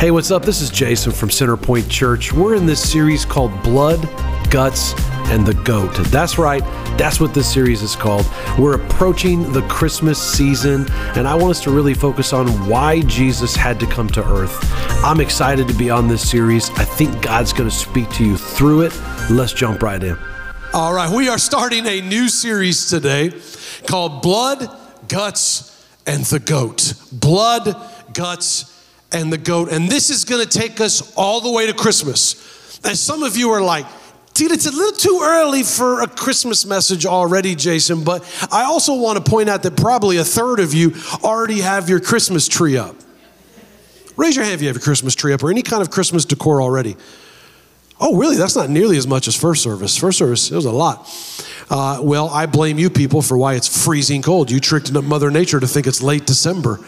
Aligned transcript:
Hey, 0.00 0.10
what's 0.10 0.30
up? 0.30 0.42
This 0.42 0.60
is 0.60 0.70
Jason 0.70 1.12
from 1.12 1.30
Centerpoint 1.30 1.88
Church. 1.88 2.32
We're 2.32 2.56
in 2.56 2.66
this 2.66 2.92
series 2.92 3.24
called 3.24 3.62
Blood, 3.62 4.02
Guts, 4.50 4.92
and 5.30 5.46
the 5.46 5.54
Goat. 5.54 5.94
That's 6.08 6.36
right, 6.36 6.62
that's 6.98 7.20
what 7.20 7.32
this 7.32 7.50
series 7.50 7.80
is 7.80 7.96
called. 7.96 8.26
We're 8.58 8.74
approaching 8.74 9.50
the 9.52 9.62
Christmas 9.62 10.20
season, 10.20 10.86
and 11.16 11.26
I 11.26 11.34
want 11.34 11.52
us 11.52 11.62
to 11.62 11.70
really 11.70 11.94
focus 11.94 12.34
on 12.34 12.48
why 12.68 13.00
Jesus 13.02 13.56
had 13.56 13.80
to 13.80 13.86
come 13.86 14.08
to 14.08 14.24
earth. 14.26 14.58
I'm 15.04 15.20
excited 15.20 15.68
to 15.68 15.74
be 15.74 15.88
on 15.88 16.08
this 16.08 16.28
series. 16.28 16.68
I 16.70 16.84
think 16.84 17.22
God's 17.22 17.52
going 17.54 17.70
to 17.70 17.74
speak 17.74 18.10
to 18.10 18.24
you 18.24 18.36
through 18.36 18.82
it. 18.82 19.00
Let's 19.30 19.54
jump 19.54 19.80
right 19.82 20.02
in. 20.02 20.18
All 20.74 20.92
right, 20.92 21.10
we 21.10 21.28
are 21.28 21.38
starting 21.38 21.86
a 21.86 22.00
new 22.02 22.28
series 22.28 22.90
today 22.90 23.32
called 23.86 24.22
Blood, 24.22 24.68
Guts, 25.08 25.86
and 26.04 26.24
the 26.24 26.40
Goat. 26.40 26.94
Blood, 27.12 27.74
Guts, 28.12 28.73
and 29.14 29.32
the 29.32 29.38
goat. 29.38 29.70
And 29.70 29.88
this 29.88 30.10
is 30.10 30.24
going 30.24 30.46
to 30.46 30.58
take 30.58 30.80
us 30.80 31.14
all 31.14 31.40
the 31.40 31.50
way 31.50 31.66
to 31.66 31.72
Christmas. 31.72 32.80
And 32.84 32.98
some 32.98 33.22
of 33.22 33.36
you 33.36 33.50
are 33.50 33.62
like, 33.62 33.86
Dude, 34.34 34.50
it's 34.50 34.66
a 34.66 34.72
little 34.72 34.90
too 34.90 35.20
early 35.22 35.62
for 35.62 36.02
a 36.02 36.08
Christmas 36.08 36.66
message 36.66 37.06
already, 37.06 37.54
Jason. 37.54 38.02
But 38.02 38.24
I 38.50 38.64
also 38.64 38.96
want 38.96 39.24
to 39.24 39.30
point 39.30 39.48
out 39.48 39.62
that 39.62 39.76
probably 39.76 40.16
a 40.16 40.24
third 40.24 40.58
of 40.58 40.74
you 40.74 40.92
already 41.22 41.60
have 41.60 41.88
your 41.88 42.00
Christmas 42.00 42.48
tree 42.48 42.76
up. 42.76 42.96
Raise 44.16 44.34
your 44.34 44.44
hand 44.44 44.56
if 44.56 44.60
you 44.60 44.66
have 44.66 44.74
your 44.74 44.82
Christmas 44.82 45.14
tree 45.14 45.32
up 45.32 45.44
or 45.44 45.50
any 45.50 45.62
kind 45.62 45.82
of 45.82 45.90
Christmas 45.90 46.24
decor 46.24 46.60
already. 46.60 46.96
Oh, 48.00 48.16
really? 48.16 48.36
That's 48.36 48.56
not 48.56 48.70
nearly 48.70 48.96
as 48.96 49.06
much 49.06 49.28
as 49.28 49.36
first 49.36 49.62
service. 49.62 49.96
First 49.96 50.18
service, 50.18 50.50
it 50.50 50.56
was 50.56 50.64
a 50.64 50.72
lot. 50.72 51.08
Uh, 51.70 52.00
well, 52.02 52.28
I 52.28 52.46
blame 52.46 52.76
you 52.76 52.90
people 52.90 53.22
for 53.22 53.38
why 53.38 53.54
it's 53.54 53.84
freezing 53.84 54.20
cold. 54.20 54.50
You 54.50 54.58
tricked 54.58 54.92
Mother 54.92 55.30
Nature 55.30 55.60
to 55.60 55.68
think 55.68 55.86
it's 55.86 56.02
late 56.02 56.26
December. 56.26 56.80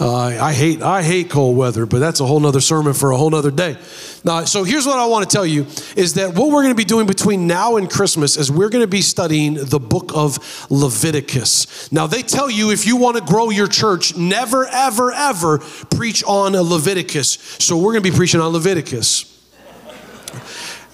Uh, 0.00 0.26
I 0.40 0.52
hate 0.52 0.80
I 0.80 1.02
hate 1.02 1.28
cold 1.28 1.56
weather, 1.56 1.84
but 1.84 1.98
that's 1.98 2.20
a 2.20 2.26
whole 2.26 2.38
nother 2.38 2.60
sermon 2.60 2.94
for 2.94 3.10
a 3.10 3.16
whole 3.16 3.30
nother 3.30 3.50
day. 3.50 3.76
Now, 4.24 4.44
so 4.44 4.62
here's 4.62 4.86
what 4.86 4.98
I 4.98 5.06
want 5.06 5.28
to 5.28 5.34
tell 5.34 5.46
you 5.46 5.66
is 5.96 6.14
that 6.14 6.34
what 6.34 6.48
we're 6.48 6.62
going 6.62 6.74
to 6.74 6.76
be 6.76 6.84
doing 6.84 7.06
between 7.06 7.46
now 7.46 7.76
and 7.76 7.90
Christmas 7.90 8.36
is 8.36 8.50
we're 8.50 8.68
going 8.68 8.84
to 8.84 8.90
be 8.90 9.02
studying 9.02 9.54
the 9.54 9.80
book 9.80 10.12
of 10.14 10.38
Leviticus. 10.70 11.90
Now, 11.90 12.06
they 12.06 12.22
tell 12.22 12.50
you 12.50 12.70
if 12.70 12.86
you 12.86 12.96
want 12.96 13.16
to 13.16 13.24
grow 13.24 13.50
your 13.50 13.66
church, 13.66 14.16
never, 14.16 14.66
ever, 14.66 15.10
ever 15.12 15.58
preach 15.58 16.22
on 16.24 16.52
Leviticus. 16.52 17.38
So 17.58 17.76
we're 17.76 17.92
going 17.92 18.04
to 18.04 18.10
be 18.10 18.16
preaching 18.16 18.40
on 18.40 18.52
Leviticus. 18.52 19.37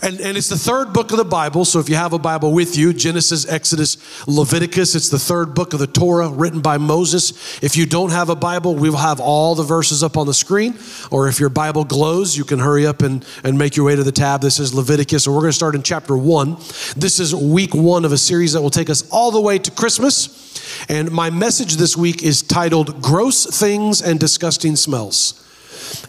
And, 0.05 0.21
and 0.21 0.37
it's 0.37 0.51
the 0.51 0.59
third 0.59 0.93
book 0.93 1.13
of 1.13 1.17
the 1.17 1.25
Bible. 1.25 1.65
So 1.65 1.81
if 1.81 1.89
you 1.89 1.97
have 1.97 2.13
a 2.13 2.19
Bible 2.19 2.53
with 2.53 2.77
you, 2.77 2.93
Genesis, 2.93 3.49
Exodus, 3.49 3.97
Leviticus, 4.29 4.95
it's 4.95 5.09
the 5.09 5.19
third 5.19 5.55
book 5.55 5.73
of 5.73 5.79
the 5.79 5.87
Torah 5.87 6.29
written 6.29 6.61
by 6.61 6.77
Moses. 6.77 7.59
If 7.63 7.75
you 7.75 7.87
don't 7.87 8.11
have 8.11 8.29
a 8.29 8.37
Bible, 8.37 8.75
we 8.75 8.91
will 8.91 8.99
have 8.99 9.19
all 9.19 9.55
the 9.55 9.63
verses 9.63 10.03
up 10.03 10.19
on 10.19 10.27
the 10.27 10.35
screen. 10.35 10.77
Or 11.11 11.27
if 11.29 11.41
your 11.41 11.49
Bible 11.49 11.85
glows, 11.85 12.37
you 12.37 12.45
can 12.45 12.59
hurry 12.59 12.87
up 12.87 13.01
and, 13.01 13.25
and 13.45 13.57
make 13.57 13.77
your 13.77 13.87
way 13.87 13.97
to 13.97 14.03
the 14.03 14.13
tab. 14.13 14.43
This 14.43 14.59
is 14.59 14.75
Leviticus. 14.75 15.27
And 15.27 15.35
we're 15.35 15.41
going 15.41 15.53
to 15.53 15.57
start 15.57 15.75
in 15.75 15.83
chapter 15.83 16.19
one. 16.19 16.57
This 16.99 17.19
is 17.19 17.35
week 17.35 17.75
one 17.75 18.05
of 18.05 18.13
a 18.13 18.19
series 18.19 18.53
that 18.53 18.61
will 18.61 18.69
take 18.69 18.91
us 18.91 19.09
all 19.11 19.31
the 19.31 19.41
way 19.41 19.59
to 19.59 19.71
Christmas. 19.71 20.85
And 20.91 21.11
my 21.13 21.31
message 21.31 21.77
this 21.77 21.97
week 21.97 22.23
is 22.23 22.43
titled 22.43 23.01
Gross 23.01 23.47
Things 23.59 24.03
and 24.03 24.21
Disgusting 24.21 24.77
Smells 24.77 25.41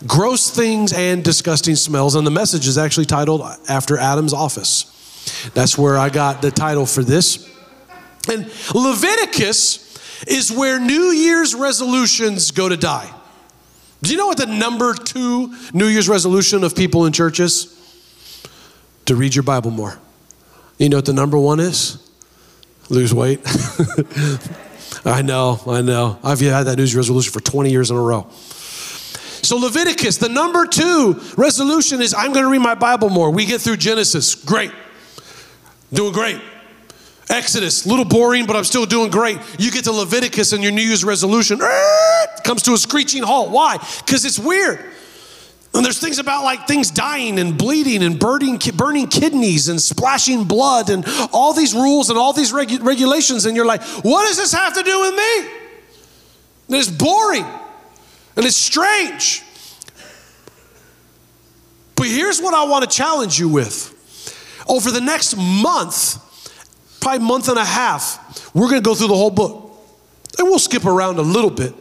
gross 0.08 0.50
things 0.50 0.94
and 0.94 1.24
disgusting 1.24 1.76
smells. 1.76 2.16
And 2.16 2.26
the 2.26 2.32
message 2.32 2.68
is 2.68 2.78
actually 2.78 3.06
titled 3.06 3.42
After 3.70 3.98
Adam's 3.98 4.34
Office. 4.34 4.92
That's 5.54 5.78
where 5.78 5.98
I 5.98 6.10
got 6.10 6.42
the 6.42 6.52
title 6.52 6.86
for 6.86 7.04
this. 7.04 7.50
And 8.32 8.46
Leviticus 8.74 10.24
is 10.28 10.52
where 10.52 10.80
New 10.80 11.12
Year's 11.12 11.54
resolutions 11.54 12.52
go 12.52 12.70
to 12.70 12.78
die. 12.78 13.12
Do 14.02 14.12
you 14.12 14.18
know 14.18 14.28
what 14.28 14.38
the 14.38 14.46
number 14.46 14.94
two 14.94 15.56
New 15.74 15.88
Year's 15.88 16.08
resolution 16.08 16.64
of 16.64 16.76
people 16.76 17.06
in 17.06 17.14
churches? 17.14 17.72
To 19.06 19.16
read 19.16 19.36
your 19.36 19.44
Bible 19.44 19.72
more. 19.72 20.00
You 20.78 20.90
know 20.90 20.98
what 20.98 21.06
the 21.06 21.14
number 21.14 21.38
one 21.38 21.60
is? 21.60 21.98
Lose 22.90 23.14
weight. 23.14 23.40
I 25.06 25.22
know, 25.22 25.60
I 25.68 25.82
know. 25.82 26.20
I've 26.24 26.40
had 26.40 26.64
that 26.64 26.78
New 26.78 26.84
Year's 26.84 26.96
resolution 26.96 27.32
for 27.32 27.40
20 27.40 27.70
years 27.70 27.92
in 27.92 27.98
a 27.98 28.02
row. 28.02 28.28
So, 29.46 29.58
Leviticus, 29.58 30.18
the 30.18 30.30
number 30.30 30.66
two 30.66 31.22
resolution 31.38 32.02
is 32.02 32.14
I'm 32.14 32.34
going 32.34 32.46
to 32.46 32.52
read 32.52 32.60
my 32.60 32.76
Bible 32.76 33.10
more. 33.10 33.30
We 33.30 33.46
get 33.46 33.62
through 33.62 33.78
Genesis. 33.78 34.36
Great. 34.36 34.72
Doing 35.94 36.14
great. 36.14 36.42
Exodus, 37.30 37.86
a 37.86 37.90
little 37.90 38.06
boring, 38.06 38.46
but 38.46 38.56
I'm 38.56 38.64
still 38.64 38.86
doing 38.86 39.10
great. 39.10 39.40
You 39.58 39.72
get 39.72 39.86
to 39.86 39.92
Leviticus 39.92 40.54
and 40.54 40.62
your 40.62 40.72
New 40.72 40.82
Year's 40.82 41.04
resolution 41.04 41.60
comes 42.44 42.62
to 42.64 42.74
a 42.74 42.78
screeching 42.78 43.24
halt. 43.24 43.50
Why? 43.50 43.78
Because 44.06 44.26
it's 44.26 44.38
weird. 44.38 44.80
And 45.74 45.84
there's 45.84 46.00
things 46.00 46.20
about 46.20 46.44
like 46.44 46.68
things 46.68 46.90
dying 46.90 47.38
and 47.40 47.58
bleeding 47.58 48.04
and 48.04 48.18
burning, 48.18 48.60
burning 48.76 49.08
kidneys 49.08 49.68
and 49.68 49.82
splashing 49.82 50.46
blood 50.46 50.90
and 50.90 51.04
all 51.34 51.54
these 51.54 51.74
rules 51.74 52.10
and 52.10 52.18
all 52.18 52.32
these 52.32 52.54
regu- 52.54 52.82
regulations. 52.82 53.46
And 53.46 53.56
you're 53.56 53.66
like, 53.66 53.84
what 53.84 54.28
does 54.28 54.38
this 54.38 54.54
have 54.54 54.74
to 54.76 54.84
do 54.84 55.02
with 55.02 55.16
me? 55.16 55.38
And 56.68 56.78
it's 56.78 56.90
boring. 56.90 57.46
And 58.36 58.46
it's 58.46 58.58
strange. 58.58 59.44
But 61.96 62.08
here's 62.08 62.42
what 62.42 62.54
I 62.54 62.66
want 62.66 62.90
to 62.90 62.96
challenge 62.96 63.40
you 63.40 63.48
with. 63.48 63.92
Over 64.68 64.92
the 64.92 65.02
next 65.02 65.36
month, 65.38 66.22
probably 67.00 67.26
month 67.26 67.48
and 67.48 67.58
a 67.58 67.66
half, 67.66 68.54
we're 68.54 68.70
going 68.70 68.82
to 68.82 68.86
go 68.86 68.96
through 68.96 69.08
the 69.08 69.16
whole 69.16 69.32
book. 69.32 69.62
And 70.38 70.48
we'll 70.50 70.60
skip 70.60 70.86
around 70.86 71.18
a 71.18 71.22
little 71.22 71.50
bit. 71.50 71.74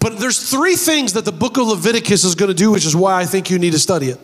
But 0.00 0.18
there's 0.18 0.50
three 0.50 0.74
things 0.74 1.12
that 1.12 1.24
the 1.24 1.32
book 1.32 1.58
of 1.58 1.68
Leviticus 1.68 2.24
is 2.24 2.34
going 2.34 2.48
to 2.48 2.54
do, 2.54 2.72
which 2.72 2.86
is 2.86 2.96
why 2.96 3.20
I 3.20 3.26
think 3.26 3.50
you 3.50 3.58
need 3.58 3.72
to 3.72 3.78
study 3.78 4.08
it. 4.08 4.18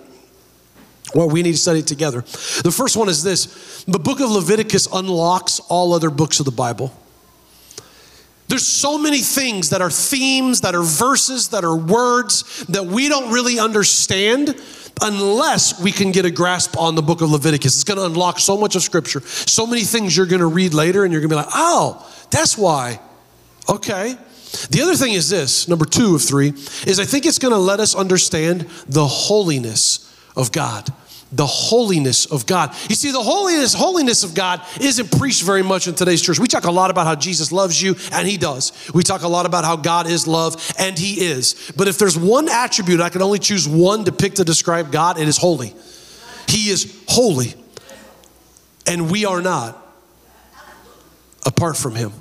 Well, 1.15 1.29
we 1.29 1.43
need 1.43 1.53
to 1.53 1.59
study 1.59 1.81
it 1.81 1.87
together. 1.87 2.21
The 2.21 2.73
first 2.75 2.97
one 2.97 3.09
is 3.09 3.23
this 3.23 3.85
the 3.85 3.99
book 3.99 4.21
of 4.21 4.31
Leviticus 4.31 4.89
unlocks 4.93 5.61
all 5.69 5.93
other 5.93 6.11
books 6.11 6.41
of 6.41 6.47
the 6.47 6.53
Bible. 6.53 6.93
There's 8.49 8.67
so 8.67 8.97
many 8.97 9.21
things 9.21 9.71
that 9.71 9.83
are 9.83 9.91
themes, 9.91 10.61
that 10.61 10.75
are 10.75 10.83
verses, 10.83 11.49
that 11.49 11.65
are 11.65 11.77
words 11.77 12.65
that 12.67 12.87
we 12.87 13.09
don't 13.09 13.33
really 13.33 13.59
understand 13.59 14.61
unless 15.03 15.83
we 15.83 15.93
can 15.93 16.12
get 16.12 16.25
a 16.25 16.31
grasp 16.31 16.79
on 16.79 16.95
the 16.95 17.03
book 17.03 17.21
of 17.21 17.31
Leviticus. 17.31 17.75
It's 17.75 17.85
going 17.85 17.99
to 17.99 18.06
unlock 18.06 18.39
so 18.39 18.56
much 18.56 18.77
of 18.77 18.83
scripture, 18.83 19.21
so 19.21 19.67
many 19.67 19.83
things 19.83 20.17
you're 20.17 20.27
going 20.27 20.41
to 20.41 20.47
read 20.47 20.75
later, 20.75 21.05
and 21.05 21.12
you're 21.12 21.21
going 21.21 21.31
to 21.31 21.37
be 21.37 21.43
like, 21.43 21.53
oh, 21.55 22.06
that's 22.31 22.56
why. 22.56 23.01
Okay. 23.69 24.17
The 24.71 24.81
other 24.83 24.95
thing 24.95 25.12
is 25.12 25.29
this 25.29 25.69
number 25.69 25.85
two 25.85 26.15
of 26.15 26.23
three 26.23 26.49
is 26.87 27.01
I 27.01 27.05
think 27.05 27.27
it's 27.27 27.39
going 27.39 27.53
to 27.53 27.59
let 27.59 27.81
us 27.81 27.95
understand 27.95 28.62
the 28.89 29.06
holiness 29.06 30.03
of 30.37 30.53
God 30.53 30.89
the 31.32 31.47
holiness 31.47 32.26
of 32.26 32.47
God. 32.47 32.75
You 32.88 32.94
see, 32.94 33.10
the 33.10 33.22
holiness, 33.22 33.75
holiness 33.75 34.22
of 34.22 34.34
God 34.34 34.62
isn't 34.81 35.10
preached 35.19 35.42
very 35.42 35.62
much 35.62 35.88
in 35.88 35.94
today's 35.94 36.22
church. 36.22 36.38
We 36.38 36.47
talk 36.47 36.64
a 36.64 36.70
lot 36.70 36.91
about 36.91 37.06
how 37.06 37.16
Jesus 37.16 37.50
loves 37.50 37.81
you, 37.81 37.97
and 38.12 38.28
He 38.28 38.37
does. 38.37 38.72
We 38.94 39.03
talk 39.03 39.22
a 39.22 39.28
lot 39.28 39.44
about 39.44 39.64
how 39.64 39.76
God 39.76 40.06
is 40.06 40.26
love, 40.26 40.75
and 40.78 40.98
He 40.98 41.25
is. 41.25 41.72
But 41.76 41.88
if 41.88 41.98
there's 41.98 42.19
one 42.19 42.48
attribute, 42.48 43.00
I 43.00 43.09
can 43.09 43.22
only 43.22 43.38
choose 43.38 43.69
one 43.69 44.04
to 44.04 44.12
pick 44.12 44.34
to 44.34 44.44
describe 44.44 44.92
God, 44.92 45.19
it 45.19 45.26
is 45.26 45.37
holy. 45.37 45.75
He 46.48 46.70
is 46.70 47.03
holy, 47.09 47.54
and 48.87 49.10
we 49.10 49.25
are 49.25 49.43
not 49.43 49.76
apart 51.44 51.76
from 51.76 51.97
Him. 51.97 52.12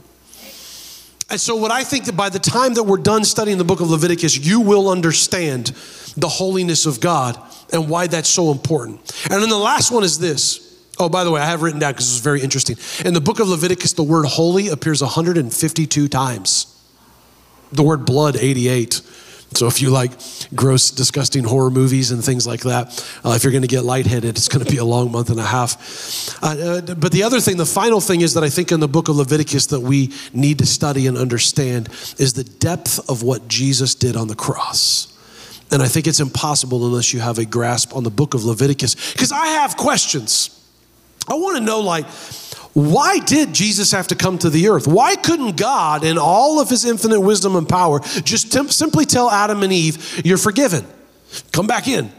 And 1.29 1.39
so, 1.39 1.55
what 1.55 1.71
I 1.71 1.83
think 1.83 2.05
that 2.05 2.15
by 2.15 2.29
the 2.29 2.39
time 2.39 2.75
that 2.75 2.83
we're 2.83 2.97
done 2.97 3.23
studying 3.23 3.57
the 3.57 3.63
book 3.63 3.81
of 3.81 3.89
Leviticus, 3.89 4.37
you 4.37 4.61
will 4.61 4.89
understand 4.89 5.67
the 6.17 6.27
holiness 6.27 6.85
of 6.85 6.99
God 6.99 7.41
and 7.71 7.89
why 7.89 8.07
that's 8.07 8.29
so 8.29 8.51
important. 8.51 8.99
And 9.29 9.41
then 9.41 9.49
the 9.49 9.57
last 9.57 9.91
one 9.91 10.03
is 10.03 10.19
this. 10.19 10.61
Oh, 10.97 11.09
by 11.09 11.23
the 11.23 11.31
way, 11.31 11.41
I 11.41 11.45
have 11.45 11.61
written 11.61 11.79
down 11.79 11.93
because 11.93 12.09
it's 12.09 12.23
very 12.23 12.41
interesting. 12.41 12.77
In 13.05 13.13
the 13.13 13.21
book 13.21 13.39
of 13.39 13.49
Leviticus, 13.49 13.93
the 13.93 14.03
word 14.03 14.25
holy 14.25 14.69
appears 14.69 15.01
152 15.01 16.07
times. 16.07 16.71
The 17.71 17.83
word 17.83 18.05
blood, 18.05 18.37
88. 18.37 19.01
So 19.53 19.67
if 19.67 19.81
you 19.81 19.89
like 19.89 20.11
gross, 20.53 20.91
disgusting 20.91 21.43
horror 21.43 21.69
movies 21.69 22.11
and 22.11 22.23
things 22.23 22.45
like 22.47 22.61
that, 22.61 22.87
uh, 23.23 23.31
if 23.31 23.43
you're 23.43 23.51
going 23.51 23.61
to 23.61 23.67
get 23.67 23.83
lightheaded, 23.83 24.37
it's 24.37 24.47
going 24.47 24.65
to 24.65 24.71
be 24.71 24.77
a 24.77 24.85
long 24.85 25.11
month 25.11 25.29
and 25.29 25.39
a 25.39 25.43
half. 25.43 26.43
Uh, 26.43 26.47
uh, 26.47 26.95
but 26.95 27.11
the 27.11 27.23
other 27.23 27.39
thing, 27.39 27.57
the 27.57 27.65
final 27.65 28.01
thing 28.01 28.21
is 28.21 28.33
that 28.33 28.43
I 28.43 28.49
think 28.49 28.71
in 28.71 28.79
the 28.79 28.87
book 28.87 29.07
of 29.07 29.15
Leviticus 29.15 29.67
that 29.67 29.81
we 29.81 30.13
need 30.33 30.59
to 30.59 30.65
study 30.65 31.07
and 31.07 31.17
understand 31.17 31.89
is 32.17 32.33
the 32.33 32.43
depth 32.43 33.09
of 33.09 33.23
what 33.23 33.47
Jesus 33.47 33.95
did 33.95 34.15
on 34.15 34.27
the 34.27 34.35
cross. 34.35 35.14
And 35.71 35.81
I 35.81 35.87
think 35.87 36.07
it's 36.07 36.19
impossible 36.19 36.85
unless 36.85 37.13
you 37.13 37.19
have 37.19 37.37
a 37.37 37.45
grasp 37.45 37.95
on 37.95 38.03
the 38.03 38.11
book 38.11 38.33
of 38.33 38.45
Leviticus. 38.45 39.13
Because 39.13 39.31
I 39.31 39.47
have 39.47 39.75
questions. 39.77 40.51
I 41.27 41.33
want 41.33 41.57
to 41.57 41.63
know, 41.63 41.79
like, 41.79 42.05
why 42.73 43.19
did 43.19 43.53
Jesus 43.53 43.91
have 43.91 44.07
to 44.07 44.15
come 44.15 44.37
to 44.39 44.49
the 44.49 44.67
earth? 44.67 44.87
Why 44.87 45.15
couldn't 45.15 45.57
God, 45.57 46.03
in 46.03 46.17
all 46.17 46.59
of 46.59 46.69
his 46.69 46.85
infinite 46.85 47.21
wisdom 47.21 47.55
and 47.55 47.67
power, 47.67 47.99
just 47.99 48.51
t- 48.51 48.67
simply 48.67 49.05
tell 49.05 49.29
Adam 49.31 49.63
and 49.63 49.73
Eve, 49.73 50.21
You're 50.23 50.37
forgiven? 50.37 50.85
Come 51.51 51.67
back 51.67 51.87
in. 51.87 52.11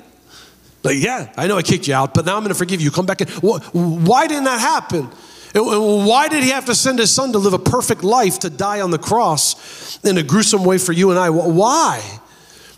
Like, 0.83 0.97
yeah, 0.99 1.33
I 1.37 1.47
know 1.47 1.57
I 1.57 1.63
kicked 1.63 1.89
you 1.89 1.95
out, 1.95 2.15
but 2.15 2.25
now 2.25 2.37
I'm 2.37 2.43
going 2.43 2.53
to 2.53 2.59
forgive 2.59 2.81
you. 2.81 2.91
Come 2.91 3.07
back 3.07 3.21
in. 3.21 3.29
Why 3.29 4.27
didn't 4.27 4.45
that 4.45 4.61
happen? 4.61 5.11
Why 5.55 6.29
did 6.29 6.43
he 6.43 6.51
have 6.51 6.67
to 6.67 6.75
send 6.75 6.99
his 6.99 7.11
son 7.11 7.33
to 7.33 7.39
live 7.39 7.55
a 7.55 7.59
perfect 7.59 8.03
life 8.05 8.41
to 8.41 8.51
die 8.51 8.81
on 8.81 8.91
the 8.91 8.99
cross 8.99 9.99
in 10.05 10.19
a 10.19 10.23
gruesome 10.23 10.65
way 10.65 10.79
for 10.79 10.93
you 10.93 11.11
and 11.11 11.19
I? 11.19 11.31
Why? 11.31 12.21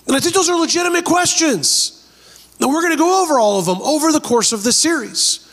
And 0.08 0.16
I 0.16 0.20
think 0.20 0.34
those 0.34 0.49
are 0.49 0.58
legitimate 0.58 1.05
questions. 1.05 1.94
And 2.60 2.70
we're 2.70 2.81
going 2.81 2.94
to 2.94 2.99
go 2.99 3.22
over 3.22 3.38
all 3.38 3.58
of 3.58 3.66
them 3.66 3.81
over 3.82 4.10
the 4.10 4.20
course 4.20 4.52
of 4.52 4.64
this 4.64 4.76
series. 4.76 5.44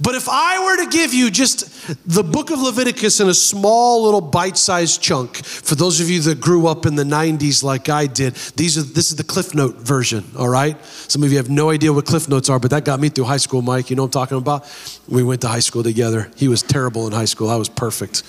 But 0.00 0.14
if 0.14 0.28
I 0.28 0.64
were 0.64 0.84
to 0.84 0.90
give 0.90 1.14
you 1.14 1.30
just 1.30 2.08
the 2.08 2.24
book 2.24 2.50
of 2.50 2.60
Leviticus 2.60 3.20
in 3.20 3.28
a 3.28 3.34
small 3.34 4.04
little 4.04 4.20
bite-sized 4.20 5.00
chunk, 5.00 5.44
for 5.44 5.74
those 5.74 6.00
of 6.00 6.08
you 6.08 6.20
that 6.22 6.40
grew 6.40 6.66
up 6.66 6.86
in 6.86 6.96
the 6.96 7.04
90s 7.04 7.62
like 7.62 7.88
I 7.88 8.06
did, 8.06 8.34
these 8.56 8.78
are 8.78 8.82
this 8.82 9.10
is 9.10 9.16
the 9.16 9.24
Cliff 9.24 9.54
Note 9.54 9.76
version, 9.76 10.24
all 10.38 10.48
right? 10.48 10.82
Some 10.84 11.22
of 11.22 11.30
you 11.30 11.36
have 11.36 11.50
no 11.50 11.70
idea 11.70 11.92
what 11.92 12.06
Cliff 12.06 12.28
Notes 12.28 12.48
are, 12.48 12.58
but 12.58 12.70
that 12.70 12.84
got 12.84 12.98
me 12.98 13.10
through 13.10 13.24
high 13.24 13.36
school, 13.36 13.62
Mike. 13.62 13.90
You 13.90 13.96
know 13.96 14.02
what 14.02 14.16
I'm 14.16 14.22
talking 14.22 14.38
about? 14.38 14.66
We 15.06 15.22
went 15.22 15.42
to 15.42 15.48
high 15.48 15.60
school 15.60 15.82
together. 15.82 16.30
He 16.34 16.48
was 16.48 16.62
terrible 16.62 17.06
in 17.06 17.12
high 17.12 17.26
school. 17.26 17.50
I 17.50 17.56
was 17.56 17.68
perfect. 17.68 18.22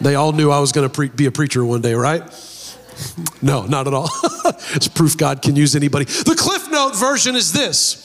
They 0.00 0.14
all 0.14 0.32
knew 0.32 0.50
I 0.50 0.60
was 0.60 0.72
going 0.72 0.88
to 0.88 0.94
pre- 0.94 1.08
be 1.08 1.26
a 1.26 1.32
preacher 1.32 1.64
one 1.64 1.80
day, 1.80 1.94
right? 1.94 2.22
No, 3.42 3.64
not 3.64 3.86
at 3.86 3.94
all. 3.94 4.10
it's 4.74 4.88
proof 4.88 5.16
God 5.16 5.42
can 5.42 5.56
use 5.56 5.76
anybody. 5.76 6.04
The 6.04 6.34
Cliff 6.36 6.70
Note 6.70 6.96
version 6.96 7.36
is 7.36 7.52
this 7.52 8.04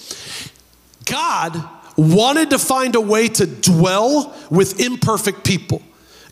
God 1.05 1.61
wanted 1.95 2.49
to 2.51 2.59
find 2.59 2.95
a 2.95 3.01
way 3.01 3.27
to 3.27 3.45
dwell 3.45 4.35
with 4.49 4.79
imperfect 4.79 5.43
people. 5.43 5.81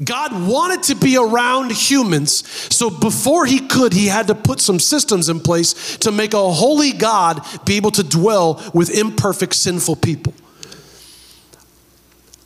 God 0.04 0.48
wanted 0.48 0.84
to 0.84 0.96
be 0.96 1.16
around 1.16 1.72
humans, 1.72 2.48
so 2.76 2.90
before 2.90 3.46
he 3.46 3.60
could, 3.60 3.94
he 3.94 4.08
had 4.08 4.28
to 4.28 4.36
put 4.36 4.60
some 4.60 4.80
systems 4.80 5.30
in 5.30 5.40
place 5.40 5.98
to 5.98 6.12
make 6.12 6.34
a 6.34 6.52
holy 6.52 6.92
God 6.92 7.46
be 7.66 7.78
able 7.78 7.92
to 7.92 8.04
dwell 8.04 8.62
with 8.74 8.90
imperfect, 8.98 9.54
sinful 9.54 9.98
people. 9.98 10.34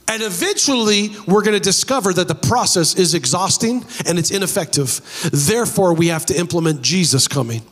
And 0.08 0.22
eventually, 0.22 1.16
we're 1.28 1.42
going 1.42 1.58
to 1.58 1.60
discover 1.60 2.14
that 2.14 2.28
the 2.28 2.36
process 2.36 2.96
is 2.96 3.14
exhausting 3.14 3.86
and 4.06 4.20
it's 4.20 4.30
ineffective. 4.30 5.02
Therefore, 5.32 5.94
we 5.94 6.08
have 6.08 6.26
to 6.28 6.40
implement 6.40 6.82
Jesus 6.82 7.28
coming 7.28 7.64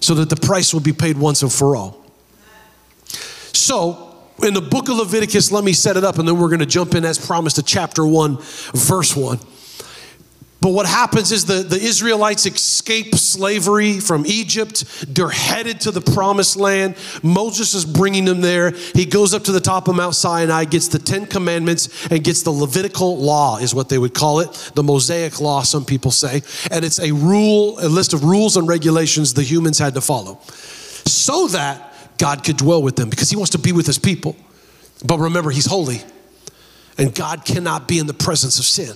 so 0.00 0.14
that 0.14 0.30
the 0.30 0.36
price 0.36 0.74
will 0.74 0.80
be 0.80 0.92
paid 0.92 1.16
once 1.16 1.42
and 1.42 1.52
for 1.52 1.76
all. 1.76 2.04
So, 3.52 4.16
in 4.42 4.54
the 4.54 4.60
book 4.60 4.88
of 4.88 4.96
Leviticus, 4.96 5.52
let 5.52 5.62
me 5.62 5.72
set 5.72 5.96
it 5.96 6.04
up 6.04 6.18
and 6.18 6.26
then 6.26 6.38
we're 6.38 6.48
going 6.48 6.60
to 6.60 6.66
jump 6.66 6.94
in 6.94 7.04
as 7.04 7.24
promised 7.24 7.56
to 7.56 7.62
chapter 7.62 8.04
1, 8.06 8.38
verse 8.74 9.14
1. 9.14 9.38
But 10.60 10.70
what 10.70 10.84
happens 10.84 11.32
is 11.32 11.46
the, 11.46 11.62
the 11.62 11.78
Israelites 11.78 12.44
escape 12.44 13.14
slavery 13.14 13.98
from 13.98 14.26
Egypt. 14.26 14.84
They're 15.08 15.30
headed 15.30 15.80
to 15.82 15.90
the 15.90 16.02
promised 16.02 16.56
land. 16.56 16.96
Moses 17.22 17.72
is 17.72 17.86
bringing 17.86 18.26
them 18.26 18.42
there. 18.42 18.72
He 18.94 19.06
goes 19.06 19.32
up 19.32 19.44
to 19.44 19.52
the 19.52 19.60
top 19.60 19.88
of 19.88 19.96
Mount 19.96 20.14
Sinai, 20.14 20.64
gets 20.66 20.88
the 20.88 20.98
Ten 20.98 21.24
Commandments, 21.24 22.08
and 22.10 22.22
gets 22.22 22.42
the 22.42 22.50
Levitical 22.50 23.18
law, 23.18 23.56
is 23.56 23.74
what 23.74 23.88
they 23.88 23.96
would 23.96 24.12
call 24.12 24.40
it. 24.40 24.72
The 24.74 24.82
Mosaic 24.82 25.40
law, 25.40 25.62
some 25.62 25.86
people 25.86 26.10
say. 26.10 26.42
And 26.70 26.84
it's 26.84 27.00
a 27.00 27.10
rule, 27.12 27.78
a 27.80 27.88
list 27.88 28.12
of 28.12 28.22
rules 28.22 28.58
and 28.58 28.68
regulations 28.68 29.32
the 29.32 29.42
humans 29.42 29.78
had 29.78 29.94
to 29.94 30.02
follow. 30.02 30.40
So 31.06 31.48
that 31.48 32.18
God 32.18 32.44
could 32.44 32.58
dwell 32.58 32.82
with 32.82 32.96
them 32.96 33.08
because 33.08 33.30
he 33.30 33.36
wants 33.36 33.52
to 33.52 33.58
be 33.58 33.72
with 33.72 33.86
his 33.86 33.98
people. 33.98 34.36
But 35.06 35.20
remember, 35.20 35.50
he's 35.50 35.64
holy. 35.64 36.02
And 36.98 37.14
God 37.14 37.46
cannot 37.46 37.88
be 37.88 37.98
in 37.98 38.06
the 38.06 38.12
presence 38.12 38.58
of 38.58 38.66
sin. 38.66 38.94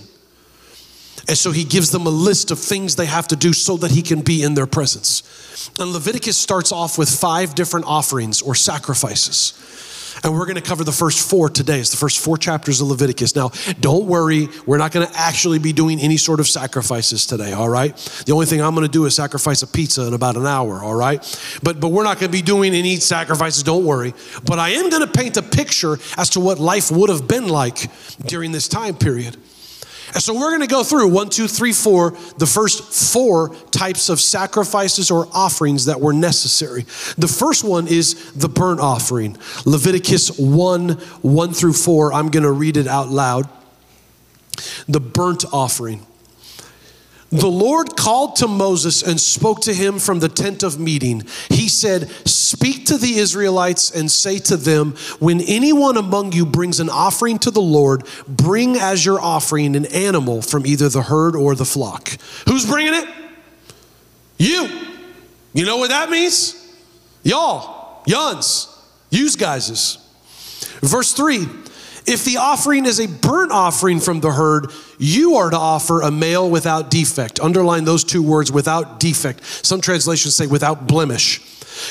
And 1.26 1.38
so 1.38 1.52
he 1.52 1.64
gives 1.64 1.90
them 1.90 2.06
a 2.06 2.10
list 2.10 2.50
of 2.50 2.58
things 2.58 2.96
they 2.96 3.06
have 3.06 3.28
to 3.28 3.36
do 3.36 3.52
so 3.52 3.76
that 3.78 3.90
he 3.90 4.02
can 4.02 4.20
be 4.20 4.42
in 4.42 4.54
their 4.54 4.66
presence. 4.66 5.70
And 5.78 5.90
Leviticus 5.90 6.36
starts 6.36 6.70
off 6.70 6.98
with 6.98 7.08
five 7.08 7.54
different 7.54 7.86
offerings 7.86 8.42
or 8.42 8.54
sacrifices. 8.54 9.54
And 10.22 10.32
we're 10.32 10.46
going 10.46 10.56
to 10.56 10.62
cover 10.62 10.84
the 10.84 10.92
first 10.92 11.28
four 11.28 11.48
today. 11.48 11.80
It's 11.80 11.90
the 11.90 11.96
first 11.96 12.18
four 12.18 12.36
chapters 12.36 12.80
of 12.80 12.88
Leviticus. 12.88 13.34
Now, 13.34 13.50
don't 13.80 14.06
worry, 14.06 14.48
we're 14.64 14.78
not 14.78 14.92
going 14.92 15.06
to 15.06 15.16
actually 15.16 15.58
be 15.58 15.72
doing 15.72 15.98
any 15.98 16.16
sort 16.16 16.40
of 16.40 16.46
sacrifices 16.46 17.26
today, 17.26 17.52
all 17.52 17.68
right? 17.68 17.96
The 18.24 18.32
only 18.32 18.46
thing 18.46 18.62
I'm 18.62 18.74
going 18.74 18.86
to 18.86 18.92
do 18.92 19.06
is 19.06 19.16
sacrifice 19.16 19.62
a 19.62 19.66
pizza 19.66 20.06
in 20.06 20.14
about 20.14 20.36
an 20.36 20.46
hour, 20.46 20.82
all 20.82 20.94
right? 20.94 21.20
But 21.62 21.80
but 21.80 21.88
we're 21.88 22.04
not 22.04 22.20
going 22.20 22.30
to 22.30 22.36
be 22.36 22.42
doing 22.42 22.74
any 22.74 22.96
sacrifices, 22.96 23.62
don't 23.62 23.84
worry. 23.84 24.14
But 24.44 24.58
I 24.58 24.70
am 24.70 24.88
going 24.88 25.06
to 25.06 25.12
paint 25.12 25.36
a 25.36 25.42
picture 25.42 25.98
as 26.16 26.30
to 26.30 26.40
what 26.40 26.58
life 26.58 26.90
would 26.90 27.10
have 27.10 27.26
been 27.26 27.48
like 27.48 27.90
during 28.24 28.52
this 28.52 28.68
time 28.68 28.94
period. 28.94 29.36
And 30.14 30.22
so 30.22 30.32
we're 30.32 30.50
going 30.50 30.61
to 30.61 30.69
go 30.69 30.84
through 30.84 31.08
one, 31.08 31.28
two, 31.28 31.49
three, 31.49 31.72
four, 31.72 32.12
the 32.38 32.46
first 32.46 33.12
four 33.12 33.52
types 33.72 34.08
of 34.08 34.20
sacrifices 34.20 35.11
or 35.11 35.26
offerings 35.32 35.87
that 35.87 36.00
were 36.00 36.12
necessary. 36.12 36.82
The 37.19 37.26
first 37.26 37.64
one 37.64 37.88
is 37.88 38.32
the 38.32 38.49
burnt 38.49 38.78
offering. 38.78 39.37
Leviticus 39.66 40.38
1, 40.38 40.90
1 40.90 41.52
through 41.52 41.72
4. 41.72 42.12
I'm 42.12 42.28
going 42.28 42.44
to 42.44 42.52
read 42.52 42.76
it 42.76 42.87
out 42.87 43.08
loud. 43.08 43.49
The 44.87 45.00
burnt 45.00 45.44
offering. 45.52 46.06
The 47.34 47.48
Lord 47.48 47.96
called 47.96 48.36
to 48.36 48.46
Moses 48.46 49.02
and 49.02 49.20
spoke 49.20 49.62
to 49.62 49.75
him 49.75 49.98
from 49.98 50.20
the 50.20 50.28
tent 50.28 50.62
of 50.62 50.78
meeting. 50.78 51.25
He 51.48 51.69
said, 51.69 52.08
Speak 52.28 52.86
to 52.86 52.96
the 52.96 53.16
Israelites 53.16 53.90
and 53.90 54.08
say 54.08 54.38
to 54.38 54.56
them, 54.56 54.92
When 55.19 55.40
anyone 55.40 55.96
among 55.96 56.31
you 56.31 56.46
brings 56.46 56.78
an 56.78 56.88
offering 56.88 57.40
to 57.40 57.50
the 57.50 57.60
Lord, 57.60 58.06
bring 58.28 58.76
as 58.76 59.04
your 59.04 59.20
offering 59.20 59.75
an 59.75 59.86
animal 59.86 60.42
from 60.42 60.64
either 60.64 60.88
the 60.88 61.02
herd 61.02 61.34
or 61.34 61.56
the 61.56 61.64
flock. 61.64 62.10
Who's 62.46 62.66
bringing 62.66 62.94
it? 62.94 63.08
You. 64.38 64.69
You 65.54 65.64
know 65.64 65.78
what 65.78 65.90
that 65.90 66.10
means? 66.10 66.72
Y'all, 67.25 68.04
yuns, 68.06 68.69
yous 69.10 69.34
guyses. 69.34 69.98
Verse 70.82 71.12
3 71.12 71.48
if 72.06 72.24
the 72.24 72.36
offering 72.36 72.84
is 72.84 73.00
a 73.00 73.06
burnt 73.06 73.50
offering 73.50 74.00
from 74.00 74.20
the 74.20 74.32
herd, 74.32 74.70
you 74.98 75.36
are 75.36 75.50
to 75.50 75.56
offer 75.56 76.02
a 76.02 76.10
male 76.10 76.50
without 76.50 76.90
defect. 76.90 77.40
Underline 77.40 77.84
those 77.84 78.04
two 78.04 78.22
words 78.22 78.52
without 78.52 79.00
defect. 79.00 79.44
Some 79.44 79.80
translations 79.80 80.36
say 80.36 80.46
without 80.46 80.86
blemish. 80.86 81.40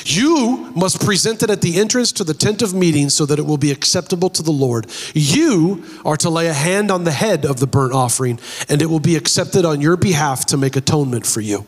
You 0.04 0.72
must 0.74 1.04
present 1.04 1.42
it 1.42 1.50
at 1.50 1.60
the 1.60 1.78
entrance 1.78 2.10
to 2.12 2.24
the 2.24 2.32
tent 2.32 2.62
of 2.62 2.72
meeting 2.72 3.10
so 3.10 3.26
that 3.26 3.38
it 3.38 3.42
will 3.42 3.58
be 3.58 3.70
acceptable 3.70 4.30
to 4.30 4.42
the 4.42 4.50
Lord. 4.50 4.86
You 5.14 5.84
are 6.04 6.16
to 6.18 6.30
lay 6.30 6.46
a 6.46 6.54
hand 6.54 6.90
on 6.90 7.04
the 7.04 7.12
head 7.12 7.44
of 7.44 7.60
the 7.60 7.66
burnt 7.66 7.92
offering, 7.92 8.38
and 8.68 8.80
it 8.80 8.86
will 8.86 9.00
be 9.00 9.16
accepted 9.16 9.64
on 9.64 9.80
your 9.80 9.96
behalf 9.96 10.46
to 10.46 10.56
make 10.56 10.76
atonement 10.76 11.26
for 11.26 11.40
you. 11.40 11.66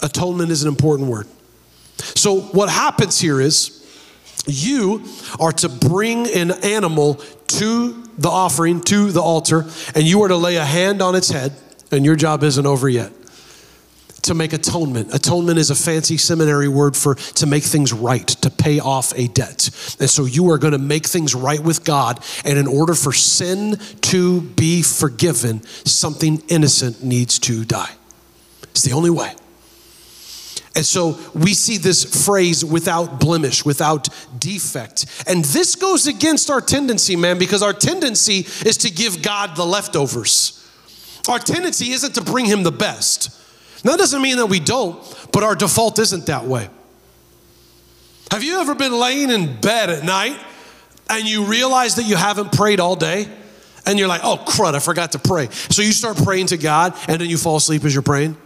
Atonement 0.00 0.50
is 0.50 0.62
an 0.62 0.68
important 0.68 1.08
word. 1.08 1.26
So, 1.96 2.40
what 2.40 2.68
happens 2.68 3.20
here 3.20 3.40
is 3.40 3.83
you 4.46 5.04
are 5.40 5.52
to 5.52 5.68
bring 5.68 6.28
an 6.28 6.50
animal 6.64 7.14
to 7.46 8.02
the 8.18 8.28
offering, 8.28 8.80
to 8.82 9.10
the 9.10 9.20
altar, 9.20 9.64
and 9.94 10.04
you 10.04 10.22
are 10.22 10.28
to 10.28 10.36
lay 10.36 10.56
a 10.56 10.64
hand 10.64 11.02
on 11.02 11.14
its 11.14 11.30
head, 11.30 11.52
and 11.90 12.04
your 12.04 12.16
job 12.16 12.42
isn't 12.42 12.66
over 12.66 12.88
yet. 12.88 13.12
To 14.22 14.34
make 14.34 14.54
atonement. 14.54 15.14
Atonement 15.14 15.58
is 15.58 15.68
a 15.68 15.74
fancy 15.74 16.16
seminary 16.16 16.66
word 16.66 16.96
for 16.96 17.14
to 17.14 17.46
make 17.46 17.62
things 17.62 17.92
right, 17.92 18.26
to 18.26 18.48
pay 18.50 18.80
off 18.80 19.12
a 19.16 19.28
debt. 19.28 19.68
And 20.00 20.08
so 20.08 20.24
you 20.24 20.50
are 20.50 20.56
going 20.56 20.72
to 20.72 20.78
make 20.78 21.04
things 21.04 21.34
right 21.34 21.60
with 21.60 21.84
God. 21.84 22.24
And 22.42 22.58
in 22.58 22.66
order 22.66 22.94
for 22.94 23.12
sin 23.12 23.76
to 24.02 24.40
be 24.40 24.80
forgiven, 24.80 25.62
something 25.84 26.42
innocent 26.48 27.04
needs 27.04 27.38
to 27.40 27.66
die. 27.66 27.92
It's 28.62 28.82
the 28.82 28.92
only 28.92 29.10
way. 29.10 29.34
And 30.76 30.84
so 30.84 31.18
we 31.34 31.54
see 31.54 31.78
this 31.78 32.26
phrase 32.26 32.64
without 32.64 33.20
blemish, 33.20 33.64
without 33.64 34.08
defect. 34.38 35.06
And 35.26 35.44
this 35.44 35.76
goes 35.76 36.08
against 36.08 36.50
our 36.50 36.60
tendency, 36.60 37.14
man, 37.14 37.38
because 37.38 37.62
our 37.62 37.72
tendency 37.72 38.38
is 38.68 38.76
to 38.78 38.90
give 38.90 39.22
God 39.22 39.54
the 39.54 39.64
leftovers. 39.64 40.60
Our 41.28 41.38
tendency 41.38 41.92
isn't 41.92 42.14
to 42.16 42.22
bring 42.22 42.46
him 42.46 42.64
the 42.64 42.72
best. 42.72 43.30
Now, 43.84 43.92
that 43.92 43.98
doesn't 43.98 44.20
mean 44.20 44.38
that 44.38 44.46
we 44.46 44.60
don't, 44.60 44.98
but 45.32 45.44
our 45.44 45.54
default 45.54 45.98
isn't 45.98 46.26
that 46.26 46.44
way. 46.44 46.68
Have 48.30 48.42
you 48.42 48.60
ever 48.60 48.74
been 48.74 48.98
laying 48.98 49.30
in 49.30 49.60
bed 49.60 49.90
at 49.90 50.04
night 50.04 50.38
and 51.08 51.28
you 51.28 51.44
realize 51.44 51.96
that 51.96 52.04
you 52.04 52.16
haven't 52.16 52.52
prayed 52.52 52.80
all 52.80 52.96
day? 52.96 53.28
And 53.86 53.98
you're 53.98 54.08
like, 54.08 54.22
oh, 54.24 54.42
crud, 54.46 54.74
I 54.74 54.78
forgot 54.78 55.12
to 55.12 55.18
pray. 55.18 55.50
So 55.50 55.82
you 55.82 55.92
start 55.92 56.16
praying 56.16 56.46
to 56.46 56.56
God 56.56 56.94
and 57.06 57.20
then 57.20 57.28
you 57.28 57.36
fall 57.36 57.56
asleep 57.56 57.84
as 57.84 57.94
you're 57.94 58.02
praying? 58.02 58.36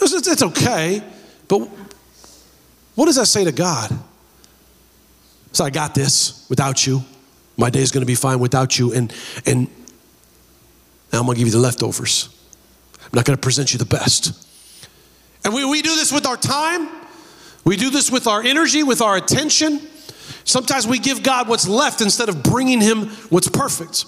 It's, 0.00 0.26
it's 0.26 0.42
okay. 0.42 1.02
But 1.48 1.68
what 2.94 3.06
does 3.06 3.16
that 3.16 3.26
say 3.26 3.44
to 3.44 3.52
God? 3.52 3.90
So 5.52 5.64
I 5.64 5.70
got 5.70 5.94
this 5.94 6.46
without 6.48 6.86
you. 6.86 7.02
My 7.56 7.70
day 7.70 7.80
is 7.80 7.90
going 7.92 8.02
to 8.02 8.06
be 8.06 8.14
fine 8.14 8.38
without 8.38 8.78
you. 8.78 8.92
And, 8.92 9.12
and 9.44 9.68
now 11.12 11.20
I'm 11.20 11.26
going 11.26 11.34
to 11.34 11.38
give 11.38 11.48
you 11.48 11.52
the 11.52 11.58
leftovers. 11.58 12.28
I'm 13.02 13.10
not 13.12 13.24
going 13.24 13.36
to 13.36 13.40
present 13.40 13.72
you 13.72 13.78
the 13.78 13.84
best. 13.84 14.48
And 15.44 15.52
we, 15.52 15.64
we 15.64 15.82
do 15.82 15.94
this 15.94 16.12
with 16.12 16.26
our 16.26 16.36
time. 16.36 16.88
We 17.64 17.76
do 17.76 17.90
this 17.90 18.10
with 18.10 18.26
our 18.26 18.42
energy, 18.42 18.82
with 18.82 19.02
our 19.02 19.16
attention. 19.16 19.80
Sometimes 20.44 20.86
we 20.86 20.98
give 20.98 21.22
God 21.22 21.48
what's 21.48 21.68
left 21.68 22.00
instead 22.00 22.28
of 22.28 22.42
bringing 22.42 22.80
Him 22.80 23.08
what's 23.28 23.48
perfect. 23.48 24.06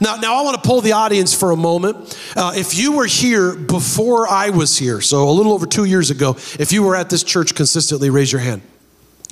Now, 0.00 0.16
now 0.16 0.36
I 0.36 0.42
want 0.42 0.62
to 0.62 0.66
pull 0.66 0.80
the 0.80 0.92
audience 0.92 1.34
for 1.34 1.50
a 1.50 1.56
moment. 1.56 2.18
Uh, 2.36 2.52
if 2.54 2.76
you 2.76 2.92
were 2.92 3.06
here 3.06 3.54
before 3.54 4.28
I 4.28 4.50
was 4.50 4.78
here, 4.78 5.00
so 5.00 5.28
a 5.28 5.32
little 5.32 5.52
over 5.52 5.66
two 5.66 5.84
years 5.84 6.10
ago, 6.10 6.36
if 6.58 6.72
you 6.72 6.82
were 6.82 6.94
at 6.94 7.10
this 7.10 7.22
church 7.22 7.54
consistently, 7.54 8.10
raise 8.10 8.30
your 8.30 8.40
hand. 8.40 8.62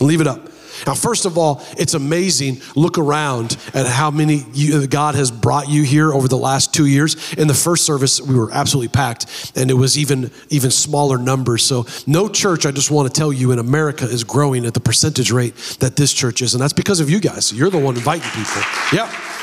Leave 0.00 0.20
it 0.20 0.26
up. 0.26 0.50
Now, 0.86 0.94
first 0.94 1.24
of 1.24 1.38
all, 1.38 1.62
it's 1.78 1.94
amazing. 1.94 2.60
Look 2.74 2.98
around 2.98 3.56
at 3.72 3.86
how 3.86 4.10
many 4.10 4.44
you, 4.52 4.86
God 4.86 5.14
has 5.14 5.30
brought 5.30 5.68
you 5.68 5.84
here 5.84 6.12
over 6.12 6.28
the 6.28 6.36
last 6.36 6.74
two 6.74 6.86
years. 6.86 7.32
In 7.34 7.48
the 7.48 7.54
first 7.54 7.86
service, 7.86 8.20
we 8.20 8.34
were 8.34 8.52
absolutely 8.52 8.88
packed, 8.88 9.52
and 9.56 9.70
it 9.70 9.74
was 9.74 9.96
even 9.96 10.30
even 10.50 10.70
smaller 10.70 11.16
numbers. 11.16 11.64
So, 11.64 11.86
no 12.06 12.28
church, 12.28 12.66
I 12.66 12.72
just 12.72 12.90
want 12.90 13.12
to 13.12 13.18
tell 13.18 13.32
you, 13.32 13.52
in 13.52 13.58
America 13.58 14.04
is 14.04 14.24
growing 14.24 14.66
at 14.66 14.74
the 14.74 14.80
percentage 14.80 15.30
rate 15.30 15.54
that 15.80 15.96
this 15.96 16.12
church 16.12 16.42
is, 16.42 16.54
and 16.54 16.62
that's 16.62 16.74
because 16.74 17.00
of 17.00 17.08
you 17.08 17.20
guys. 17.20 17.52
You're 17.52 17.70
the 17.70 17.78
one 17.78 17.96
inviting 17.96 18.30
people. 18.30 18.62
Yep. 18.92 19.35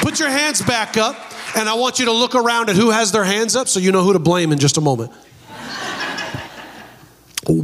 Put 0.00 0.18
your 0.18 0.30
hands 0.30 0.62
back 0.62 0.96
up, 0.96 1.16
and 1.56 1.68
I 1.68 1.74
want 1.74 1.98
you 1.98 2.06
to 2.06 2.12
look 2.12 2.34
around 2.34 2.70
at 2.70 2.76
who 2.76 2.90
has 2.90 3.12
their 3.12 3.24
hands 3.24 3.56
up, 3.56 3.68
so 3.68 3.80
you 3.80 3.92
know 3.92 4.02
who 4.02 4.12
to 4.12 4.18
blame 4.18 4.52
in 4.52 4.58
just 4.58 4.76
a 4.76 4.80
moment. 4.80 5.12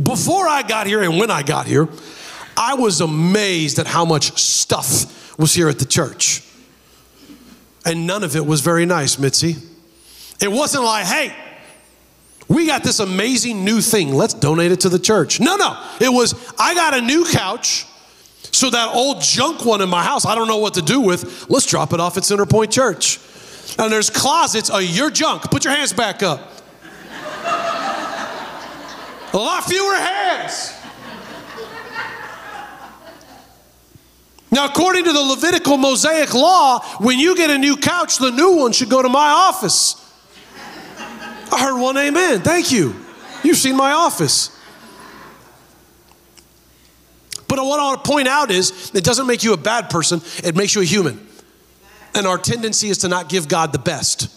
Before 0.03 0.47
I 0.47 0.63
got 0.63 0.87
here 0.87 1.03
and 1.03 1.19
when 1.19 1.31
I 1.31 1.43
got 1.43 1.67
here, 1.67 1.89
I 2.57 2.75
was 2.75 3.01
amazed 3.01 3.79
at 3.79 3.87
how 3.87 4.05
much 4.05 4.37
stuff 4.39 5.39
was 5.39 5.55
here 5.55 5.69
at 5.69 5.79
the 5.79 5.85
church. 5.85 6.43
And 7.87 8.07
none 8.07 8.25
of 8.25 8.35
it 8.35 8.45
was 8.45 8.61
very 8.61 8.85
nice, 8.85 9.19
Mitzi. 9.19 9.57
It 10.41 10.51
wasn't 10.51 10.85
like, 10.85 11.07
hey, 11.07 11.35
we 12.49 12.67
got 12.67 12.83
this 12.83 12.99
amazing 12.99 13.65
new 13.65 13.81
thing. 13.81 14.13
Let's 14.13 14.35
donate 14.35 14.73
it 14.73 14.81
to 14.81 14.89
the 14.89 14.99
church. 14.99 15.39
No, 15.39 15.57
no. 15.57 15.81
It 16.01 16.09
was, 16.09 16.35
I 16.59 16.75
got 16.75 16.95
a 16.95 17.01
new 17.01 17.25
couch. 17.25 17.87
So 18.53 18.71
that 18.71 18.95
old 18.95 19.21
junk 19.21 19.65
one 19.65 19.81
in 19.81 19.89
my 19.89 20.03
house, 20.03 20.27
I 20.27 20.35
don't 20.35 20.49
know 20.49 20.59
what 20.59 20.75
to 20.75 20.83
do 20.83 21.01
with. 21.01 21.49
Let's 21.49 21.67
drop 21.67 21.93
it 21.93 22.01
off 22.01 22.17
at 22.17 22.25
Center 22.25 22.47
Point 22.47 22.73
Church. 22.73 23.21
And 23.79 23.93
there's 23.93 24.11
closets 24.11 24.71
of 24.71 24.83
your 24.83 25.11
junk. 25.11 25.43
Put 25.51 25.65
your 25.65 25.75
hands 25.75 25.93
back 25.93 26.23
up. 26.23 26.41
a 29.33 29.37
lot 29.37 29.65
fewer 29.65 29.95
hands. 29.95 30.75
Now, 34.51 34.65
according 34.65 35.05
to 35.05 35.13
the 35.13 35.21
Levitical 35.21 35.77
Mosaic 35.77 36.33
law, 36.33 36.81
when 36.99 37.19
you 37.19 37.37
get 37.37 37.51
a 37.51 37.59
new 37.59 37.77
couch, 37.77 38.19
the 38.19 38.31
new 38.31 38.57
one 38.57 38.73
should 38.73 38.89
go 38.89 39.03
to 39.03 39.09
my 39.09 39.29
office. 39.29 39.97
I 41.53 41.63
heard 41.63 41.79
one 41.81 41.97
amen. 41.97 42.41
Thank 42.41 42.73
you. 42.73 42.95
You've 43.43 43.59
seen 43.59 43.77
my 43.77 43.93
office. 43.93 44.58
But 47.59 47.67
what 47.67 47.81
I 47.81 47.87
want 47.87 48.05
to 48.05 48.09
point 48.09 48.29
out 48.29 48.53
is 48.53 48.93
it 48.95 49.03
doesn't 49.03 49.27
make 49.27 49.43
you 49.43 49.53
a 49.53 49.57
bad 49.57 49.91
person, 49.91 50.23
it 50.45 50.55
makes 50.55 50.77
you 50.77 50.81
a 50.81 50.85
human. 50.85 51.27
And 52.15 52.25
our 52.25 52.39
tendency 52.39 52.89
is 52.89 52.99
to 52.99 53.09
not 53.09 53.29
give 53.29 53.49
God 53.49 53.73
the 53.73 53.81
best. 53.81 54.29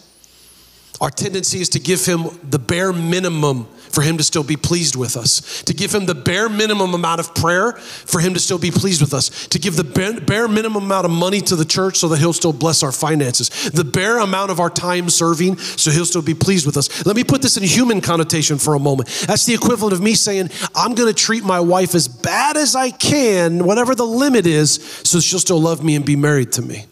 Our 1.00 1.08
tendency 1.08 1.60
is 1.60 1.68
to 1.68 1.78
give 1.78 2.04
him 2.04 2.24
the 2.42 2.58
bare 2.58 2.92
minimum 2.92 3.68
for 3.92 4.02
him 4.02 4.16
to 4.16 4.24
still 4.24 4.42
be 4.42 4.56
pleased 4.56 4.96
with 4.96 5.16
us, 5.16 5.62
to 5.62 5.74
give 5.74 5.94
him 5.94 6.06
the 6.06 6.14
bare 6.14 6.48
minimum 6.48 6.94
amount 6.94 7.20
of 7.20 7.34
prayer 7.34 7.72
for 7.72 8.20
him 8.20 8.34
to 8.34 8.40
still 8.40 8.58
be 8.58 8.70
pleased 8.70 9.00
with 9.00 9.14
us, 9.14 9.46
to 9.48 9.58
give 9.58 9.76
the 9.76 9.84
bare, 9.84 10.48
minimum 10.48 10.84
amount 10.84 11.04
of 11.04 11.10
money 11.10 11.40
to 11.40 11.54
the 11.54 11.64
church 11.64 11.98
so 11.98 12.08
that 12.08 12.18
he'll 12.18 12.32
still 12.32 12.52
bless 12.52 12.82
our 12.82 12.92
finances, 12.92 13.70
the 13.70 13.84
bare 13.84 14.18
amount 14.18 14.50
of 14.50 14.58
our 14.58 14.70
time 14.70 15.08
serving 15.08 15.56
so 15.58 15.90
he'll 15.90 16.06
still 16.06 16.22
be 16.22 16.34
pleased 16.34 16.66
with 16.66 16.76
us. 16.76 17.06
Let 17.06 17.16
me 17.16 17.24
put 17.24 17.42
this 17.42 17.56
in 17.56 17.62
human 17.62 18.00
connotation 18.00 18.58
for 18.58 18.74
a 18.74 18.78
moment. 18.78 19.08
That's 19.26 19.44
the 19.44 19.54
equivalent 19.54 19.92
of 19.92 20.00
me 20.00 20.14
saying, 20.14 20.50
I'm 20.74 20.94
going 20.94 21.12
to 21.12 21.14
treat 21.14 21.44
my 21.44 21.60
wife 21.60 21.94
as 21.94 22.08
bad 22.08 22.56
as 22.56 22.74
I 22.74 22.90
can, 22.90 23.64
whatever 23.64 23.94
the 23.94 24.06
limit 24.06 24.46
is, 24.46 24.74
so 25.04 25.20
she'll 25.20 25.38
still 25.38 25.60
love 25.60 25.84
me 25.84 25.94
and 25.94 26.04
be 26.04 26.16
married 26.16 26.52
to 26.52 26.62
me. 26.62 26.86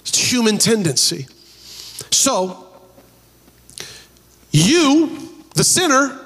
It's 0.00 0.30
human 0.30 0.58
tendency. 0.58 1.26
So, 2.10 2.61
you, 4.52 5.18
the 5.54 5.64
sinner, 5.64 6.18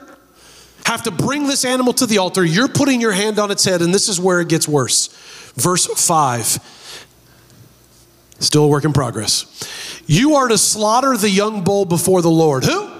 have 0.85 1.03
to 1.05 1.11
bring 1.11 1.47
this 1.47 1.65
animal 1.65 1.93
to 1.95 2.07
the 2.07 2.19
altar. 2.19 2.45
You're 2.45 2.69
putting 2.69 3.01
your 3.01 3.13
hand 3.13 3.39
on 3.39 3.51
its 3.51 3.65
head, 3.65 3.83
and 3.83 3.95
this 3.95 4.09
is 4.09 4.21
where 4.21 4.41
it 4.41 4.49
gets 4.49 4.69
worse. 4.69 5.09
Verse 5.55 5.87
5. 5.87 6.75
Still 8.39 8.65
a 8.65 8.69
work 8.69 8.85
in 8.85 8.93
progress. 8.93 10.03
You 10.07 10.35
are 10.35 10.49
to 10.49 10.59
slaughter 10.59 11.17
the 11.17 11.31
young 11.31 11.65
bull 11.65 11.85
before 11.85 12.23
the 12.23 12.31
Lord. 12.31 12.65
Who? 12.65 12.93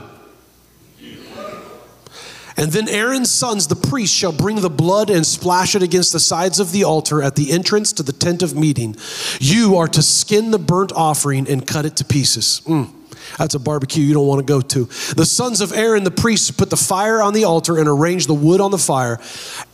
And 2.59 2.73
then 2.73 2.89
Aaron's 2.89 3.31
sons, 3.31 3.67
the 3.67 3.77
priests, 3.77 4.17
shall 4.17 4.33
bring 4.33 4.63
the 4.63 4.71
blood 4.71 5.11
and 5.11 5.27
splash 5.27 5.75
it 5.75 5.83
against 5.83 6.13
the 6.13 6.21
sides 6.21 6.59
of 6.59 6.73
the 6.73 6.85
altar 6.85 7.23
at 7.23 7.37
the 7.37 7.53
entrance 7.53 7.93
to 7.95 8.03
the 8.03 8.15
tent 8.15 8.43
of 8.43 8.57
meeting. 8.57 8.97
You 9.39 9.77
are 9.77 9.89
to 9.89 10.01
skin 10.01 10.53
the 10.53 10.59
burnt 10.59 10.91
offering 10.93 11.49
and 11.49 11.67
cut 11.67 11.85
it 11.85 11.97
to 11.97 12.05
pieces. 12.05 12.63
Mm. 12.65 12.91
That's 13.39 13.55
a 13.55 13.59
barbecue 13.59 14.03
you 14.03 14.15
don't 14.15 14.27
want 14.27 14.47
to 14.47 14.51
go 14.51 14.61
to. 14.61 14.85
The 15.15 15.27
sons 15.27 15.61
of 15.61 15.73
Aaron, 15.73 16.05
the 16.05 16.11
priests, 16.11 16.51
put 16.51 16.71
the 16.71 16.77
fire 16.77 17.21
on 17.21 17.35
the 17.35 17.45
altar 17.45 17.79
and 17.79 17.89
arrange 17.89 18.27
the 18.27 18.35
wood 18.35 18.61
on 18.61 18.71
the 18.71 18.79
fire. 18.79 19.21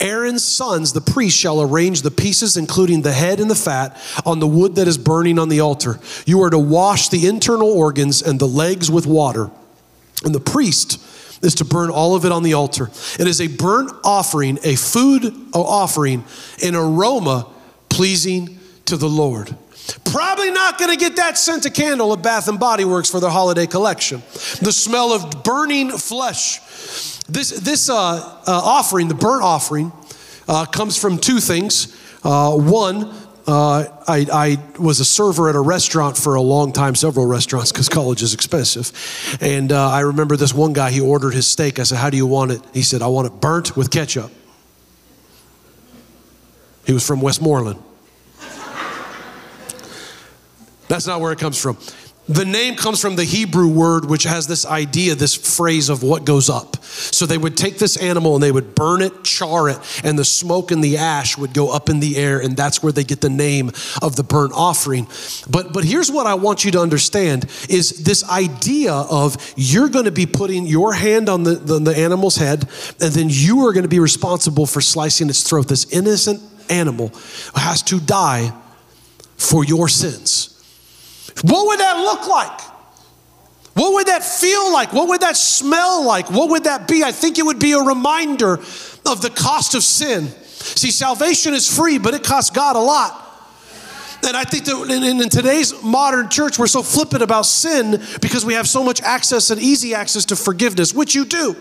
Aaron's 0.01 0.45
sons, 0.45 0.93
the 0.93 1.01
priests, 1.01 1.39
shall 1.39 1.63
arrange 1.63 2.03
the 2.03 2.11
pieces, 2.11 2.57
including 2.57 3.03
the 3.03 3.13
head 3.13 3.39
and 3.41 3.51
the 3.51 3.55
fat, 3.55 3.97
on 4.27 4.41
the 4.41 4.49
wood 4.49 4.75
that 4.75 4.89
is 4.89 4.99
burning 4.99 5.39
on 5.39 5.49
the 5.49 5.61
altar. 5.61 6.01
You 6.27 6.43
are 6.43 6.51
to 6.51 6.59
wash 6.59 7.09
the 7.09 7.27
internal 7.27 7.71
organs 7.71 8.21
and 8.21 8.41
the 8.41 8.49
legs 8.49 8.91
with 8.91 9.07
water. 9.07 9.51
And 10.25 10.35
the 10.35 10.41
priest 10.41 11.01
is 11.43 11.55
to 11.57 11.65
burn 11.65 11.91
all 11.91 12.15
of 12.15 12.25
it 12.25 12.33
on 12.33 12.43
the 12.43 12.55
altar. 12.55 12.91
It 13.19 13.27
is 13.27 13.41
a 13.41 13.49
burnt 13.49 13.93
offering, 14.05 14.59
a 14.63 14.77
food 14.77 15.35
offering, 15.53 16.25
an 16.63 16.75
aroma 16.75 17.49
pleasing 17.89 18.59
to 18.87 18.97
the 18.97 19.09
Lord. 19.09 19.57
Probably 20.05 20.51
not 20.51 20.79
going 20.79 20.91
to 20.91 20.97
get 20.97 21.17
that 21.17 21.39
scent 21.39 21.67
of 21.67 21.75
candle 21.75 22.13
at 22.13 22.23
Bath 22.23 22.49
and 22.49 22.59
Body 22.59 22.85
Works 22.85 23.11
for 23.11 23.21
their 23.21 23.31
holiday 23.31 23.67
collection. 23.67 24.23
The 24.61 24.73
smell 24.73 25.13
of 25.13 25.43
burning 25.43 25.91
flesh. 25.91 26.61
This, 27.29 27.51
this 27.51 27.89
uh, 27.89 27.95
uh, 27.97 28.43
offering, 28.47 29.09
the 29.09 29.15
burnt 29.15 29.43
offering, 29.43 29.93
uh, 30.49 30.67
comes 30.67 30.99
from 30.99 31.19
two 31.19 31.41
things. 31.41 31.97
Uh, 32.23 32.57
one, 32.57 33.13
uh, 33.47 33.85
I, 34.07 34.27
I, 34.33 34.59
was 34.79 35.01
a 35.01 35.05
server 35.05 35.49
at 35.49 35.57
a 35.57 35.61
restaurant 35.61 36.17
for 36.17 36.35
a 36.37 36.41
long 36.41 36.73
time, 36.73 36.95
several 36.95 37.27
restaurants, 37.27 37.73
because 37.73 37.89
college 37.89 38.23
is 38.23 38.35
expensive. 38.35 38.93
And 39.41 39.73
uh, 39.73 39.91
I 39.91 40.01
remember 40.01 40.37
this 40.37 40.55
one 40.55 40.73
guy, 40.73 40.91
he 40.91 41.01
ordered 41.01 41.35
his 41.35 41.49
steak. 41.49 41.79
I 41.79 41.83
said, 41.83 41.99
How 41.99 42.11
do 42.11 42.17
you 42.17 42.27
want 42.27 42.53
it? 42.53 42.63
He 42.73 42.83
said, 42.83 43.03
I 43.03 43.09
want 43.09 43.27
it 43.27 43.41
burnt 43.41 43.77
with 43.77 43.91
ketchup. 43.91 44.31
He 46.87 46.93
was 46.93 47.07
from 47.07 47.21
Westmoreland. 47.21 47.83
That's 50.93 51.07
not 51.07 51.23
where 51.23 51.33
it 51.33 51.39
comes 51.39 51.59
from. 51.59 51.79
The 52.29 52.45
name 52.45 52.77
comes 52.77 53.01
from 53.01 53.17
the 53.17 53.25
Hebrew 53.25 53.67
word, 53.67 54.05
which 54.05 54.25
has 54.25 54.47
this 54.47 54.67
idea, 54.67 55.15
this 55.15 55.35
phrase 55.35 55.89
of 55.89 56.03
what 56.03 56.27
goes 56.27 56.51
up. 56.51 56.85
So 56.85 57.25
they 57.25 57.39
would 57.39 57.57
take 57.57 57.79
this 57.79 57.97
animal 57.97 58.35
and 58.35 58.43
they 58.43 58.53
would 58.53 58.75
burn 58.75 59.01
it, 59.01 59.25
char 59.25 59.71
it, 59.71 59.79
and 60.05 60.19
the 60.19 60.25
smoke 60.27 60.71
and 60.71 60.85
the 60.85 60.99
ash 60.99 61.39
would 61.39 61.55
go 61.55 61.75
up 61.75 61.89
in 61.89 62.01
the 62.01 62.19
air, 62.19 62.41
and 62.41 62.55
that's 62.55 62.83
where 62.83 62.93
they 62.93 63.05
get 63.05 63.23
the 63.23 63.31
name 63.31 63.71
of 64.03 64.17
the 64.17 64.23
burnt 64.23 64.53
offering. 64.55 65.09
But 65.49 65.73
but 65.73 65.83
here's 65.83 66.13
what 66.13 66.27
I 66.27 66.35
want 66.35 66.63
you 66.63 66.71
to 66.73 66.81
understand 66.81 67.47
is 67.71 68.05
this 68.05 68.23
idea 68.29 68.93
of 68.93 69.55
you're 69.57 69.89
going 69.89 70.05
to 70.05 70.13
be 70.13 70.27
putting 70.27 70.67
your 70.67 70.93
hand 70.93 71.31
on 71.31 71.43
the, 71.43 71.55
the, 71.55 71.79
the 71.79 71.97
animal's 71.97 72.37
head, 72.37 72.69
and 73.01 73.15
then 73.15 73.29
you 73.31 73.67
are 73.67 73.73
going 73.73 73.85
to 73.85 73.89
be 73.89 73.99
responsible 73.99 74.67
for 74.67 74.83
slicing 74.83 75.31
its 75.31 75.43
throat. 75.43 75.69
This 75.69 75.91
innocent 75.91 76.43
animal 76.69 77.13
has 77.55 77.81
to 77.85 77.99
die 77.99 78.53
for 79.39 79.65
your 79.65 79.89
sins. 79.89 80.52
What 81.43 81.67
would 81.67 81.81
that 81.81 81.97
look 81.99 82.29
like? 82.29 82.61
What 83.75 83.95
would 83.95 84.09
that 84.09 84.23
feel 84.23 84.73
like? 84.73 84.93
What 84.93 85.09
would 85.09 85.23
that 85.23 85.37
smell 85.37 86.05
like? 86.05 86.31
What 86.31 86.51
would 86.51 86.65
that 86.65 86.87
be? 86.87 87.03
I 87.03 87.13
think 87.13 87.39
it 87.39 87.43
would 87.43 87.59
be 87.59 87.73
a 87.73 87.81
reminder 87.81 88.55
of 88.55 89.23
the 89.23 89.33
cost 89.35 89.75
of 89.75 89.83
sin. 89.83 90.29
See, 90.29 90.91
salvation 90.91 91.55
is 91.55 91.75
free, 91.75 91.99
but 91.99 92.15
it 92.15 92.23
costs 92.23 92.51
God 92.51 92.77
a 92.77 92.81
lot. 92.81 93.19
And 94.25 94.37
I 94.37 94.45
think 94.45 94.67
that 94.67 94.77
in, 94.89 95.21
in, 95.21 95.29
today's 95.29 95.83
modern 95.83 96.29
church, 96.29 96.57
we're 96.57 96.69
so 96.69 96.83
flippant 96.83 97.23
about 97.23 97.45
sin 97.45 98.01
because 98.21 98.45
we 98.45 98.55
have 98.55 98.69
so 98.69 98.85
much 98.85 99.01
access 99.03 99.51
and 99.51 99.61
easy 99.61 99.95
access 99.95 100.27
to 100.27 100.37
forgiveness, 100.37 100.95
which 100.95 101.15
you 101.15 101.25
do. 101.25 101.57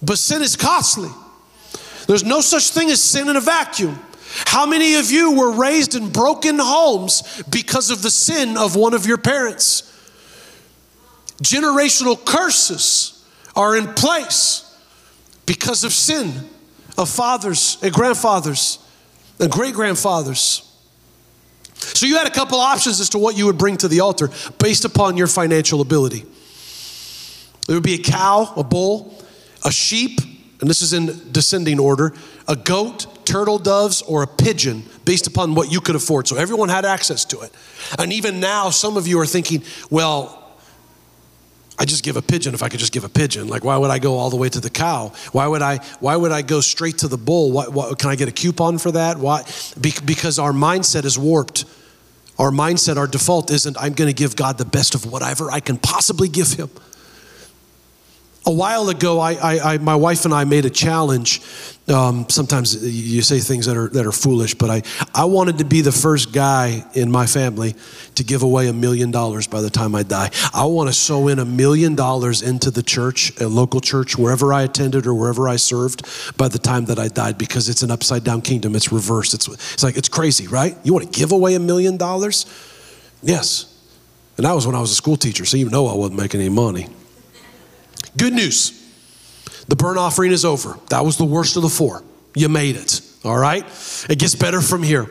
But 0.00 0.18
sin 0.18 0.40
is 0.42 0.54
costly. 0.54 1.10
There's 2.06 2.22
no 2.22 2.40
such 2.40 2.70
thing 2.70 2.90
as 2.90 3.02
sin 3.02 3.28
in 3.28 3.34
a 3.34 3.40
vacuum. 3.40 3.98
How 4.46 4.66
many 4.66 4.96
of 4.96 5.10
you 5.10 5.32
were 5.32 5.52
raised 5.52 5.94
in 5.94 6.10
broken 6.10 6.58
homes 6.58 7.42
because 7.50 7.90
of 7.90 8.02
the 8.02 8.10
sin 8.10 8.56
of 8.56 8.74
one 8.74 8.94
of 8.94 9.06
your 9.06 9.18
parents? 9.18 9.82
Generational 11.42 12.22
curses 12.24 13.24
are 13.54 13.76
in 13.76 13.94
place 13.94 14.60
because 15.46 15.84
of 15.84 15.92
sin 15.92 16.32
of 16.96 17.08
fathers 17.08 17.78
and 17.82 17.92
grandfathers 17.92 18.78
and 19.38 19.50
great 19.50 19.74
grandfathers. 19.74 20.70
So 21.74 22.06
you 22.06 22.16
had 22.16 22.26
a 22.26 22.30
couple 22.30 22.58
options 22.58 23.00
as 23.00 23.10
to 23.10 23.18
what 23.18 23.36
you 23.36 23.46
would 23.46 23.58
bring 23.58 23.76
to 23.78 23.88
the 23.88 24.00
altar 24.00 24.30
based 24.58 24.84
upon 24.84 25.16
your 25.16 25.26
financial 25.26 25.80
ability. 25.80 26.24
There 27.66 27.76
would 27.76 27.82
be 27.82 27.94
a 27.94 28.02
cow, 28.02 28.52
a 28.56 28.64
bull, 28.64 29.22
a 29.64 29.72
sheep, 29.72 30.20
and 30.60 30.68
this 30.68 30.82
is 30.82 30.92
in 30.92 31.32
descending 31.32 31.78
order, 31.78 32.14
a 32.48 32.56
goat, 32.56 33.06
turtle 33.26 33.58
doves, 33.58 34.02
or 34.02 34.22
a 34.22 34.26
pigeon 34.26 34.84
based 35.04 35.26
upon 35.26 35.54
what 35.54 35.70
you 35.70 35.80
could 35.80 35.96
afford. 35.96 36.28
So 36.28 36.36
everyone 36.36 36.68
had 36.68 36.84
access 36.84 37.24
to 37.26 37.40
it. 37.40 37.52
And 37.98 38.12
even 38.12 38.40
now, 38.40 38.70
some 38.70 38.96
of 38.96 39.06
you 39.06 39.18
are 39.20 39.26
thinking, 39.26 39.62
well, 39.90 40.40
I 41.78 41.84
just 41.84 42.04
give 42.04 42.16
a 42.16 42.22
pigeon 42.22 42.54
if 42.54 42.62
I 42.62 42.68
could 42.68 42.78
just 42.78 42.92
give 42.92 43.04
a 43.04 43.08
pigeon. 43.08 43.48
Like, 43.48 43.64
why 43.64 43.76
would 43.76 43.90
I 43.90 43.98
go 43.98 44.16
all 44.16 44.30
the 44.30 44.36
way 44.36 44.48
to 44.48 44.60
the 44.60 44.70
cow? 44.70 45.12
Why 45.32 45.46
would 45.46 45.62
I? 45.62 45.78
Why 45.98 46.14
would 46.14 46.30
I 46.30 46.42
go 46.42 46.60
straight 46.60 46.98
to 46.98 47.08
the 47.08 47.18
bull? 47.18 47.50
Why, 47.50 47.66
why, 47.66 47.92
can 47.98 48.10
I 48.10 48.16
get 48.16 48.28
a 48.28 48.32
coupon 48.32 48.78
for 48.78 48.92
that? 48.92 49.18
Why? 49.18 49.42
Be, 49.80 49.92
because 50.04 50.38
our 50.38 50.52
mindset 50.52 51.04
is 51.04 51.18
warped. 51.18 51.64
Our 52.38 52.50
mindset, 52.50 52.96
our 52.96 53.06
default 53.06 53.50
isn't 53.50 53.76
I'm 53.78 53.92
going 53.92 54.08
to 54.08 54.14
give 54.14 54.36
God 54.36 54.58
the 54.58 54.64
best 54.64 54.94
of 54.94 55.10
whatever 55.10 55.50
I 55.50 55.60
can 55.60 55.76
possibly 55.76 56.28
give 56.28 56.52
Him. 56.52 56.70
A 58.46 58.52
while 58.52 58.90
ago, 58.90 59.20
I, 59.20 59.32
I, 59.32 59.74
I, 59.74 59.78
my 59.78 59.94
wife 59.94 60.26
and 60.26 60.34
I 60.34 60.44
made 60.44 60.66
a 60.66 60.70
challenge. 60.70 61.40
Um, 61.88 62.26
sometimes 62.28 62.74
you 62.84 63.22
say 63.22 63.38
things 63.38 63.64
that 63.64 63.76
are, 63.76 63.88
that 63.88 64.04
are 64.04 64.12
foolish, 64.12 64.54
but 64.54 64.68
I, 64.68 64.82
I 65.14 65.24
wanted 65.24 65.58
to 65.58 65.64
be 65.64 65.80
the 65.80 65.92
first 65.92 66.32
guy 66.32 66.84
in 66.92 67.10
my 67.10 67.24
family 67.24 67.74
to 68.16 68.24
give 68.24 68.42
away 68.42 68.68
a 68.68 68.74
million 68.74 69.10
dollars 69.10 69.46
by 69.46 69.62
the 69.62 69.70
time 69.70 69.94
I 69.94 70.02
die. 70.02 70.30
I 70.52 70.66
want 70.66 70.90
to 70.90 70.92
sow 70.92 71.28
in 71.28 71.38
a 71.38 71.44
million 71.46 71.94
dollars 71.94 72.42
into 72.42 72.70
the 72.70 72.82
church, 72.82 73.32
a 73.40 73.48
local 73.48 73.80
church, 73.80 74.18
wherever 74.18 74.52
I 74.52 74.62
attended 74.62 75.06
or 75.06 75.14
wherever 75.14 75.48
I 75.48 75.56
served 75.56 76.36
by 76.36 76.48
the 76.48 76.58
time 76.58 76.84
that 76.86 76.98
I 76.98 77.08
died 77.08 77.38
because 77.38 77.70
it's 77.70 77.82
an 77.82 77.90
upside 77.90 78.24
down 78.24 78.42
kingdom. 78.42 78.76
It's 78.76 78.92
reversed. 78.92 79.32
It's, 79.32 79.48
it's 79.48 79.82
like, 79.82 79.96
it's 79.96 80.10
crazy, 80.10 80.48
right? 80.48 80.76
You 80.84 80.92
want 80.92 81.10
to 81.10 81.18
give 81.18 81.32
away 81.32 81.54
a 81.54 81.60
million 81.60 81.96
dollars? 81.96 82.44
Yes. 83.22 83.74
And 84.36 84.44
that 84.44 84.52
was 84.52 84.66
when 84.66 84.76
I 84.76 84.80
was 84.80 84.90
a 84.90 84.96
school 84.96 85.16
teacher, 85.16 85.46
so 85.46 85.56
you 85.56 85.70
know 85.70 85.86
I 85.86 85.94
wasn't 85.94 86.20
making 86.20 86.40
any 86.40 86.50
money. 86.50 86.88
Good 88.16 88.32
news. 88.32 88.80
The 89.68 89.76
burnt 89.76 89.98
offering 89.98 90.32
is 90.32 90.44
over. 90.44 90.78
That 90.90 91.04
was 91.04 91.16
the 91.16 91.24
worst 91.24 91.56
of 91.56 91.62
the 91.62 91.68
four. 91.68 92.02
You 92.34 92.48
made 92.48 92.76
it. 92.76 93.00
All 93.24 93.38
right? 93.38 93.64
It 94.08 94.18
gets 94.18 94.34
better 94.34 94.60
from 94.60 94.82
here. 94.82 95.10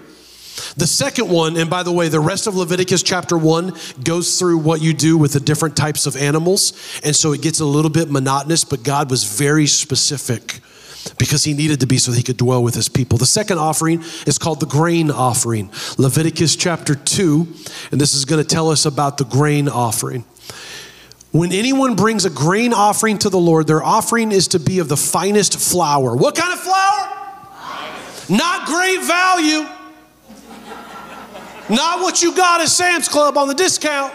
The 0.77 0.85
second 0.85 1.29
one, 1.29 1.57
and 1.57 1.69
by 1.69 1.81
the 1.81 1.91
way, 1.91 2.09
the 2.09 2.19
rest 2.19 2.45
of 2.45 2.55
Leviticus 2.55 3.01
chapter 3.01 3.37
1 3.37 3.73
goes 4.03 4.37
through 4.37 4.59
what 4.59 4.81
you 4.81 4.93
do 4.93 5.17
with 5.17 5.33
the 5.33 5.39
different 5.39 5.75
types 5.75 6.05
of 6.05 6.15
animals. 6.15 6.73
And 7.03 7.15
so 7.15 7.33
it 7.33 7.41
gets 7.41 7.59
a 7.59 7.65
little 7.65 7.89
bit 7.89 8.11
monotonous, 8.11 8.63
but 8.63 8.83
God 8.83 9.09
was 9.09 9.23
very 9.23 9.65
specific 9.65 10.61
because 11.17 11.43
he 11.43 11.53
needed 11.53 11.79
to 11.79 11.87
be 11.87 11.97
so 11.97 12.11
he 12.11 12.23
could 12.23 12.37
dwell 12.37 12.63
with 12.63 12.75
his 12.75 12.87
people. 12.87 13.17
The 13.17 13.25
second 13.25 13.57
offering 13.57 14.01
is 14.27 14.37
called 14.37 14.59
the 14.59 14.67
grain 14.67 15.09
offering. 15.11 15.71
Leviticus 15.97 16.55
chapter 16.55 16.95
2, 16.95 17.47
and 17.91 17.99
this 17.99 18.13
is 18.13 18.25
going 18.25 18.41
to 18.41 18.47
tell 18.47 18.69
us 18.69 18.85
about 18.85 19.17
the 19.17 19.25
grain 19.25 19.67
offering. 19.67 20.23
When 21.33 21.51
anyone 21.51 21.95
brings 21.95 22.25
a 22.25 22.29
grain 22.29 22.73
offering 22.73 23.17
to 23.17 23.29
the 23.29 23.39
Lord, 23.39 23.65
their 23.65 23.83
offering 23.83 24.31
is 24.31 24.49
to 24.49 24.59
be 24.59 24.77
of 24.77 24.87
the 24.87 24.95
finest 24.95 25.59
flour. 25.59 26.15
What 26.15 26.35
kind 26.35 26.53
of 26.53 26.59
flour? 26.59 27.09
Not 28.29 28.67
great 28.67 29.01
value. 29.01 29.67
Not 31.71 32.01
what 32.01 32.21
you 32.21 32.35
got 32.35 32.61
at 32.61 32.67
Sam's 32.67 33.09
Club 33.09 33.35
on 33.35 33.47
the 33.47 33.55
discount. 33.55 34.13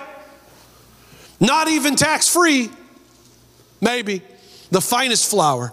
Not 1.40 1.66
even 1.66 1.96
tax 1.96 2.28
free. 2.28 2.70
Maybe. 3.80 4.22
The 4.70 4.80
finest 4.80 5.28
flour. 5.28 5.72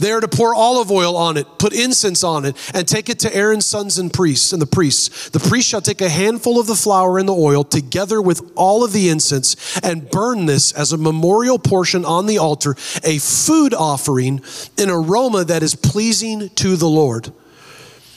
They 0.00 0.12
are 0.12 0.20
to 0.20 0.28
pour 0.28 0.54
olive 0.54 0.90
oil 0.90 1.16
on 1.16 1.36
it, 1.36 1.46
put 1.58 1.74
incense 1.74 2.24
on 2.24 2.46
it, 2.46 2.56
and 2.74 2.88
take 2.88 3.08
it 3.08 3.18
to 3.20 3.36
Aaron's 3.36 3.66
sons 3.66 3.98
and 3.98 4.12
priests 4.12 4.52
and 4.52 4.60
the 4.60 4.66
priests. 4.66 5.28
The 5.28 5.38
priest 5.38 5.68
shall 5.68 5.82
take 5.82 6.00
a 6.00 6.08
handful 6.08 6.58
of 6.58 6.66
the 6.66 6.74
flour 6.74 7.18
and 7.18 7.28
the 7.28 7.34
oil 7.34 7.64
together 7.64 8.22
with 8.22 8.50
all 8.56 8.82
of 8.82 8.92
the 8.92 9.10
incense 9.10 9.78
and 9.80 10.10
burn 10.10 10.46
this 10.46 10.72
as 10.72 10.92
a 10.92 10.96
memorial 10.96 11.58
portion 11.58 12.04
on 12.04 12.26
the 12.26 12.38
altar, 12.38 12.72
a 13.04 13.18
food 13.18 13.74
offering, 13.74 14.42
an 14.78 14.88
aroma 14.88 15.44
that 15.44 15.62
is 15.62 15.74
pleasing 15.74 16.48
to 16.50 16.76
the 16.76 16.88
Lord. 16.88 17.32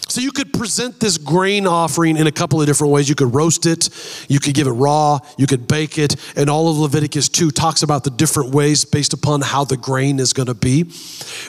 So 0.10 0.22
you 0.22 0.32
could 0.32 0.54
present 0.54 1.00
this 1.00 1.18
grain 1.18 1.66
offering 1.66 2.18
in 2.18 2.28
a 2.28 2.32
couple 2.32 2.62
of 2.62 2.68
different 2.68 2.94
ways. 2.94 3.10
You 3.10 3.16
could 3.16 3.34
roast 3.34 3.66
it, 3.66 3.90
you 4.28 4.40
could 4.40 4.54
give 4.54 4.68
it 4.68 4.72
raw, 4.72 5.20
you 5.38 5.48
could 5.48 5.68
bake 5.68 5.98
it, 5.98 6.16
and 6.36 6.50
all 6.50 6.70
of 6.70 6.78
Leviticus 6.78 7.30
2 7.30 7.52
talks 7.52 7.84
about 7.84 8.04
the 8.04 8.10
different 8.10 8.54
ways 8.54 8.86
based 8.86 9.14
upon 9.14 9.42
how 9.42 9.64
the 9.64 9.78
grain 9.78 10.20
is 10.20 10.34
going 10.34 10.48
to 10.48 10.54
be. 10.54 10.84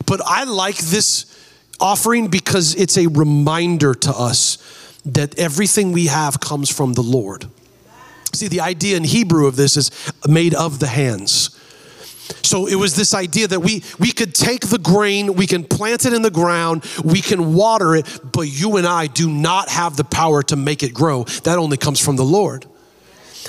But 0.06 0.20
I 0.24 0.44
like 0.44 0.78
this 0.78 1.26
offering 1.80 2.28
because 2.28 2.74
it's 2.76 2.96
a 2.96 3.08
reminder 3.08 3.94
to 3.94 4.10
us 4.10 4.58
that 5.04 5.38
everything 5.38 5.92
we 5.92 6.06
have 6.06 6.40
comes 6.40 6.70
from 6.70 6.94
the 6.94 7.02
Lord. 7.02 7.46
See, 8.32 8.48
the 8.48 8.60
idea 8.60 8.96
in 8.96 9.04
Hebrew 9.04 9.46
of 9.46 9.56
this 9.56 9.76
is 9.76 9.90
made 10.26 10.54
of 10.54 10.78
the 10.78 10.86
hands. 10.86 11.60
So 12.42 12.66
it 12.66 12.76
was 12.76 12.96
this 12.96 13.12
idea 13.14 13.48
that 13.48 13.60
we, 13.60 13.82
we 13.98 14.10
could 14.10 14.34
take 14.34 14.68
the 14.68 14.78
grain, 14.78 15.34
we 15.34 15.46
can 15.46 15.64
plant 15.64 16.06
it 16.06 16.12
in 16.12 16.22
the 16.22 16.30
ground, 16.30 16.84
we 17.04 17.20
can 17.20 17.54
water 17.54 17.94
it, 17.94 18.06
but 18.32 18.42
you 18.42 18.76
and 18.76 18.86
I 18.86 19.08
do 19.08 19.30
not 19.30 19.68
have 19.68 19.96
the 19.96 20.04
power 20.04 20.42
to 20.44 20.56
make 20.56 20.82
it 20.82 20.94
grow. 20.94 21.24
That 21.44 21.58
only 21.58 21.76
comes 21.76 22.00
from 22.00 22.16
the 22.16 22.24
Lord. 22.24 22.66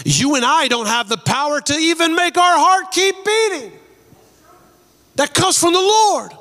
You 0.03 0.35
and 0.35 0.43
I 0.43 0.67
don't 0.67 0.88
have 0.88 1.07
the 1.07 1.17
power 1.17 1.61
to 1.61 1.73
even 1.73 2.15
make 2.15 2.38
our 2.38 2.57
heart 2.57 2.91
keep 2.91 3.15
beating. 3.23 3.71
That 5.15 5.33
comes 5.33 5.57
from 5.57 5.71
the 5.73 5.79
Lord. 5.79 6.33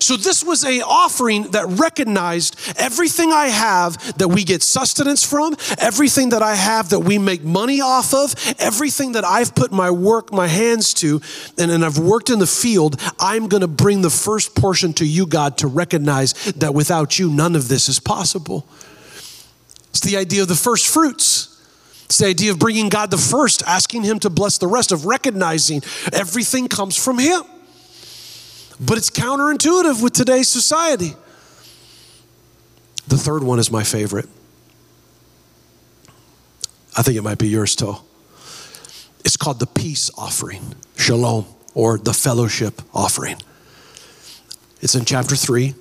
So 0.00 0.16
this 0.16 0.44
was 0.44 0.64
a 0.64 0.82
offering 0.82 1.50
that 1.52 1.66
recognized 1.66 2.56
everything 2.76 3.32
I 3.32 3.46
have 3.46 4.18
that 4.18 4.28
we 4.28 4.44
get 4.44 4.62
sustenance 4.62 5.24
from, 5.24 5.56
everything 5.78 6.30
that 6.30 6.42
I 6.42 6.54
have 6.54 6.90
that 6.90 7.00
we 7.00 7.18
make 7.18 7.42
money 7.42 7.80
off 7.80 8.14
of, 8.14 8.34
everything 8.58 9.12
that 9.12 9.24
I've 9.24 9.54
put 9.54 9.72
my 9.72 9.90
work, 9.90 10.32
my 10.32 10.46
hands 10.46 10.94
to, 10.94 11.20
and, 11.58 11.70
and 11.70 11.84
I've 11.84 11.98
worked 11.98 12.30
in 12.30 12.38
the 12.38 12.46
field, 12.46 13.00
I'm 13.18 13.48
going 13.48 13.62
to 13.62 13.68
bring 13.68 14.02
the 14.02 14.10
first 14.10 14.54
portion 14.54 14.92
to 14.94 15.06
you, 15.06 15.26
God, 15.26 15.58
to 15.58 15.66
recognize 15.66 16.32
that 16.56 16.74
without 16.74 17.18
you, 17.18 17.30
none 17.30 17.56
of 17.56 17.68
this 17.68 17.88
is 17.88 17.98
possible. 17.98 18.66
It's 19.90 20.00
the 20.00 20.16
idea 20.16 20.42
of 20.42 20.48
the 20.48 20.54
first 20.54 20.88
fruits. 20.88 21.52
It's 22.04 22.18
the 22.18 22.26
idea 22.26 22.52
of 22.52 22.58
bringing 22.58 22.88
God 22.88 23.10
the 23.10 23.18
first, 23.18 23.62
asking 23.66 24.04
Him 24.04 24.20
to 24.20 24.30
bless 24.30 24.58
the 24.58 24.68
rest, 24.68 24.92
of 24.92 25.06
recognizing 25.06 25.82
everything 26.12 26.68
comes 26.68 26.96
from 26.96 27.18
Him. 27.18 27.42
But 28.80 28.98
it's 28.98 29.10
counterintuitive 29.10 30.02
with 30.02 30.12
today's 30.12 30.48
society. 30.48 31.14
The 33.08 33.16
third 33.16 33.42
one 33.42 33.58
is 33.58 33.70
my 33.70 33.84
favorite. 33.84 34.28
I 36.96 37.02
think 37.02 37.16
it 37.16 37.22
might 37.22 37.38
be 37.38 37.48
yours 37.48 37.76
too. 37.76 37.96
It's 39.24 39.36
called 39.36 39.60
the 39.60 39.66
peace 39.66 40.10
offering, 40.16 40.74
shalom, 40.96 41.46
or 41.74 41.98
the 41.98 42.12
fellowship 42.12 42.80
offering. 42.94 43.36
It's 44.80 44.94
in 44.94 45.04
chapter 45.04 45.36
three, 45.36 45.74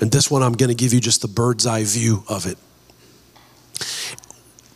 and 0.00 0.10
this 0.10 0.30
one 0.30 0.42
I'm 0.42 0.52
going 0.52 0.68
to 0.68 0.74
give 0.74 0.92
you 0.92 1.00
just 1.00 1.22
the 1.22 1.28
bird's 1.28 1.66
eye 1.66 1.84
view 1.84 2.24
of 2.28 2.46
it. 2.46 2.58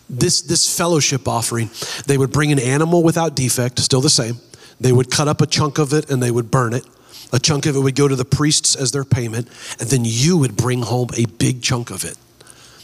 This, 0.09 0.43
this 0.43 0.77
fellowship 0.77 1.27
offering, 1.27 1.71
they 2.07 2.17
would 2.17 2.31
bring 2.31 2.53
an 2.53 2.59
animal 2.59 3.03
without 3.03 3.35
defect, 3.35 3.81
still 3.81 4.01
the 4.01 4.11
same. 4.11 4.37
They 4.81 4.93
would 4.93 5.11
cut 5.11 5.29
up 5.29 5.41
a 5.41 5.47
chunk 5.47 5.79
of 5.79 5.93
it 5.93 6.11
and 6.11 6.23
they 6.23 6.31
would 6.31 6.51
burn 6.51 6.75
it. 6.75 6.87
A 7.33 7.39
chunk 7.39 7.67
of 7.67 7.77
it 7.77 7.81
would 7.81 7.97
go 7.97 8.09
to 8.09 8.17
the 8.17 8.25
priests 8.25 8.75
as 8.77 8.93
their 8.93 9.05
payment, 9.05 9.49
and 9.81 9.89
then 9.89 10.03
you 10.05 10.37
would 10.39 10.57
bring 10.57 10.83
home 10.83 11.09
a 11.17 11.27
big 11.27 11.63
chunk 11.63 11.91
of 11.91 12.05
it. 12.05 12.17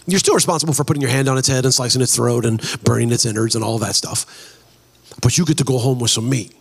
You're 0.07 0.19
still 0.19 0.35
responsible 0.35 0.75
for 0.75 0.85
putting 0.85 1.01
your 1.01 1.11
hand 1.11 1.29
on 1.29 1.39
its 1.39 1.49
head 1.49 1.65
and 1.65 1.73
slicing 1.73 2.03
its 2.03 2.17
throat 2.17 2.45
and 2.45 2.61
burning 2.83 3.13
its 3.13 3.25
innards 3.25 3.55
and 3.55 3.65
all 3.65 3.79
that 3.79 3.95
stuff. 3.95 4.59
But 5.21 5.39
you 5.39 5.45
get 5.45 5.59
to 5.59 5.65
go 5.65 5.79
home 5.79 6.01
with 6.01 6.11
some 6.11 6.29
meat. 6.29 6.53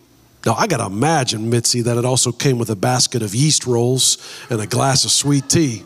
Now, 0.46 0.54
I 0.54 0.66
got 0.66 0.78
to 0.78 0.86
imagine, 0.86 1.50
Mitzi, 1.50 1.82
that 1.82 1.96
it 1.96 2.04
also 2.04 2.32
came 2.32 2.58
with 2.58 2.70
a 2.70 2.76
basket 2.76 3.22
of 3.22 3.34
yeast 3.34 3.66
rolls 3.66 4.18
and 4.50 4.60
a 4.60 4.66
glass 4.66 5.04
of 5.04 5.10
sweet 5.10 5.48
tea. 5.48 5.82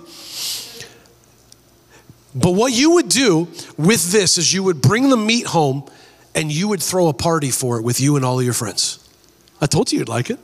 But 2.35 2.53
what 2.53 2.73
you 2.73 2.93
would 2.93 3.09
do 3.09 3.49
with 3.79 4.13
this 4.13 4.37
is 4.37 4.53
you 4.53 4.63
would 4.63 4.83
bring 4.83 5.09
the 5.09 5.17
meat 5.17 5.47
home 5.47 5.89
and 6.35 6.53
you 6.53 6.69
would 6.69 6.83
throw 6.83 7.09
a 7.09 7.15
party 7.15 7.51
for 7.51 7.79
it 7.79 7.83
with 7.83 7.99
you 7.99 8.17
and 8.17 8.25
all 8.25 8.39
of 8.39 8.45
your 8.45 8.55
friends. 8.55 8.99
I 9.61 9.67
told 9.67 9.91
you 9.91 10.01
you'd 10.01 10.09
like 10.09 10.29
it. 10.29 10.39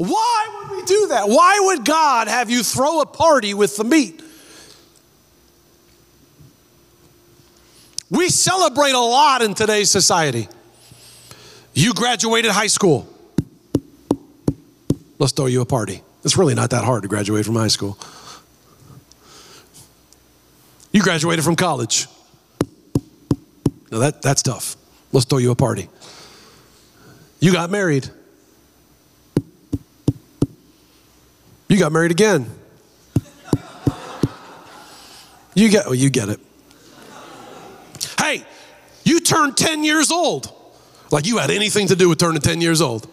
Why 0.00 0.48
would 0.56 0.78
we 0.78 0.82
do 0.86 1.08
that? 1.08 1.28
Why 1.28 1.60
would 1.60 1.84
God 1.84 2.26
have 2.26 2.48
you 2.48 2.62
throw 2.62 3.02
a 3.02 3.06
party 3.06 3.52
with 3.52 3.76
the 3.76 3.84
meat? 3.84 4.22
We 8.10 8.30
celebrate 8.30 8.92
a 8.92 8.98
lot 8.98 9.42
in 9.42 9.52
today's 9.52 9.90
society. 9.90 10.48
You 11.74 11.92
graduated 11.92 12.50
high 12.50 12.68
school. 12.68 13.06
Let's 15.18 15.34
throw 15.34 15.44
you 15.44 15.60
a 15.60 15.66
party. 15.66 16.00
It's 16.24 16.38
really 16.38 16.54
not 16.54 16.70
that 16.70 16.82
hard 16.82 17.02
to 17.02 17.08
graduate 17.08 17.44
from 17.44 17.56
high 17.56 17.68
school. 17.68 17.98
You 20.92 21.02
graduated 21.02 21.44
from 21.44 21.56
college. 21.56 22.06
Now 23.92 23.98
that, 23.98 24.22
that's 24.22 24.42
tough. 24.42 24.76
Let's 25.12 25.26
throw 25.26 25.36
you 25.36 25.50
a 25.50 25.56
party. 25.56 25.90
You 27.38 27.52
got 27.52 27.68
married. 27.68 28.08
You 31.70 31.78
got 31.78 31.92
married 31.92 32.10
again. 32.10 32.46
You 35.54 35.68
get, 35.68 35.86
oh, 35.86 35.92
you 35.92 36.10
get 36.10 36.28
it. 36.28 36.40
Hey, 38.18 38.42
you 39.04 39.20
turned 39.20 39.56
10 39.56 39.84
years 39.84 40.10
old. 40.10 40.52
Like 41.12 41.26
you 41.26 41.38
had 41.38 41.48
anything 41.50 41.86
to 41.86 41.96
do 41.96 42.08
with 42.08 42.18
turning 42.18 42.40
10 42.40 42.60
years 42.60 42.80
old. 42.80 43.08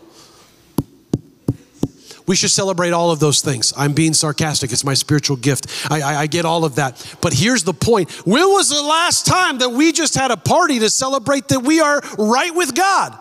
We 2.26 2.36
should 2.36 2.50
celebrate 2.50 2.94
all 2.94 3.12
of 3.12 3.20
those 3.20 3.42
things. 3.42 3.74
I'm 3.78 3.94
being 3.94 4.14
sarcastic. 4.14 4.72
It's 4.72 4.84
my 4.84 4.96
spiritual 4.96 5.38
gift. 5.38 5.68
I, 5.92 6.02
I, 6.02 6.16
I, 6.22 6.28
get 6.28 6.44
all 6.44 6.66
of 6.66 6.76
that. 6.76 7.16
But 7.22 7.34
here's 7.34 7.64
the 7.64 7.76
point 7.76 8.10
when 8.26 8.48
was 8.50 8.70
the 8.70 8.82
last 8.82 9.28
time 9.28 9.60
that 9.60 9.70
we 9.70 9.92
just 9.92 10.16
had 10.16 10.32
a 10.32 10.36
party 10.36 10.80
to 10.80 10.90
celebrate 10.90 11.48
that 11.50 11.60
we 11.60 11.80
are 11.80 12.02
right 12.18 12.54
with 12.56 12.74
God? 12.74 13.18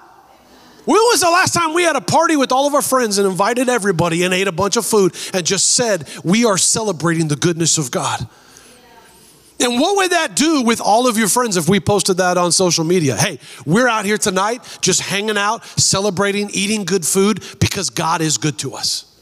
When 0.87 0.94
was 0.94 1.20
the 1.20 1.31
last 1.31 1.53
time 1.53 1.75
we 1.75 1.83
had 1.83 1.96
a 1.96 2.01
party 2.01 2.37
with 2.37 2.53
all 2.53 2.68
of 2.68 2.75
our 2.75 2.81
friends 2.81 3.18
and 3.18 3.27
invited 3.27 3.68
everybody 3.68 4.22
and 4.22 4.33
ate 4.33 4.46
a 4.46 4.53
bunch 4.53 4.77
of 4.77 4.87
food 4.87 5.16
and 5.35 5.44
just 5.44 5.72
said, 5.72 6.09
We 6.22 6.44
are 6.44 6.57
celebrating 6.57 7.27
the 7.27 7.35
goodness 7.35 7.77
of 7.77 7.90
God? 7.90 8.27
And 9.59 9.81
what 9.81 9.96
would 9.96 10.12
that 10.12 10.37
do 10.37 10.62
with 10.62 10.81
all 10.81 11.09
of 11.09 11.18
your 11.18 11.29
friends 11.29 11.57
if 11.57 11.68
we 11.68 11.81
posted 11.81 12.18
that 12.18 12.38
on 12.38 12.53
social 12.53 12.85
media? 12.85 13.16
Hey, 13.16 13.40
we're 13.64 13.88
out 13.88 14.05
here 14.05 14.18
tonight 14.18 14.61
just 14.81 15.01
hanging 15.01 15.37
out, 15.37 15.64
celebrating, 15.64 16.51
eating 16.53 16.85
good 16.85 17.05
food 17.05 17.42
because 17.59 17.90
God 17.90 18.20
is 18.20 18.38
good 18.38 18.59
to 18.61 18.75
us. 18.75 19.12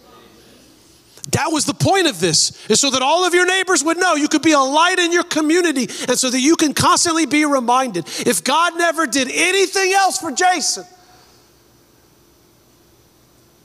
That 1.31 1.47
was 1.51 1.65
the 1.65 1.73
point 1.73 2.07
of 2.07 2.21
this, 2.21 2.69
is 2.69 2.81
so 2.81 2.91
that 2.91 3.01
all 3.01 3.25
of 3.25 3.33
your 3.33 3.47
neighbors 3.47 3.83
would 3.83 3.97
know 3.97 4.15
you 4.15 4.29
could 4.29 4.43
be 4.43 4.53
a 4.53 4.61
light 4.61 4.99
in 4.99 5.13
your 5.13 5.25
community 5.25 5.89
and 6.09 6.19
so 6.19 6.29
that 6.29 6.41
you 6.41 6.57
can 6.57 6.75
constantly 6.75 7.25
be 7.25 7.47
reminded. 7.47 8.05
If 8.27 8.45
God 8.45 8.77
never 8.77 9.07
did 9.07 9.29
anything 9.31 9.93
else 9.93 10.19
for 10.19 10.31
Jason, 10.31 10.85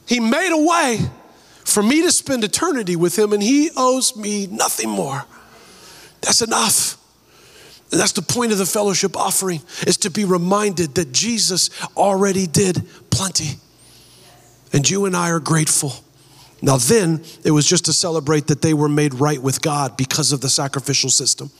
He 0.09 0.19
made 0.19 0.51
a 0.51 0.57
way 0.57 0.99
for 1.63 1.83
me 1.83 2.01
to 2.01 2.11
spend 2.11 2.43
eternity 2.43 2.95
with 2.95 3.17
Him, 3.17 3.31
and 3.31 3.43
He 3.43 3.69
owes 3.77 4.15
me 4.15 4.47
nothing 4.47 4.89
more. 4.89 5.23
That's 6.21 6.41
enough. 6.41 6.97
And 7.91 8.01
that's 8.01 8.13
the 8.13 8.23
point 8.23 8.51
of 8.51 8.57
the 8.57 8.65
fellowship 8.65 9.15
offering 9.15 9.61
is 9.85 9.97
to 9.97 10.09
be 10.09 10.25
reminded 10.25 10.95
that 10.95 11.11
Jesus 11.11 11.69
already 11.95 12.47
did 12.47 12.87
plenty. 13.11 13.59
And 14.73 14.89
you 14.89 15.05
and 15.05 15.15
I 15.15 15.29
are 15.29 15.39
grateful. 15.39 15.93
Now, 16.59 16.77
then, 16.77 17.23
it 17.45 17.51
was 17.51 17.67
just 17.67 17.85
to 17.85 17.93
celebrate 17.93 18.47
that 18.47 18.63
they 18.63 18.73
were 18.73 18.89
made 18.89 19.13
right 19.13 19.41
with 19.41 19.61
God 19.61 19.95
because 19.95 20.31
of 20.31 20.41
the 20.41 20.49
sacrificial 20.49 21.11
system. 21.11 21.51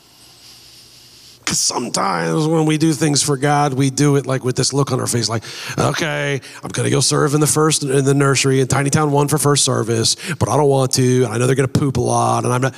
Sometimes 1.52 2.48
when 2.48 2.66
we 2.66 2.78
do 2.78 2.94
things 2.94 3.24
for 3.24 3.38
God, 3.38 3.74
we 3.74 3.90
do 3.90 4.16
it 4.16 4.26
like 4.26 4.44
with 4.44 4.56
this 4.56 4.74
look 4.74 4.92
on 4.92 5.00
our 5.00 5.08
face, 5.08 5.30
like, 5.30 5.44
okay, 5.78 6.40
I'm 6.64 6.70
gonna 6.70 6.90
go 6.90 7.00
serve 7.00 7.34
in 7.34 7.42
the 7.42 7.48
first 7.48 7.84
in 7.84 8.06
the 8.06 8.14
nursery 8.14 8.62
in 8.62 8.68
Tiny 8.68 8.90
Town 8.90 9.12
One 9.12 9.28
for 9.28 9.38
first 9.38 9.64
service, 9.64 10.16
but 10.36 10.50
I 10.50 10.58
don't 10.58 10.70
want 10.70 10.94
to. 10.94 11.24
And 11.24 11.34
I 11.34 11.38
know 11.38 11.48
they're 11.48 11.56
gonna 11.56 11.68
poop 11.68 11.98
a 11.98 12.02
lot, 12.02 12.44
and 12.44 12.54
I'm 12.54 12.62
not. 12.62 12.76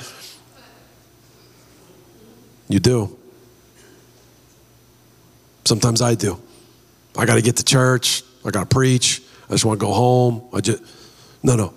You 2.68 2.80
do. 2.80 3.18
Sometimes 5.64 6.00
I 6.00 6.14
do. 6.14 6.40
I 7.16 7.26
got 7.26 7.34
to 7.34 7.42
get 7.42 7.56
to 7.56 7.64
church. 7.64 8.22
I 8.44 8.50
got 8.50 8.68
to 8.68 8.74
preach. 8.74 9.22
I 9.48 9.52
just 9.52 9.64
want 9.64 9.78
to 9.78 9.86
go 9.86 9.92
home. 9.92 10.42
I 10.52 10.60
just 10.60 10.82
no, 11.42 11.56
no. 11.56 11.74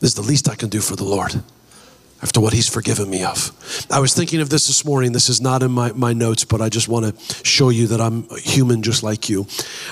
This 0.00 0.10
is 0.10 0.14
the 0.14 0.22
least 0.22 0.48
I 0.48 0.54
can 0.54 0.68
do 0.68 0.80
for 0.80 0.96
the 0.96 1.04
Lord 1.04 1.42
after 2.22 2.40
what 2.40 2.52
He's 2.52 2.68
forgiven 2.68 3.10
me 3.10 3.24
of. 3.24 3.50
I 3.90 4.00
was 4.00 4.14
thinking 4.14 4.40
of 4.40 4.48
this 4.48 4.66
this 4.68 4.84
morning. 4.84 5.12
This 5.12 5.28
is 5.28 5.40
not 5.40 5.62
in 5.62 5.72
my, 5.72 5.92
my 5.92 6.12
notes, 6.12 6.44
but 6.44 6.60
I 6.60 6.68
just 6.68 6.88
want 6.88 7.06
to 7.06 7.44
show 7.44 7.68
you 7.68 7.88
that 7.88 8.00
I'm 8.00 8.28
human 8.38 8.82
just 8.82 9.02
like 9.02 9.28
you. 9.28 9.46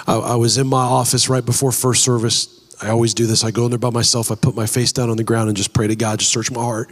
I, 0.07 0.16
I 0.16 0.35
was 0.37 0.57
in 0.57 0.66
my 0.66 0.83
office 0.83 1.29
right 1.29 1.45
before 1.45 1.73
first 1.73 2.05
service. 2.05 2.57
I 2.81 2.88
always 2.90 3.12
do 3.12 3.27
this. 3.27 3.45
I 3.45 3.51
go 3.51 3.64
in 3.64 3.71
there 3.71 3.79
by 3.79 3.90
myself. 3.90 4.31
I 4.31 4.37
put 4.37 4.55
my 4.55 4.66
face 4.66 4.93
down 4.93 5.11
on 5.11 5.16
the 5.16 5.25
ground 5.25 5.49
and 5.49 5.57
just 5.57 5.75
pray 5.75 5.87
to 5.87 5.97
God, 5.97 6.21
just 6.21 6.33
search 6.33 6.51
my 6.51 6.62
heart. 6.62 6.88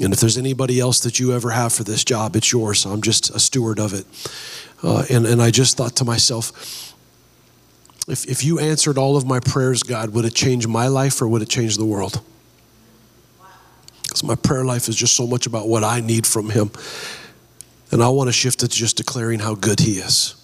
And 0.00 0.12
if 0.12 0.20
there's 0.20 0.38
anybody 0.38 0.78
else 0.78 1.00
that 1.00 1.18
you 1.18 1.32
ever 1.32 1.50
have 1.50 1.72
for 1.72 1.84
this 1.84 2.04
job, 2.04 2.36
it's 2.36 2.52
yours. 2.52 2.84
I'm 2.84 3.02
just 3.02 3.30
a 3.30 3.40
steward 3.40 3.78
of 3.78 3.92
it. 3.92 4.06
Uh, 4.82 5.04
and, 5.10 5.26
and 5.26 5.40
I 5.40 5.50
just 5.50 5.76
thought 5.76 5.96
to 5.96 6.04
myself, 6.04 6.92
if, 8.06 8.28
if 8.28 8.44
you 8.44 8.58
answered 8.58 8.98
all 8.98 9.16
of 9.16 9.26
my 9.26 9.40
prayers, 9.40 9.82
God, 9.82 10.10
would 10.10 10.24
it 10.24 10.34
change 10.34 10.66
my 10.66 10.88
life 10.88 11.22
or 11.22 11.28
would 11.28 11.42
it 11.42 11.48
change 11.48 11.76
the 11.76 11.86
world? 11.86 12.20
Because 14.14 14.28
my 14.28 14.36
prayer 14.36 14.64
life 14.64 14.88
is 14.88 14.94
just 14.94 15.16
so 15.16 15.26
much 15.26 15.48
about 15.48 15.66
what 15.66 15.82
I 15.82 15.98
need 15.98 16.24
from 16.24 16.48
Him. 16.48 16.70
And 17.90 18.00
I 18.00 18.10
want 18.10 18.28
to 18.28 18.32
shift 18.32 18.62
it 18.62 18.68
to 18.68 18.76
just 18.76 18.96
declaring 18.96 19.40
how 19.40 19.56
good 19.56 19.80
He 19.80 19.94
is. 19.94 20.36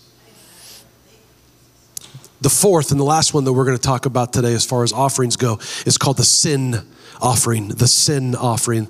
The 2.40 2.48
fourth 2.50 2.90
and 2.90 2.98
the 2.98 3.04
last 3.04 3.32
one 3.32 3.44
that 3.44 3.52
we're 3.52 3.64
going 3.64 3.76
to 3.76 3.82
talk 3.82 4.06
about 4.06 4.32
today, 4.32 4.54
as 4.54 4.64
far 4.64 4.82
as 4.82 4.92
offerings 4.92 5.36
go, 5.36 5.60
is 5.86 5.96
called 5.96 6.16
the 6.16 6.24
sin 6.24 6.84
offering. 7.20 7.68
The 7.68 7.86
sin 7.86 8.34
offering. 8.34 8.88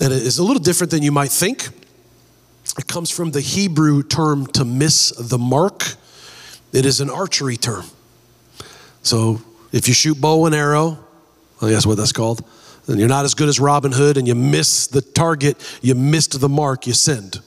And 0.00 0.14
it 0.14 0.22
is 0.22 0.38
a 0.38 0.44
little 0.44 0.62
different 0.62 0.90
than 0.90 1.02
you 1.02 1.12
might 1.12 1.30
think. 1.30 1.68
It 2.78 2.86
comes 2.86 3.10
from 3.10 3.32
the 3.32 3.42
Hebrew 3.42 4.02
term 4.02 4.46
to 4.52 4.64
miss 4.64 5.10
the 5.10 5.36
mark. 5.36 5.84
It 6.72 6.86
is 6.86 7.02
an 7.02 7.10
archery 7.10 7.58
term. 7.58 7.84
So 9.02 9.42
if 9.72 9.88
you 9.88 9.92
shoot 9.92 10.18
bow 10.18 10.46
and 10.46 10.54
arrow, 10.54 10.98
well, 11.60 11.70
that's 11.70 11.84
what 11.84 11.98
that's 11.98 12.12
called, 12.12 12.42
then 12.86 12.98
you're 12.98 13.08
not 13.08 13.24
as 13.24 13.34
good 13.34 13.48
as 13.48 13.58
Robin 13.58 13.92
Hood 13.92 14.16
and 14.16 14.28
you 14.28 14.34
miss 14.34 14.86
the 14.86 15.00
target, 15.00 15.56
you 15.82 15.94
missed 15.94 16.40
the 16.40 16.48
mark, 16.48 16.86
you 16.86 16.92
sinned. 16.92 17.40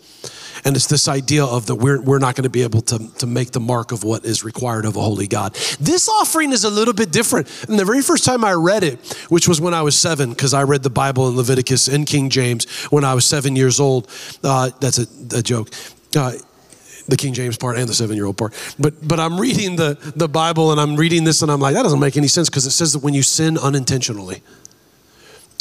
And 0.66 0.76
it's 0.76 0.88
this 0.88 1.08
idea 1.08 1.46
of 1.46 1.68
that 1.68 1.76
we're, 1.76 2.02
we're 2.02 2.20
not 2.20 2.36
going 2.36 2.44
to 2.44 2.50
be 2.50 2.64
able 2.64 2.82
to, 2.82 3.00
to 3.20 3.28
make 3.28 3.52
the 3.52 3.60
mark 3.60 3.92
of 3.92 4.04
what 4.04 4.26
is 4.26 4.44
required 4.44 4.86
of 4.86 4.96
a 4.96 5.02
holy 5.02 5.28
God. 5.28 5.54
This 5.80 6.10
offering 6.10 6.52
is 6.52 6.64
a 6.64 6.70
little 6.70 6.94
bit 6.94 7.12
different. 7.12 7.48
And 7.70 7.80
the 7.80 7.86
very 7.86 8.02
first 8.02 8.26
time 8.26 8.44
I 8.44 8.54
read 8.54 8.84
it, 8.84 9.00
which 9.30 9.48
was 9.48 9.62
when 9.62 9.74
I 9.74 9.82
was 9.82 9.98
seven, 9.98 10.32
because 10.32 10.54
I 10.54 10.64
read 10.64 10.84
the 10.84 10.90
Bible 10.90 11.30
in 11.30 11.38
Leviticus 11.38 11.88
and 11.88 12.06
King 12.06 12.30
James 12.30 12.70
when 12.90 13.06
I 13.06 13.14
was 13.14 13.26
seven 13.26 13.56
years 13.56 13.80
old. 13.80 14.10
Uh, 14.44 14.72
that's 14.82 14.98
a, 14.98 15.38
a 15.38 15.42
joke. 15.42 15.70
Uh, 16.16 16.34
the 17.08 17.16
King 17.16 17.34
James 17.34 17.58
part 17.58 17.78
and 17.78 17.88
the 17.88 17.94
seven 17.94 18.16
year 18.16 18.26
old 18.26 18.38
part. 18.38 18.54
But 18.78 19.08
but 19.08 19.20
I'm 19.20 19.40
reading 19.40 19.78
the, 19.78 19.98
the 20.16 20.28
Bible 20.28 20.72
and 20.72 20.82
I'm 20.82 20.98
reading 20.98 21.24
this 21.24 21.42
and 21.42 21.50
I'm 21.50 21.62
like, 21.62 21.76
that 21.76 21.84
doesn't 21.84 22.00
make 22.00 22.18
any 22.18 22.28
sense 22.28 22.50
because 22.50 22.66
it 22.66 22.72
says 22.72 22.94
that 22.94 23.00
when 23.00 23.14
you 23.14 23.24
sin 23.24 23.58
unintentionally. 23.58 24.42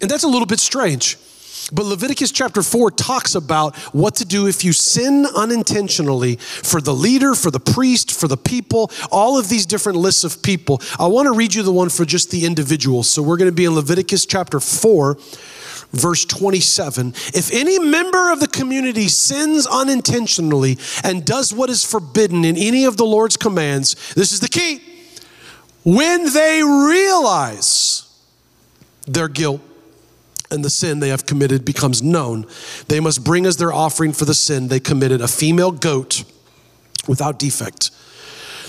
And 0.03 0.11
that's 0.11 0.25
a 0.25 0.29
little 0.29 0.47
bit 0.47 0.61
strange. 0.61 1.17
But 1.73 1.87
Leviticus 1.87 2.31
chapter 2.31 2.63
4 2.63 2.93
talks 2.93 3.35
about 3.35 3.75
what 3.93 4.15
to 4.17 4.25
do 4.25 4.47
if 4.47 4.63
you 4.65 4.73
sin 4.73 5.27
unintentionally 5.35 6.37
for 6.37 6.81
the 6.81 6.95
leader, 6.95 7.35
for 7.35 7.51
the 7.51 7.59
priest, 7.59 8.13
for 8.13 8.29
the 8.29 8.37
people, 8.37 8.93
all 9.11 9.37
of 9.37 9.49
these 9.49 9.67
different 9.67 9.99
lists 9.99 10.23
of 10.23 10.43
people. 10.43 10.81
I 10.99 11.07
want 11.07 11.27
to 11.27 11.33
read 11.33 11.55
you 11.55 11.65
the 11.65 11.73
one 11.73 11.89
for 11.89 12.05
just 12.05 12.31
the 12.31 12.45
individuals. 12.45 13.09
So 13.09 13.21
we're 13.21 13.37
going 13.37 13.51
to 13.51 13.55
be 13.55 13.65
in 13.65 13.75
Leviticus 13.75 14.27
chapter 14.27 14.61
4, 14.61 15.17
verse 15.91 16.25
27. 16.25 17.09
If 17.09 17.53
any 17.53 17.81
member 17.81 18.31
of 18.31 18.39
the 18.39 18.49
community 18.49 19.09
sins 19.09 19.67
unintentionally 19.67 20.79
and 21.03 21.25
does 21.25 21.53
what 21.53 21.69
is 21.69 21.85
forbidden 21.85 22.45
in 22.45 22.57
any 22.57 22.85
of 22.85 22.97
the 22.97 23.07
Lord's 23.07 23.37
commands, 23.37 24.15
this 24.15 24.31
is 24.31 24.39
the 24.39 24.49
key. 24.49 24.83
When 25.83 26.33
they 26.33 26.63
realize 26.63 28.09
their 29.09 29.29
guilt, 29.29 29.63
and 30.51 30.65
the 30.65 30.71
sin 30.71 31.01
they 31.01 31.09
have 31.09 31.27
committed 31.27 31.65
becomes 31.65 32.03
known, 32.03 32.47
they 32.89 33.01
must 33.01 33.25
bring 33.25 33.47
as 33.47 33.57
their 33.57 33.73
offering 33.73 34.13
for 34.13 34.25
the 34.25 34.35
sin 34.35 34.69
they 34.69 34.81
committed 34.81 35.21
a 35.21 35.29
female 35.29 35.73
goat 35.73 36.25
without 37.09 37.39
defect. 37.39 37.91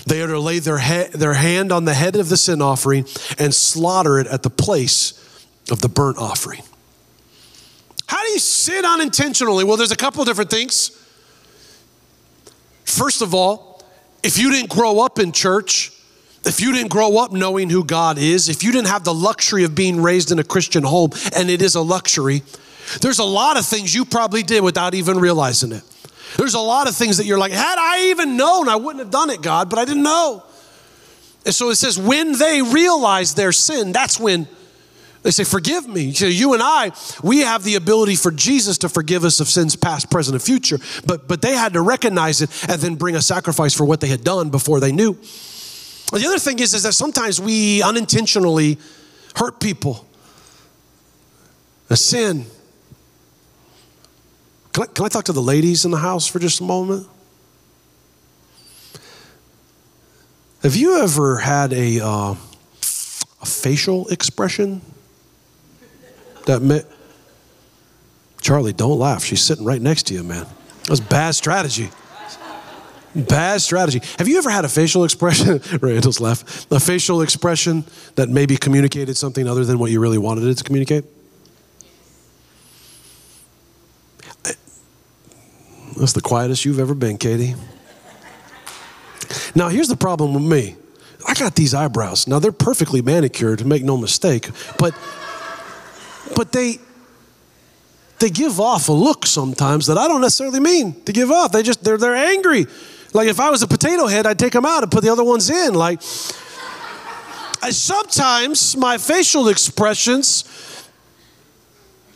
They 0.06 0.22
are 0.22 0.26
to 0.28 0.40
lay 0.40 0.58
their, 0.58 0.78
he- 0.78 1.08
their 1.16 1.34
hand 1.34 1.70
on 1.70 1.84
the 1.84 1.94
head 1.94 2.16
of 2.16 2.28
the 2.28 2.36
sin 2.36 2.62
offering 2.62 3.04
and 3.38 3.54
slaughter 3.54 4.18
it 4.18 4.26
at 4.26 4.42
the 4.42 4.50
place 4.50 5.14
of 5.70 5.80
the 5.80 5.88
burnt 5.88 6.18
offering. 6.18 6.62
How 8.06 8.22
do 8.24 8.30
you 8.30 8.38
sin 8.38 8.84
unintentionally? 8.86 9.64
Well, 9.64 9.76
there's 9.76 9.92
a 9.92 9.96
couple 9.96 10.24
different 10.24 10.50
things. 10.50 10.90
First 12.84 13.20
of 13.20 13.34
all, 13.34 13.82
if 14.22 14.38
you 14.38 14.50
didn't 14.50 14.70
grow 14.70 15.00
up 15.00 15.18
in 15.18 15.30
church, 15.30 15.92
if 16.44 16.60
you 16.60 16.72
didn't 16.72 16.90
grow 16.90 17.18
up 17.18 17.32
knowing 17.32 17.70
who 17.70 17.84
God 17.84 18.18
is, 18.18 18.48
if 18.48 18.62
you 18.62 18.72
didn't 18.72 18.88
have 18.88 19.04
the 19.04 19.14
luxury 19.14 19.64
of 19.64 19.74
being 19.74 20.02
raised 20.02 20.30
in 20.30 20.38
a 20.38 20.44
Christian 20.44 20.82
home, 20.82 21.10
and 21.34 21.50
it 21.50 21.62
is 21.62 21.74
a 21.74 21.80
luxury, 21.80 22.42
there's 23.00 23.18
a 23.18 23.24
lot 23.24 23.58
of 23.58 23.66
things 23.66 23.94
you 23.94 24.04
probably 24.04 24.42
did 24.42 24.62
without 24.62 24.94
even 24.94 25.18
realizing 25.18 25.72
it. 25.72 25.82
There's 26.36 26.54
a 26.54 26.60
lot 26.60 26.88
of 26.88 26.94
things 26.94 27.16
that 27.16 27.26
you're 27.26 27.38
like, 27.38 27.52
had 27.52 27.76
I 27.78 28.10
even 28.10 28.36
known, 28.36 28.68
I 28.68 28.76
wouldn't 28.76 29.00
have 29.00 29.10
done 29.10 29.30
it, 29.30 29.42
God, 29.42 29.70
but 29.70 29.78
I 29.78 29.84
didn't 29.84 30.02
know. 30.02 30.44
And 31.44 31.54
so 31.54 31.70
it 31.70 31.76
says, 31.76 31.98
when 31.98 32.32
they 32.38 32.62
realize 32.62 33.34
their 33.34 33.52
sin, 33.52 33.92
that's 33.92 34.20
when 34.20 34.46
they 35.22 35.30
say, 35.30 35.44
Forgive 35.44 35.88
me. 35.88 36.12
So 36.12 36.26
you 36.26 36.54
and 36.54 36.62
I, 36.62 36.92
we 37.22 37.40
have 37.40 37.64
the 37.64 37.74
ability 37.74 38.16
for 38.16 38.30
Jesus 38.30 38.78
to 38.78 38.88
forgive 38.88 39.24
us 39.24 39.40
of 39.40 39.48
sins 39.48 39.76
past, 39.76 40.10
present, 40.10 40.34
and 40.34 40.42
future. 40.42 40.78
But, 41.06 41.26
but 41.26 41.42
they 41.42 41.54
had 41.54 41.72
to 41.72 41.82
recognize 41.82 42.40
it 42.40 42.50
and 42.68 42.80
then 42.80 42.94
bring 42.94 43.16
a 43.16 43.22
sacrifice 43.22 43.74
for 43.74 43.84
what 43.84 44.00
they 44.00 44.08
had 44.08 44.22
done 44.22 44.50
before 44.50 44.80
they 44.80 44.92
knew. 44.92 45.18
The 46.12 46.26
other 46.26 46.38
thing 46.38 46.58
is, 46.58 46.72
is 46.72 46.84
that 46.84 46.94
sometimes 46.94 47.40
we 47.40 47.82
unintentionally 47.82 48.78
hurt 49.36 49.60
people. 49.60 50.06
A 51.90 51.96
sin. 51.96 52.46
Can 54.72 54.84
I, 54.84 54.86
can 54.86 55.04
I 55.04 55.08
talk 55.08 55.24
to 55.24 55.32
the 55.32 55.42
ladies 55.42 55.84
in 55.84 55.90
the 55.90 55.98
house 55.98 56.26
for 56.26 56.38
just 56.38 56.60
a 56.60 56.64
moment? 56.64 57.06
Have 60.62 60.76
you 60.76 61.00
ever 61.02 61.38
had 61.38 61.72
a, 61.72 62.00
uh, 62.00 62.34
a 63.42 63.46
facial 63.46 64.08
expression 64.08 64.80
that 66.46 66.62
met? 66.62 66.84
Charlie, 68.40 68.72
don't 68.72 68.98
laugh. 68.98 69.24
She's 69.24 69.42
sitting 69.42 69.64
right 69.64 69.80
next 69.80 70.04
to 70.08 70.14
you, 70.14 70.22
man. 70.22 70.46
That 70.82 70.90
was 70.90 71.00
bad 71.00 71.34
strategy. 71.34 71.90
Bad 73.26 73.60
strategy. 73.60 74.00
Have 74.18 74.28
you 74.28 74.38
ever 74.38 74.50
had 74.50 74.64
a 74.64 74.68
facial 74.68 75.04
expression? 75.04 75.60
Randall's 75.80 76.20
laugh. 76.20 76.70
A 76.70 76.78
facial 76.78 77.22
expression 77.22 77.84
that 78.14 78.28
maybe 78.28 78.56
communicated 78.56 79.16
something 79.16 79.48
other 79.48 79.64
than 79.64 79.78
what 79.78 79.90
you 79.90 80.00
really 80.00 80.18
wanted 80.18 80.44
it 80.44 80.58
to 80.58 80.64
communicate? 80.64 81.04
That's 85.96 86.12
the 86.12 86.20
quietest 86.20 86.64
you've 86.64 86.78
ever 86.78 86.94
been, 86.94 87.18
Katie. 87.18 87.56
Now, 89.54 89.68
here's 89.68 89.88
the 89.88 89.96
problem 89.96 90.32
with 90.32 90.44
me. 90.44 90.76
I 91.26 91.34
got 91.34 91.56
these 91.56 91.74
eyebrows. 91.74 92.26
Now 92.26 92.38
they're 92.38 92.52
perfectly 92.52 93.02
manicured, 93.02 93.66
make 93.66 93.84
no 93.84 93.96
mistake, 93.96 94.48
but 94.78 94.94
but 96.34 96.52
they 96.52 96.78
they 98.18 98.30
give 98.30 98.60
off 98.60 98.88
a 98.88 98.92
look 98.92 99.26
sometimes 99.26 99.86
that 99.86 99.98
I 99.98 100.08
don't 100.08 100.20
necessarily 100.20 100.60
mean 100.60 101.02
to 101.04 101.12
give 101.12 101.30
off. 101.30 101.52
They 101.52 101.62
just 101.62 101.84
they're 101.84 101.98
they're 101.98 102.14
angry. 102.14 102.66
Like 103.12 103.28
if 103.28 103.40
I 103.40 103.50
was 103.50 103.62
a 103.62 103.66
potato 103.66 104.06
head, 104.06 104.26
I'd 104.26 104.38
take 104.38 104.52
them 104.52 104.66
out 104.66 104.82
and 104.82 104.92
put 104.92 105.02
the 105.02 105.10
other 105.10 105.24
ones 105.24 105.48
in. 105.50 105.74
Like 105.74 106.00
I, 107.62 107.70
sometimes 107.70 108.76
my 108.76 108.98
facial 108.98 109.48
expressions 109.48 110.44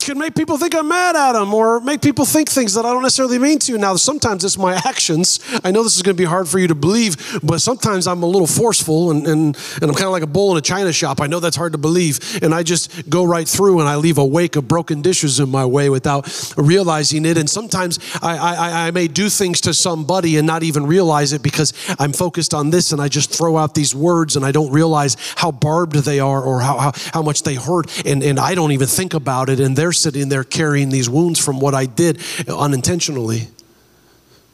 can 0.04 0.18
make 0.18 0.34
people 0.34 0.56
think 0.58 0.74
I'm 0.74 0.88
mad 0.88 1.16
at 1.16 1.32
them 1.32 1.52
or 1.54 1.80
make 1.80 2.02
people 2.02 2.24
think 2.24 2.48
things 2.48 2.74
that 2.74 2.84
I 2.84 2.92
don't 2.92 3.02
necessarily 3.02 3.38
mean 3.38 3.58
to. 3.60 3.78
Now, 3.78 3.96
sometimes 3.96 4.44
it's 4.44 4.58
my 4.58 4.74
actions. 4.84 5.40
I 5.64 5.70
know 5.70 5.82
this 5.82 5.96
is 5.96 6.02
going 6.02 6.16
to 6.16 6.20
be 6.20 6.26
hard 6.26 6.48
for 6.48 6.58
you 6.58 6.68
to 6.68 6.74
believe, 6.74 7.40
but 7.42 7.60
sometimes 7.60 8.06
I'm 8.06 8.22
a 8.22 8.26
little 8.26 8.46
forceful 8.46 9.10
and, 9.10 9.26
and, 9.26 9.56
and 9.80 9.84
I'm 9.84 9.94
kind 9.94 10.06
of 10.06 10.12
like 10.12 10.22
a 10.22 10.26
bull 10.26 10.52
in 10.52 10.58
a 10.58 10.60
china 10.60 10.92
shop. 10.92 11.20
I 11.20 11.26
know 11.26 11.40
that's 11.40 11.56
hard 11.56 11.72
to 11.72 11.78
believe. 11.78 12.42
And 12.42 12.54
I 12.54 12.62
just 12.62 13.08
go 13.08 13.24
right 13.24 13.48
through 13.48 13.80
and 13.80 13.88
I 13.88 13.96
leave 13.96 14.18
a 14.18 14.24
wake 14.24 14.56
of 14.56 14.68
broken 14.68 15.02
dishes 15.02 15.40
in 15.40 15.48
my 15.48 15.64
way 15.64 15.88
without 15.88 16.52
realizing 16.56 17.24
it. 17.24 17.38
And 17.38 17.48
sometimes 17.48 17.98
I, 18.22 18.36
I, 18.36 18.86
I 18.88 18.90
may 18.90 19.08
do 19.08 19.28
things 19.28 19.60
to 19.62 19.74
somebody 19.74 20.36
and 20.36 20.46
not 20.46 20.62
even 20.62 20.86
realize 20.86 21.32
it 21.32 21.42
because 21.42 21.72
I'm 21.98 22.12
focused 22.12 22.54
on 22.54 22.70
this 22.70 22.92
and 22.92 23.00
I 23.00 23.08
just 23.08 23.30
throw 23.32 23.56
out 23.56 23.74
these 23.74 23.94
words 23.94 24.36
and 24.36 24.44
I 24.44 24.52
don't 24.52 24.72
realize 24.72 25.16
how 25.36 25.50
barbed 25.50 25.96
they 25.96 26.20
are 26.20 26.42
or 26.42 26.60
how, 26.60 26.78
how, 26.78 26.92
how 27.12 27.22
much 27.22 27.42
they 27.42 27.54
hurt. 27.54 28.04
And, 28.06 28.22
and 28.22 28.38
I 28.38 28.54
don't 28.54 28.72
even 28.72 28.88
think 28.88 29.14
about 29.14 29.48
it. 29.48 29.60
And 29.60 29.76
they're 29.76 29.91
they're 29.92 30.10
sitting 30.10 30.30
there 30.30 30.42
carrying 30.42 30.88
these 30.88 31.10
wounds 31.10 31.38
from 31.38 31.60
what 31.60 31.74
I 31.74 31.84
did 31.84 32.18
unintentionally. 32.48 33.48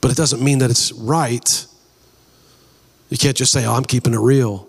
But 0.00 0.10
it 0.10 0.16
doesn't 0.16 0.42
mean 0.42 0.58
that 0.58 0.68
it's 0.68 0.90
right. 0.90 1.66
You 3.08 3.16
can't 3.16 3.36
just 3.36 3.52
say, 3.52 3.64
oh, 3.64 3.74
I'm 3.74 3.84
keeping 3.84 4.14
it 4.14 4.18
real. 4.18 4.66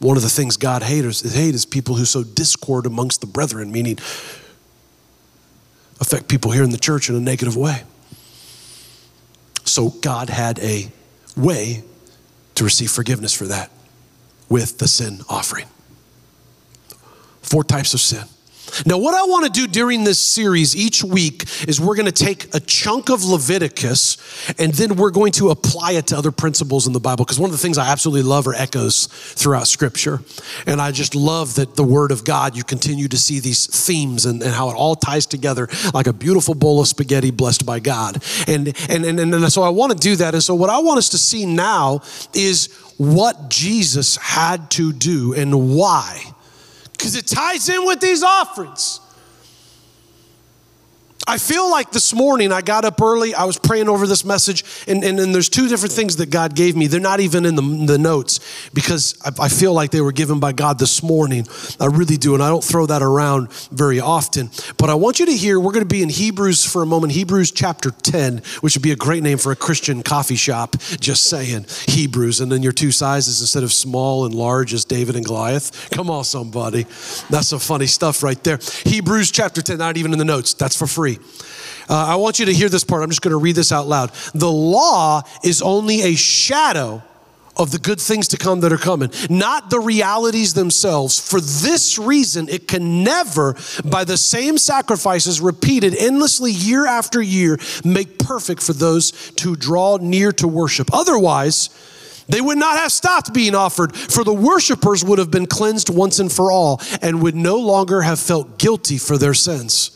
One 0.00 0.16
of 0.16 0.24
the 0.24 0.28
things 0.28 0.56
God 0.56 0.82
hates 0.82 1.20
hate 1.32 1.54
is 1.54 1.64
people 1.64 1.94
who 1.94 2.04
sow 2.04 2.24
discord 2.24 2.86
amongst 2.86 3.20
the 3.20 3.28
brethren, 3.28 3.70
meaning 3.70 3.98
affect 6.00 6.26
people 6.26 6.50
here 6.50 6.64
in 6.64 6.70
the 6.70 6.78
church 6.78 7.08
in 7.08 7.14
a 7.14 7.20
negative 7.20 7.56
way. 7.56 7.84
So 9.64 9.90
God 9.90 10.28
had 10.28 10.58
a 10.58 10.90
way 11.36 11.84
to 12.56 12.64
receive 12.64 12.90
forgiveness 12.90 13.32
for 13.32 13.44
that 13.44 13.70
with 14.48 14.78
the 14.78 14.88
sin 14.88 15.20
offering. 15.28 15.66
Four 17.52 17.64
types 17.64 17.92
of 17.92 18.00
sin. 18.00 18.24
Now, 18.86 18.96
what 18.96 19.12
I 19.12 19.24
want 19.24 19.44
to 19.44 19.50
do 19.50 19.66
during 19.66 20.04
this 20.04 20.18
series 20.18 20.74
each 20.74 21.04
week 21.04 21.44
is 21.68 21.78
we're 21.78 21.96
going 21.96 22.06
to 22.06 22.12
take 22.12 22.54
a 22.54 22.60
chunk 22.60 23.10
of 23.10 23.22
Leviticus 23.22 24.16
and 24.58 24.72
then 24.72 24.96
we're 24.96 25.10
going 25.10 25.32
to 25.32 25.50
apply 25.50 25.92
it 25.92 26.06
to 26.06 26.16
other 26.16 26.32
principles 26.32 26.86
in 26.86 26.94
the 26.94 27.00
Bible. 27.00 27.26
Because 27.26 27.38
one 27.38 27.50
of 27.50 27.52
the 27.52 27.58
things 27.58 27.76
I 27.76 27.92
absolutely 27.92 28.22
love 28.22 28.46
are 28.46 28.54
echoes 28.54 29.08
throughout 29.08 29.66
Scripture. 29.66 30.20
And 30.66 30.80
I 30.80 30.92
just 30.92 31.14
love 31.14 31.56
that 31.56 31.76
the 31.76 31.84
Word 31.84 32.10
of 32.10 32.24
God, 32.24 32.56
you 32.56 32.64
continue 32.64 33.08
to 33.08 33.18
see 33.18 33.38
these 33.38 33.66
themes 33.66 34.24
and, 34.24 34.42
and 34.42 34.54
how 34.54 34.70
it 34.70 34.76
all 34.76 34.96
ties 34.96 35.26
together 35.26 35.68
like 35.92 36.06
a 36.06 36.14
beautiful 36.14 36.54
bowl 36.54 36.80
of 36.80 36.88
spaghetti 36.88 37.30
blessed 37.30 37.66
by 37.66 37.80
God. 37.80 38.24
And, 38.48 38.74
and, 38.88 39.04
and, 39.04 39.20
and 39.20 39.52
so 39.52 39.62
I 39.62 39.68
want 39.68 39.92
to 39.92 39.98
do 39.98 40.16
that. 40.16 40.32
And 40.32 40.42
so, 40.42 40.54
what 40.54 40.70
I 40.70 40.78
want 40.78 40.96
us 40.96 41.10
to 41.10 41.18
see 41.18 41.44
now 41.44 42.00
is 42.32 42.72
what 42.96 43.50
Jesus 43.50 44.16
had 44.16 44.70
to 44.70 44.94
do 44.94 45.34
and 45.34 45.76
why 45.76 46.32
because 47.02 47.16
it 47.16 47.26
ties 47.26 47.68
in 47.68 47.84
with 47.84 47.98
these 48.00 48.22
offerings. 48.22 49.00
I 51.26 51.38
feel 51.38 51.70
like 51.70 51.92
this 51.92 52.12
morning 52.12 52.50
I 52.50 52.62
got 52.62 52.84
up 52.84 53.00
early, 53.00 53.34
I 53.34 53.44
was 53.44 53.56
praying 53.56 53.88
over 53.88 54.06
this 54.06 54.24
message, 54.24 54.64
and, 54.88 55.04
and, 55.04 55.20
and 55.20 55.32
there's 55.32 55.48
two 55.48 55.68
different 55.68 55.92
things 55.92 56.16
that 56.16 56.30
God 56.30 56.56
gave 56.56 56.76
me. 56.76 56.88
They're 56.88 57.00
not 57.00 57.20
even 57.20 57.46
in 57.46 57.54
the, 57.54 57.62
the 57.86 57.98
notes 57.98 58.40
because 58.74 59.14
I, 59.24 59.44
I, 59.44 59.48
feel 59.48 59.72
like 59.72 59.92
they 59.92 60.00
were 60.00 60.12
given 60.12 60.40
by 60.40 60.52
God 60.52 60.80
this 60.80 61.02
morning. 61.02 61.46
I 61.78 61.86
really 61.86 62.16
do, 62.16 62.34
and 62.34 62.42
I 62.42 62.48
don't 62.48 62.64
throw 62.64 62.86
that 62.86 63.02
around 63.02 63.52
very 63.70 64.00
often. 64.00 64.50
But 64.78 64.90
I 64.90 64.94
want 64.94 65.20
you 65.20 65.26
to 65.26 65.32
hear, 65.32 65.60
we're 65.60 65.72
going 65.72 65.86
to 65.86 65.94
be 65.94 66.02
in 66.02 66.08
Hebrews 66.08 66.64
for 66.66 66.82
a 66.82 66.86
moment, 66.86 67.12
Hebrews 67.12 67.52
chapter 67.52 67.92
10, 67.92 68.42
which 68.60 68.74
would 68.74 68.82
be 68.82 68.92
a 68.92 68.96
great 68.96 69.22
name 69.22 69.38
for 69.38 69.52
a 69.52 69.56
Christian 69.56 70.02
coffee 70.02 70.36
shop, 70.36 70.76
just 70.98 71.24
saying 71.24 71.66
Hebrews. 71.86 72.40
And 72.40 72.50
then 72.50 72.62
your 72.64 72.72
two 72.72 72.90
sizes 72.90 73.40
instead 73.40 73.62
of 73.62 73.72
small 73.72 74.24
and 74.24 74.34
large 74.34 74.72
is 74.72 74.84
David 74.84 75.14
and 75.14 75.24
Goliath. 75.24 75.88
Come 75.90 76.10
on, 76.10 76.24
somebody. 76.24 76.82
That's 77.30 77.48
some 77.48 77.60
funny 77.60 77.86
stuff 77.86 78.24
right 78.24 78.42
there. 78.42 78.58
Hebrews 78.84 79.30
chapter 79.30 79.62
10, 79.62 79.78
not 79.78 79.96
even 79.96 80.12
in 80.12 80.18
the 80.18 80.24
notes, 80.24 80.54
that's 80.54 80.76
for 80.76 80.86
free. 80.88 81.11
Uh, 81.88 82.06
I 82.08 82.16
want 82.16 82.38
you 82.38 82.46
to 82.46 82.54
hear 82.54 82.68
this 82.68 82.84
part. 82.84 83.02
I'm 83.02 83.10
just 83.10 83.22
going 83.22 83.32
to 83.32 83.38
read 83.38 83.56
this 83.56 83.72
out 83.72 83.86
loud. 83.86 84.12
The 84.34 84.50
law 84.50 85.22
is 85.42 85.62
only 85.62 86.02
a 86.02 86.14
shadow 86.14 87.02
of 87.56 87.70
the 87.70 87.78
good 87.78 88.00
things 88.00 88.28
to 88.28 88.38
come 88.38 88.60
that 88.60 88.72
are 88.72 88.78
coming, 88.78 89.10
not 89.28 89.68
the 89.68 89.78
realities 89.78 90.54
themselves. 90.54 91.18
For 91.18 91.40
this 91.40 91.98
reason, 91.98 92.48
it 92.48 92.66
can 92.66 93.04
never, 93.04 93.56
by 93.84 94.04
the 94.04 94.16
same 94.16 94.56
sacrifices 94.56 95.40
repeated 95.40 95.94
endlessly 95.94 96.50
year 96.50 96.86
after 96.86 97.20
year, 97.20 97.58
make 97.84 98.18
perfect 98.18 98.62
for 98.62 98.72
those 98.72 99.12
to 99.32 99.54
draw 99.54 99.98
near 100.00 100.32
to 100.32 100.48
worship. 100.48 100.88
Otherwise, 100.94 101.68
they 102.28 102.40
would 102.40 102.58
not 102.58 102.78
have 102.78 102.92
stopped 102.92 103.34
being 103.34 103.54
offered, 103.54 103.94
for 103.94 104.24
the 104.24 104.32
worshipers 104.32 105.04
would 105.04 105.18
have 105.18 105.30
been 105.30 105.46
cleansed 105.46 105.90
once 105.90 106.18
and 106.18 106.32
for 106.32 106.50
all 106.50 106.80
and 107.02 107.22
would 107.22 107.34
no 107.34 107.58
longer 107.58 108.00
have 108.00 108.18
felt 108.18 108.58
guilty 108.58 108.96
for 108.96 109.18
their 109.18 109.34
sins. 109.34 109.90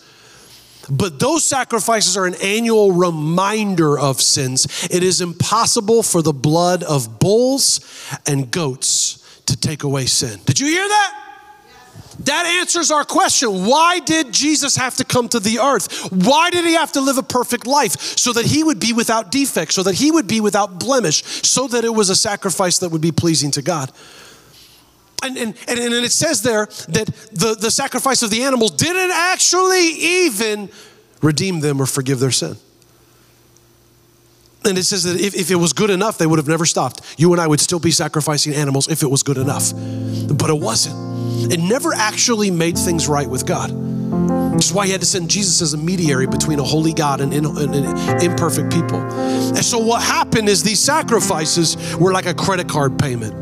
But 0.90 1.18
those 1.18 1.44
sacrifices 1.44 2.16
are 2.16 2.26
an 2.26 2.36
annual 2.42 2.92
reminder 2.92 3.98
of 3.98 4.20
sins. 4.20 4.88
It 4.90 5.02
is 5.02 5.20
impossible 5.20 6.02
for 6.02 6.22
the 6.22 6.32
blood 6.32 6.82
of 6.82 7.18
bulls 7.18 7.80
and 8.26 8.50
goats 8.50 9.42
to 9.46 9.56
take 9.56 9.82
away 9.82 10.06
sin. 10.06 10.40
Did 10.44 10.60
you 10.60 10.66
hear 10.66 10.86
that? 10.88 11.22
That 12.20 12.46
answers 12.60 12.90
our 12.90 13.04
question. 13.04 13.66
Why 13.66 13.98
did 13.98 14.32
Jesus 14.32 14.76
have 14.76 14.96
to 14.96 15.04
come 15.04 15.28
to 15.28 15.40
the 15.40 15.58
earth? 15.58 16.08
Why 16.10 16.50
did 16.50 16.64
he 16.64 16.74
have 16.74 16.92
to 16.92 17.00
live 17.00 17.18
a 17.18 17.22
perfect 17.22 17.66
life? 17.66 18.00
So 18.00 18.32
that 18.32 18.46
he 18.46 18.64
would 18.64 18.80
be 18.80 18.92
without 18.92 19.30
defect, 19.30 19.72
so 19.72 19.82
that 19.82 19.94
he 19.96 20.10
would 20.10 20.26
be 20.26 20.40
without 20.40 20.80
blemish, 20.80 21.22
so 21.24 21.68
that 21.68 21.84
it 21.84 21.94
was 21.94 22.08
a 22.08 22.16
sacrifice 22.16 22.78
that 22.78 22.88
would 22.88 23.02
be 23.02 23.12
pleasing 23.12 23.50
to 23.52 23.62
God. 23.62 23.92
And, 25.22 25.36
and, 25.36 25.54
and, 25.66 25.78
and 25.78 26.04
it 26.04 26.12
says 26.12 26.42
there 26.42 26.66
that 26.66 27.06
the, 27.32 27.56
the 27.58 27.70
sacrifice 27.70 28.22
of 28.22 28.30
the 28.30 28.42
animals 28.42 28.72
didn't 28.72 29.10
actually 29.12 29.88
even 29.88 30.68
redeem 31.22 31.60
them 31.60 31.80
or 31.80 31.86
forgive 31.86 32.20
their 32.20 32.30
sin. 32.30 32.56
And 34.64 34.76
it 34.76 34.84
says 34.84 35.04
that 35.04 35.20
if, 35.20 35.34
if, 35.34 35.50
it 35.50 35.56
was 35.56 35.72
good 35.72 35.90
enough, 35.90 36.18
they 36.18 36.26
would 36.26 36.38
have 36.38 36.48
never 36.48 36.66
stopped. 36.66 37.00
You 37.16 37.32
and 37.32 37.40
I 37.40 37.46
would 37.46 37.60
still 37.60 37.78
be 37.78 37.92
sacrificing 37.92 38.52
animals 38.52 38.88
if 38.88 39.02
it 39.02 39.10
was 39.10 39.22
good 39.22 39.38
enough. 39.38 39.72
But 39.72 40.50
it 40.50 40.58
wasn't. 40.58 41.52
It 41.52 41.60
never 41.60 41.94
actually 41.94 42.50
made 42.50 42.76
things 42.76 43.06
right 43.06 43.28
with 43.28 43.46
God. 43.46 43.70
Which 44.56 44.64
is 44.64 44.72
why 44.72 44.86
he 44.86 44.92
had 44.92 45.02
to 45.02 45.06
send 45.06 45.28
Jesus 45.28 45.60
as 45.60 45.74
a 45.74 45.76
mediator 45.76 46.26
between 46.26 46.58
a 46.58 46.64
holy 46.64 46.94
God 46.94 47.20
and, 47.20 47.30
and, 47.34 47.46
and 47.46 48.22
imperfect 48.22 48.72
people. 48.72 48.98
And 48.98 49.62
so 49.62 49.78
what 49.78 50.02
happened 50.02 50.48
is 50.48 50.62
these 50.62 50.80
sacrifices 50.80 51.76
were 51.98 52.10
like 52.10 52.24
a 52.24 52.32
credit 52.32 52.66
card 52.66 52.98
payment. 52.98 53.34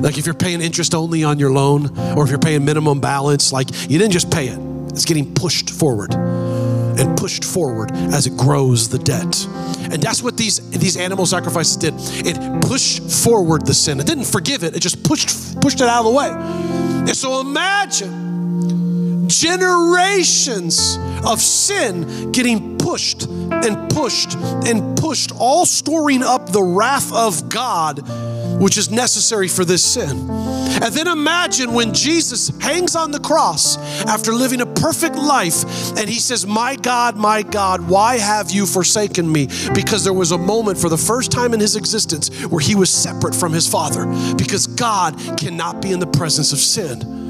Like 0.00 0.16
if 0.16 0.26
you're 0.26 0.34
paying 0.34 0.60
interest 0.60 0.94
only 0.94 1.24
on 1.24 1.40
your 1.40 1.50
loan, 1.50 1.98
or 2.16 2.22
if 2.22 2.30
you're 2.30 2.38
paying 2.38 2.64
minimum 2.64 3.00
balance, 3.00 3.52
like 3.52 3.68
you 3.90 3.98
didn't 3.98 4.12
just 4.12 4.30
pay 4.30 4.46
it, 4.46 4.60
it's 4.90 5.04
getting 5.04 5.34
pushed 5.34 5.70
forward 5.70 6.14
and 6.14 7.18
pushed 7.18 7.44
forward 7.44 7.90
as 7.92 8.28
it 8.28 8.36
grows 8.36 8.88
the 8.88 8.98
debt. 8.98 9.44
And 9.92 10.00
that's 10.00 10.22
what 10.22 10.36
these, 10.36 10.70
these 10.70 10.96
animal 10.96 11.26
sacrifices 11.26 11.76
did. 11.78 11.94
It 11.98 12.62
pushed 12.62 13.02
forward 13.10 13.66
the 13.66 13.74
sin. 13.74 13.98
It 13.98 14.06
didn't 14.06 14.26
forgive 14.26 14.62
it, 14.62 14.76
it 14.76 14.80
just 14.80 15.02
pushed, 15.02 15.60
pushed 15.60 15.80
it 15.80 15.88
out 15.88 16.00
of 16.00 16.04
the 16.04 16.12
way. 16.12 16.28
And 16.30 17.16
so 17.16 17.40
imagine 17.40 18.29
generations 19.30 20.98
of 21.24 21.40
sin 21.40 22.32
getting 22.32 22.78
pushed 22.78 23.26
and 23.28 23.90
pushed 23.90 24.34
and 24.66 24.98
pushed, 24.98 25.32
all 25.38 25.66
storing 25.66 26.22
up 26.22 26.50
the 26.50 26.62
wrath 26.62 27.12
of 27.12 27.48
God, 27.48 28.00
which 28.60 28.76
is 28.76 28.90
necessary 28.90 29.48
for 29.48 29.64
this 29.64 29.84
sin. 29.84 30.28
And 30.82 30.94
then 30.94 31.08
imagine 31.08 31.72
when 31.72 31.92
Jesus 31.92 32.48
hangs 32.58 32.96
on 32.96 33.10
the 33.10 33.20
cross 33.20 33.76
after 34.06 34.32
living 34.32 34.60
a 34.60 34.66
perfect 34.66 35.14
life 35.14 35.64
and 35.96 36.08
he 36.08 36.18
says, 36.18 36.46
My 36.46 36.76
God, 36.76 37.16
my 37.16 37.42
God, 37.42 37.86
why 37.86 38.16
have 38.16 38.50
you 38.50 38.66
forsaken 38.66 39.30
me? 39.30 39.48
Because 39.74 40.04
there 40.04 40.14
was 40.14 40.32
a 40.32 40.38
moment 40.38 40.78
for 40.78 40.88
the 40.88 40.96
first 40.96 41.30
time 41.30 41.52
in 41.52 41.60
his 41.60 41.76
existence 41.76 42.30
where 42.46 42.60
he 42.60 42.74
was 42.74 42.90
separate 42.90 43.34
from 43.34 43.52
his 43.52 43.68
Father 43.68 44.06
because 44.36 44.66
God 44.66 45.18
cannot 45.36 45.82
be 45.82 45.92
in 45.92 46.00
the 46.00 46.06
presence 46.06 46.52
of 46.52 46.58
sin. 46.58 47.29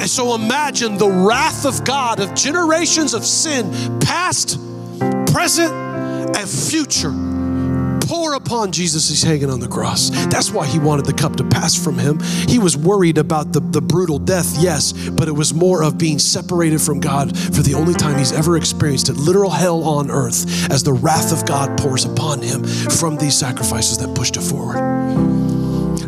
And 0.00 0.08
so 0.08 0.34
imagine 0.34 0.98
the 0.98 1.08
wrath 1.08 1.64
of 1.64 1.84
God 1.84 2.20
of 2.20 2.34
generations 2.34 3.14
of 3.14 3.24
sin, 3.24 3.70
past, 4.00 4.58
present, 5.32 5.72
and 6.36 6.48
future 6.48 7.12
pour 8.06 8.34
upon 8.34 8.72
Jesus. 8.72 9.08
He's 9.08 9.22
hanging 9.22 9.50
on 9.50 9.60
the 9.60 9.68
cross. 9.68 10.10
That's 10.26 10.50
why 10.50 10.66
he 10.66 10.78
wanted 10.78 11.06
the 11.06 11.12
cup 11.12 11.36
to 11.36 11.44
pass 11.44 11.74
from 11.74 11.98
him. 11.98 12.20
He 12.48 12.58
was 12.58 12.76
worried 12.76 13.18
about 13.18 13.52
the, 13.52 13.60
the 13.60 13.80
brutal 13.80 14.18
death, 14.18 14.56
yes, 14.60 14.92
but 14.92 15.28
it 15.28 15.32
was 15.32 15.52
more 15.52 15.82
of 15.82 15.98
being 15.98 16.18
separated 16.18 16.80
from 16.80 17.00
God 17.00 17.36
for 17.36 17.62
the 17.62 17.74
only 17.74 17.94
time 17.94 18.18
he's 18.18 18.32
ever 18.32 18.56
experienced 18.56 19.08
it 19.08 19.16
literal 19.16 19.50
hell 19.50 19.82
on 19.84 20.10
earth 20.10 20.70
as 20.70 20.82
the 20.82 20.92
wrath 20.92 21.32
of 21.32 21.46
God 21.46 21.76
pours 21.78 22.04
upon 22.04 22.42
him 22.42 22.64
from 22.64 23.16
these 23.16 23.36
sacrifices 23.36 23.98
that 23.98 24.14
pushed 24.14 24.36
it 24.36 24.42
forward. 24.42 24.76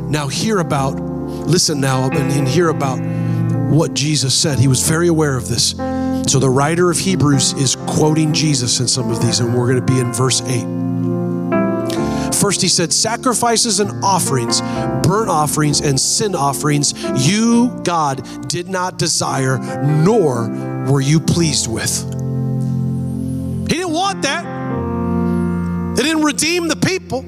Now, 0.09 0.29
hear 0.29 0.59
about, 0.59 0.94
listen 0.94 1.81
now, 1.81 2.09
and 2.11 2.48
hear 2.48 2.68
about 2.68 2.98
what 3.71 3.95
Jesus 3.95 4.35
said. 4.35 4.59
He 4.59 4.69
was 4.69 4.87
very 4.87 5.09
aware 5.09 5.37
of 5.37 5.49
this. 5.49 5.71
So 6.31 6.39
the 6.39 6.51
writer 6.51 6.91
of 6.91 6.99
Hebrews 6.99 7.53
is 7.55 7.77
quoting 7.87 8.33
Jesus 8.33 8.81
in 8.81 8.89
some 8.89 9.11
of 9.11 9.23
these, 9.23 9.41
and 9.41 9.55
we're 9.55 9.67
going 9.67 9.85
to 9.85 9.93
be 9.93 9.99
in 9.99 10.13
verse 10.13 10.43
8. 10.43 12.35
First, 12.35 12.63
he 12.63 12.69
said, 12.69 12.93
Sacrifices 12.93 13.81
and 13.81 14.05
offerings, 14.05 14.61
burnt 15.07 15.31
offerings 15.31 15.81
and 15.81 15.99
sin 15.99 16.35
offerings, 16.35 16.95
you, 17.27 17.81
God, 17.83 18.49
did 18.49 18.69
not 18.69 18.99
desire, 18.99 19.59
nor 19.83 20.49
were 20.91 21.01
you 21.01 21.21
pleased 21.21 21.71
with. 21.71 22.05
He 23.69 23.77
didn't 23.77 23.93
want 23.93 24.23
that. 24.23 24.45
It 25.99 26.03
didn't 26.03 26.23
redeem 26.23 26.69
the 26.69 26.77
people 26.77 27.25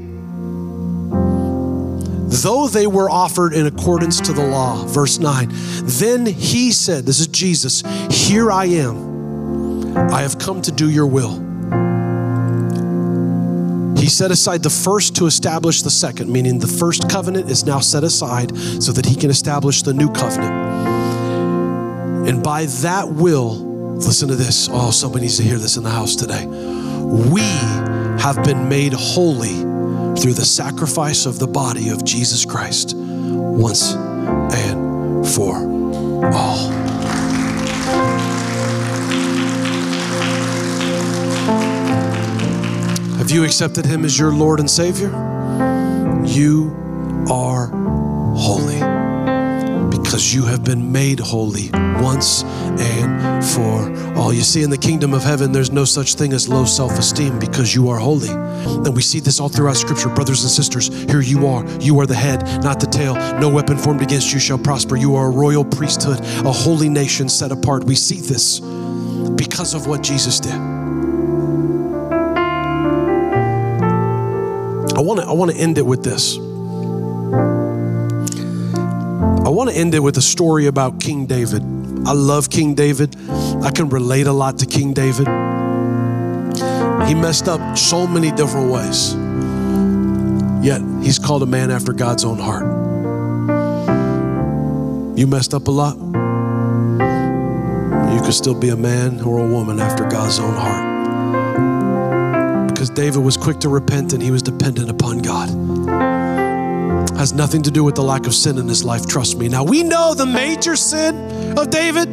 though 2.31 2.69
they 2.69 2.87
were 2.87 3.11
offered 3.11 3.53
in 3.53 3.67
accordance 3.67 4.21
to 4.23 4.33
the 4.33 4.47
law. 4.47 4.85
Verse 4.87 5.19
9. 5.19 5.49
Then 5.85 6.27
he 6.27 6.73
said, 6.73 7.05
This 7.05 7.21
is 7.21 7.27
Jesus, 7.27 7.83
here 8.11 8.51
I 8.51 8.67
am. 8.67 9.97
I 9.97 10.23
have 10.23 10.39
come 10.39 10.63
to 10.63 10.73
do 10.73 10.89
your 10.89 11.07
will. 11.07 11.51
He 13.97 14.09
set 14.09 14.31
aside 14.31 14.63
the 14.63 14.71
first 14.71 15.17
to 15.17 15.27
establish 15.27 15.83
the 15.83 15.91
second, 15.91 16.33
meaning 16.33 16.59
the 16.59 16.67
first 16.67 17.11
covenant 17.11 17.51
is 17.51 17.65
now 17.65 17.81
set 17.81 18.05
aside 18.05 18.57
so 18.83 18.93
that 18.93 19.05
he 19.05 19.15
can 19.15 19.31
establish 19.31 19.83
the 19.83 19.93
new 19.93 20.11
covenant. 20.13 20.55
And 22.29 22.43
by 22.43 22.67
that 22.67 23.09
will, 23.09 23.97
listen 23.97 24.29
to 24.29 24.37
this. 24.37 24.69
Oh, 24.71 24.91
somebody 24.91 25.23
needs 25.23 25.37
to 25.37 25.43
hear 25.43 25.59
this 25.59 25.77
in 25.77 25.83
the 25.83 25.91
house 25.91 26.17
today. 26.17 26.47
We 26.47 27.43
have 28.21 28.43
been 28.45 28.69
made 28.69 28.93
holy 28.93 29.65
through 30.21 30.35
the 30.35 30.45
sacrifice 30.45 31.25
of 31.25 31.39
the 31.39 31.47
body 31.47 31.89
of 31.89 32.05
Jesus 32.05 32.45
Christ 32.45 32.95
once 32.95 33.95
and 33.95 35.27
for 35.27 35.57
all. 36.35 36.71
Have 43.17 43.31
you 43.31 43.45
accepted 43.45 43.87
Him 43.87 44.05
as 44.05 44.19
your 44.19 44.33
Lord 44.33 44.61
and 44.61 44.71
Savior? 44.71 45.09
You 46.27 46.77
are 47.31 47.69
holy 48.37 48.81
because 49.91 50.35
you 50.35 50.45
have 50.45 50.65
been 50.65 50.93
made 50.93 51.19
holy 51.19 51.71
once 52.01 52.43
and 52.45 53.45
for 53.45 54.19
all. 54.19 54.33
You 54.33 54.43
see, 54.43 54.63
in 54.63 54.71
the 54.71 54.79
kingdom 54.79 55.15
of 55.15 55.23
heaven, 55.23 55.53
there's 55.53 55.71
no 55.71 55.85
such 55.85 56.15
thing 56.15 56.33
as 56.33 56.49
low 56.49 56.65
self 56.65 56.99
esteem 56.99 57.39
because 57.39 57.75
you 57.75 57.89
are 57.89 57.99
holy. 57.99 58.31
And 58.31 58.95
we 58.95 59.03
see 59.03 59.21
this 59.21 59.41
all 59.41 59.49
throughout 59.49 59.77
Scripture. 59.77 60.09
Brothers 60.09 60.43
and 60.43 60.51
sisters, 60.51 60.89
here 61.11 61.21
you 61.21 61.47
are. 61.47 61.65
You 61.81 61.99
are 62.01 62.07
the 62.07 62.15
head, 62.15 62.45
not 62.63 62.81
the 62.81 62.87
tail. 62.87 63.15
No 63.39 63.49
weapon 63.49 63.77
formed 63.77 64.03
against 64.03 64.33
you 64.33 64.39
shall 64.39 64.59
prosper. 64.59 64.97
You 64.97 65.15
are 65.17 65.27
a 65.27 65.31
royal 65.31 65.65
priesthood, 65.65 66.21
a 66.21 66.53
holy 66.53 66.89
nation 66.89 67.29
set 67.29 67.53
apart. 67.53 67.85
We 67.85 67.95
see 67.95 68.21
this 68.21 68.61
because 68.61 69.75
of 69.75 69.87
what 69.87 70.03
Jesus 70.03 70.41
did. 70.41 70.81
I 75.01 75.03
want 75.03 75.21
to 75.21 75.27
I 75.27 75.33
want 75.33 75.51
to 75.51 75.57
end 75.57 75.79
it 75.79 75.87
with 75.87 76.03
this. 76.05 76.37
I 79.47 79.49
want 79.49 79.71
to 79.71 79.77
end 79.77 79.95
it 79.95 80.01
with 80.01 80.19
a 80.19 80.23
story 80.23 80.67
about 80.67 81.01
King 81.01 81.25
David. 81.25 81.80
I 82.07 82.13
love 82.13 82.51
King 82.51 82.75
David. 82.75 83.15
I 83.63 83.71
can 83.71 83.89
relate 83.89 84.27
a 84.27 84.33
lot 84.33 84.59
to 84.59 84.67
King 84.67 84.93
David. 84.93 85.27
He 87.07 87.15
messed 87.15 87.49
up 87.49 87.77
so 87.77 88.07
many 88.07 88.31
different 88.33 88.71
ways. 88.71 89.15
Yet 90.65 90.81
he's 91.03 91.19
called 91.19 91.43
a 91.43 91.47
man 91.47 91.71
after 91.71 91.93
God's 91.93 92.25
own 92.25 92.39
heart. 92.39 92.65
You 95.19 95.27
messed 95.27 95.55
up 95.55 95.69
a 95.69 95.71
lot. 95.71 95.97
You 98.15 98.21
could 98.23 98.35
still 98.35 98.55
be 98.59 98.71
a 98.71 98.77
man 98.77 99.21
or 99.21 99.39
a 99.39 99.47
woman 99.47 99.81
after 99.81 100.05
God's 100.09 100.39
own 100.39 100.55
heart. 100.55 100.89
Because 102.69 102.91
David 102.91 103.23
was 103.23 103.37
quick 103.37 103.61
to 103.61 103.69
repent 103.69 104.13
and 104.13 104.23
he 104.23 104.31
was 104.31 104.43
dependent 104.43 104.89
upon 104.91 105.19
God 105.19 105.51
has 107.21 107.33
nothing 107.35 107.61
to 107.61 107.71
do 107.71 107.85
with 107.85 107.95
the 107.95 108.03
lack 108.03 108.27
of 108.27 108.35
sin 108.35 108.57
in 108.57 108.67
his 108.67 108.83
life. 108.83 109.07
Trust 109.07 109.37
me. 109.37 109.47
Now, 109.47 109.63
we 109.63 109.83
know 109.83 110.15
the 110.15 110.25
major 110.25 110.75
sin 110.75 111.55
of 111.59 111.69
David, 111.69 112.09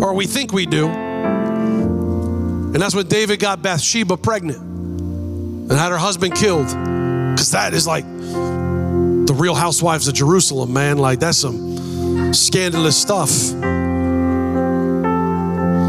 or 0.00 0.14
we 0.14 0.24
think 0.24 0.52
we 0.52 0.66
do. 0.66 0.86
And 0.88 2.76
that's 2.76 2.94
when 2.94 3.08
David 3.08 3.40
got 3.40 3.60
Bathsheba 3.60 4.16
pregnant 4.16 4.60
and 4.60 5.72
had 5.72 5.90
her 5.90 5.98
husband 5.98 6.36
killed. 6.36 6.68
Because 6.68 7.50
that 7.50 7.74
is 7.74 7.88
like 7.88 8.04
the 8.06 9.34
real 9.36 9.56
housewives 9.56 10.06
of 10.06 10.14
Jerusalem, 10.14 10.72
man. 10.72 10.98
Like, 10.98 11.18
that's 11.18 11.38
some 11.38 12.32
scandalous 12.32 12.96
stuff. 12.96 13.30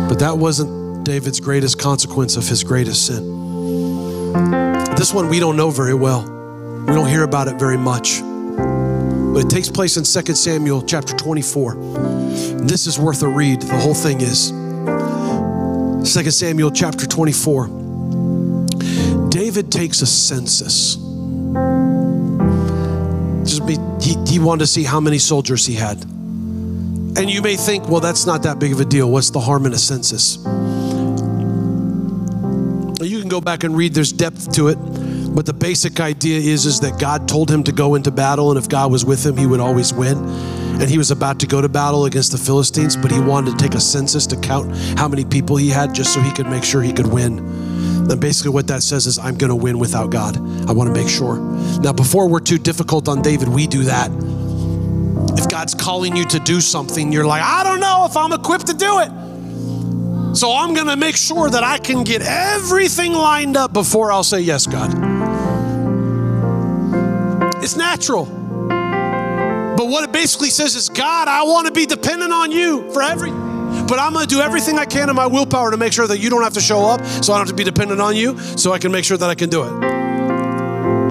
But 0.09 0.15
that 0.17 0.35
wasn't 0.39 1.05
David's 1.05 1.39
greatest 1.39 1.77
consequence 1.77 2.37
of 2.37 2.47
his 2.47 2.63
greatest 2.63 3.05
sin. 3.05 4.33
This 4.95 5.13
one 5.13 5.29
we 5.29 5.39
don't 5.39 5.57
know 5.57 5.69
very 5.69 5.93
well. 5.93 6.23
We 6.23 6.95
don't 6.95 7.07
hear 7.07 7.21
about 7.21 7.47
it 7.47 7.59
very 7.59 7.77
much. 7.77 8.23
But 9.33 9.45
it 9.45 9.49
takes 9.49 9.69
place 9.69 9.95
in 9.95 10.03
2 10.03 10.33
Samuel 10.35 10.81
chapter 10.81 11.15
24. 11.15 11.75
This 12.63 12.85
is 12.85 12.99
worth 12.99 13.23
a 13.23 13.29
read. 13.29 13.61
The 13.61 13.79
whole 13.79 13.93
thing 13.93 14.19
is 14.19 14.51
2 16.13 16.31
Samuel 16.31 16.69
chapter 16.71 17.07
24. 17.07 17.67
David 19.29 19.71
takes 19.71 20.01
a 20.01 20.05
census. 20.05 20.95
Just 23.45 23.65
be, 23.65 23.77
he, 24.01 24.17
he 24.27 24.39
wanted 24.39 24.59
to 24.59 24.67
see 24.67 24.83
how 24.83 24.99
many 24.99 25.17
soldiers 25.17 25.65
he 25.65 25.75
had. 25.75 26.03
And 26.03 27.29
you 27.29 27.41
may 27.41 27.55
think, 27.55 27.87
well, 27.87 28.01
that's 28.01 28.25
not 28.25 28.43
that 28.43 28.59
big 28.59 28.73
of 28.73 28.81
a 28.81 28.85
deal. 28.85 29.09
What's 29.09 29.29
the 29.29 29.39
harm 29.39 29.65
in 29.65 29.71
a 29.71 29.77
census? 29.77 30.37
You 33.01 33.19
can 33.19 33.29
go 33.29 33.39
back 33.39 33.63
and 33.63 33.77
read, 33.77 33.93
there's 33.93 34.11
depth 34.11 34.51
to 34.53 34.67
it. 34.67 34.77
But 35.33 35.45
the 35.45 35.53
basic 35.53 35.99
idea 36.01 36.39
is, 36.39 36.65
is 36.65 36.81
that 36.81 36.99
God 36.99 37.27
told 37.27 37.49
him 37.49 37.63
to 37.63 37.71
go 37.71 37.95
into 37.95 38.11
battle, 38.11 38.51
and 38.51 38.57
if 38.57 38.67
God 38.67 38.91
was 38.91 39.05
with 39.05 39.25
him, 39.25 39.37
he 39.37 39.45
would 39.45 39.61
always 39.61 39.93
win. 39.93 40.17
And 40.81 40.89
he 40.89 40.97
was 40.97 41.09
about 41.09 41.39
to 41.39 41.47
go 41.47 41.61
to 41.61 41.69
battle 41.69 42.05
against 42.05 42.33
the 42.33 42.37
Philistines, 42.37 42.97
but 42.97 43.11
he 43.11 43.19
wanted 43.19 43.51
to 43.51 43.57
take 43.57 43.73
a 43.73 43.79
census 43.79 44.27
to 44.27 44.35
count 44.35 44.75
how 44.97 45.07
many 45.07 45.23
people 45.23 45.55
he 45.55 45.69
had 45.69 45.95
just 45.95 46.13
so 46.13 46.19
he 46.19 46.31
could 46.31 46.47
make 46.47 46.63
sure 46.63 46.81
he 46.81 46.91
could 46.91 47.07
win. 47.07 47.39
And 48.09 48.19
basically, 48.19 48.51
what 48.51 48.67
that 48.67 48.83
says 48.83 49.07
is, 49.07 49.17
I'm 49.17 49.37
going 49.37 49.51
to 49.51 49.55
win 49.55 49.79
without 49.79 50.09
God. 50.09 50.37
I 50.67 50.73
want 50.73 50.93
to 50.93 50.93
make 50.93 51.07
sure. 51.07 51.37
Now, 51.79 51.93
before 51.93 52.27
we're 52.27 52.39
too 52.41 52.57
difficult 52.57 53.07
on 53.07 53.21
David, 53.21 53.47
we 53.47 53.67
do 53.67 53.83
that. 53.83 54.11
If 55.37 55.47
God's 55.47 55.73
calling 55.73 56.15
you 56.15 56.25
to 56.25 56.39
do 56.39 56.59
something, 56.59 57.11
you're 57.11 57.25
like, 57.25 57.41
I 57.41 57.63
don't 57.63 57.79
know 57.79 58.05
if 58.09 58.17
I'm 58.17 58.33
equipped 58.33 58.67
to 58.67 58.73
do 58.73 58.99
it. 58.99 60.35
So 60.35 60.53
I'm 60.53 60.73
going 60.73 60.87
to 60.87 60.97
make 60.97 61.15
sure 61.15 61.49
that 61.49 61.63
I 61.63 61.77
can 61.77 62.03
get 62.03 62.21
everything 62.21 63.13
lined 63.13 63.55
up 63.55 63.71
before 63.71 64.11
I'll 64.11 64.23
say, 64.23 64.39
Yes, 64.39 64.65
God. 64.65 65.10
It's 67.61 67.75
natural. 67.75 68.25
But 68.25 69.87
what 69.87 70.03
it 70.03 70.11
basically 70.11 70.49
says 70.49 70.75
is, 70.75 70.89
God, 70.89 71.27
I 71.27 71.43
want 71.43 71.67
to 71.67 71.73
be 71.73 71.85
dependent 71.85 72.33
on 72.33 72.51
you 72.51 72.91
for 72.91 73.01
everything. 73.01 73.39
But 73.87 73.99
I'm 73.99 74.13
going 74.13 74.27
to 74.27 74.35
do 74.35 74.41
everything 74.41 74.77
I 74.77 74.85
can 74.85 75.09
in 75.09 75.15
my 75.15 75.27
willpower 75.27 75.71
to 75.71 75.77
make 75.77 75.93
sure 75.93 76.07
that 76.07 76.19
you 76.19 76.29
don't 76.29 76.43
have 76.43 76.53
to 76.53 76.61
show 76.61 76.85
up, 76.85 77.05
so 77.05 77.33
I 77.33 77.37
don't 77.37 77.47
have 77.47 77.55
to 77.55 77.55
be 77.55 77.63
dependent 77.63 78.01
on 78.01 78.15
you, 78.15 78.37
so 78.57 78.73
I 78.73 78.79
can 78.79 78.91
make 78.91 79.05
sure 79.05 79.17
that 79.17 79.29
I 79.29 79.35
can 79.35 79.49
do 79.49 79.63
it. 79.63 79.71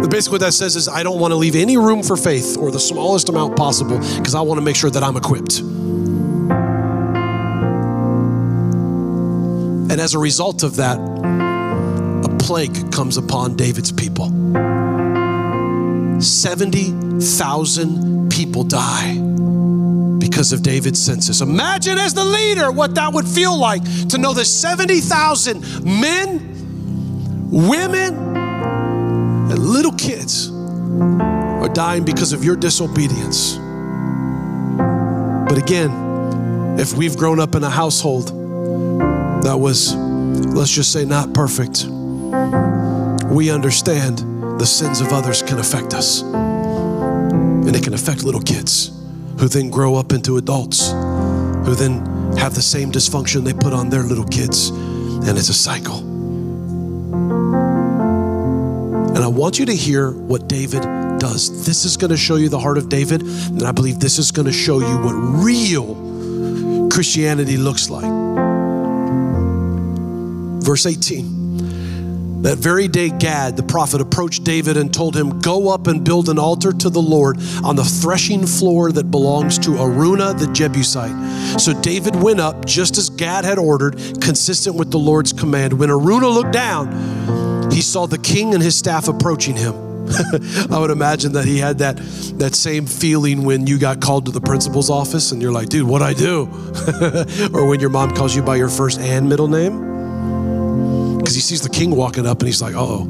But 0.00 0.10
basically, 0.10 0.36
what 0.36 0.40
that 0.42 0.52
says 0.52 0.76
is, 0.76 0.88
I 0.88 1.02
don't 1.02 1.20
want 1.20 1.32
to 1.32 1.36
leave 1.36 1.56
any 1.56 1.76
room 1.76 2.02
for 2.02 2.16
faith 2.16 2.56
or 2.58 2.70
the 2.70 2.80
smallest 2.80 3.28
amount 3.28 3.56
possible 3.56 3.98
because 3.98 4.34
I 4.34 4.40
want 4.40 4.58
to 4.58 4.62
make 4.62 4.76
sure 4.76 4.90
that 4.90 5.02
I'm 5.02 5.16
equipped. 5.16 5.60
And 9.90 10.00
as 10.00 10.14
a 10.14 10.18
result 10.18 10.62
of 10.62 10.76
that, 10.76 10.98
a 10.98 12.36
plague 12.38 12.92
comes 12.92 13.16
upon 13.16 13.56
David's 13.56 13.92
people. 13.92 14.30
70,000 16.22 18.30
people 18.30 18.64
die 18.64 19.14
because 20.18 20.52
of 20.52 20.62
David's 20.62 21.00
census. 21.00 21.40
Imagine 21.40 21.98
as 21.98 22.14
the 22.14 22.24
leader 22.24 22.70
what 22.70 22.94
that 22.94 23.12
would 23.12 23.26
feel 23.26 23.58
like 23.58 23.82
to 24.08 24.18
know 24.18 24.32
that 24.34 24.44
70,000 24.44 25.84
men, 25.84 27.50
women, 27.50 28.14
and 29.50 29.58
little 29.58 29.92
kids 29.92 30.50
are 30.50 31.68
dying 31.68 32.04
because 32.04 32.32
of 32.32 32.44
your 32.44 32.56
disobedience. 32.56 33.56
But 35.48 35.58
again, 35.58 35.90
if 36.78 36.94
we've 36.94 37.16
grown 37.16 37.40
up 37.40 37.54
in 37.54 37.64
a 37.64 37.70
household 37.70 38.28
that 39.42 39.58
was, 39.58 39.94
let's 39.94 40.70
just 40.70 40.92
say, 40.92 41.04
not 41.04 41.34
perfect, 41.34 41.86
we 43.30 43.50
understand 43.50 44.24
the 44.60 44.66
sins 44.66 45.00
of 45.00 45.10
others 45.10 45.42
can 45.42 45.58
affect 45.58 45.94
us. 45.94 46.20
And 46.20 47.74
it 47.74 47.82
can 47.82 47.94
affect 47.94 48.24
little 48.24 48.42
kids 48.42 48.88
who 49.38 49.48
then 49.48 49.70
grow 49.70 49.94
up 49.94 50.12
into 50.12 50.36
adults, 50.36 50.90
who 50.90 51.74
then 51.74 52.04
have 52.36 52.54
the 52.54 52.60
same 52.60 52.92
dysfunction 52.92 53.42
they 53.42 53.54
put 53.54 53.72
on 53.72 53.88
their 53.88 54.02
little 54.02 54.26
kids. 54.26 54.68
And 54.68 55.38
it's 55.38 55.48
a 55.48 55.54
cycle. 55.54 56.00
And 59.08 59.24
I 59.24 59.28
want 59.28 59.58
you 59.58 59.64
to 59.64 59.74
hear 59.74 60.10
what 60.10 60.46
David 60.46 60.82
does. 61.18 61.64
This 61.64 61.86
is 61.86 61.96
going 61.96 62.10
to 62.10 62.18
show 62.18 62.36
you 62.36 62.50
the 62.50 62.60
heart 62.60 62.76
of 62.76 62.90
David, 62.90 63.22
and 63.22 63.62
I 63.62 63.72
believe 63.72 63.98
this 63.98 64.18
is 64.18 64.30
going 64.30 64.44
to 64.44 64.52
show 64.52 64.80
you 64.80 64.98
what 64.98 65.12
real 65.42 66.90
Christianity 66.90 67.56
looks 67.56 67.88
like. 67.88 68.12
Verse 70.62 70.84
18. 70.84 71.39
That 72.40 72.56
very 72.56 72.88
day, 72.88 73.10
Gad, 73.10 73.58
the 73.58 73.62
prophet, 73.62 74.00
approached 74.00 74.44
David 74.44 74.78
and 74.78 74.92
told 74.92 75.14
him, 75.14 75.40
Go 75.40 75.68
up 75.68 75.86
and 75.86 76.02
build 76.02 76.30
an 76.30 76.38
altar 76.38 76.72
to 76.72 76.88
the 76.88 77.02
Lord 77.02 77.36
on 77.62 77.76
the 77.76 77.84
threshing 77.84 78.46
floor 78.46 78.92
that 78.92 79.10
belongs 79.10 79.58
to 79.58 79.72
Araunah 79.72 80.38
the 80.38 80.46
Jebusite. 80.46 81.60
So 81.60 81.78
David 81.82 82.16
went 82.16 82.40
up 82.40 82.64
just 82.64 82.96
as 82.96 83.10
Gad 83.10 83.44
had 83.44 83.58
ordered, 83.58 83.96
consistent 84.22 84.74
with 84.74 84.90
the 84.90 84.98
Lord's 84.98 85.34
command. 85.34 85.74
When 85.74 85.90
Araunah 85.90 86.32
looked 86.32 86.52
down, 86.52 87.70
he 87.70 87.82
saw 87.82 88.06
the 88.06 88.18
king 88.18 88.54
and 88.54 88.62
his 88.62 88.74
staff 88.74 89.06
approaching 89.06 89.54
him. 89.54 89.74
I 90.70 90.78
would 90.78 90.90
imagine 90.90 91.32
that 91.32 91.44
he 91.44 91.58
had 91.58 91.78
that, 91.78 91.98
that 92.38 92.54
same 92.54 92.86
feeling 92.86 93.44
when 93.44 93.66
you 93.66 93.78
got 93.78 94.00
called 94.00 94.24
to 94.26 94.32
the 94.32 94.40
principal's 94.40 94.88
office 94.88 95.30
and 95.30 95.42
you're 95.42 95.52
like, 95.52 95.68
dude, 95.68 95.86
what 95.86 96.00
I 96.00 96.14
do? 96.14 96.42
or 97.52 97.68
when 97.68 97.80
your 97.80 97.90
mom 97.90 98.16
calls 98.16 98.34
you 98.34 98.40
by 98.40 98.56
your 98.56 98.70
first 98.70 98.98
and 98.98 99.28
middle 99.28 99.46
name 99.46 99.89
because 101.30 101.36
he 101.36 101.42
sees 101.42 101.60
the 101.60 101.68
king 101.68 101.92
walking 101.92 102.26
up 102.26 102.40
and 102.40 102.48
he's 102.48 102.60
like, 102.60 102.74
oh. 102.76 103.06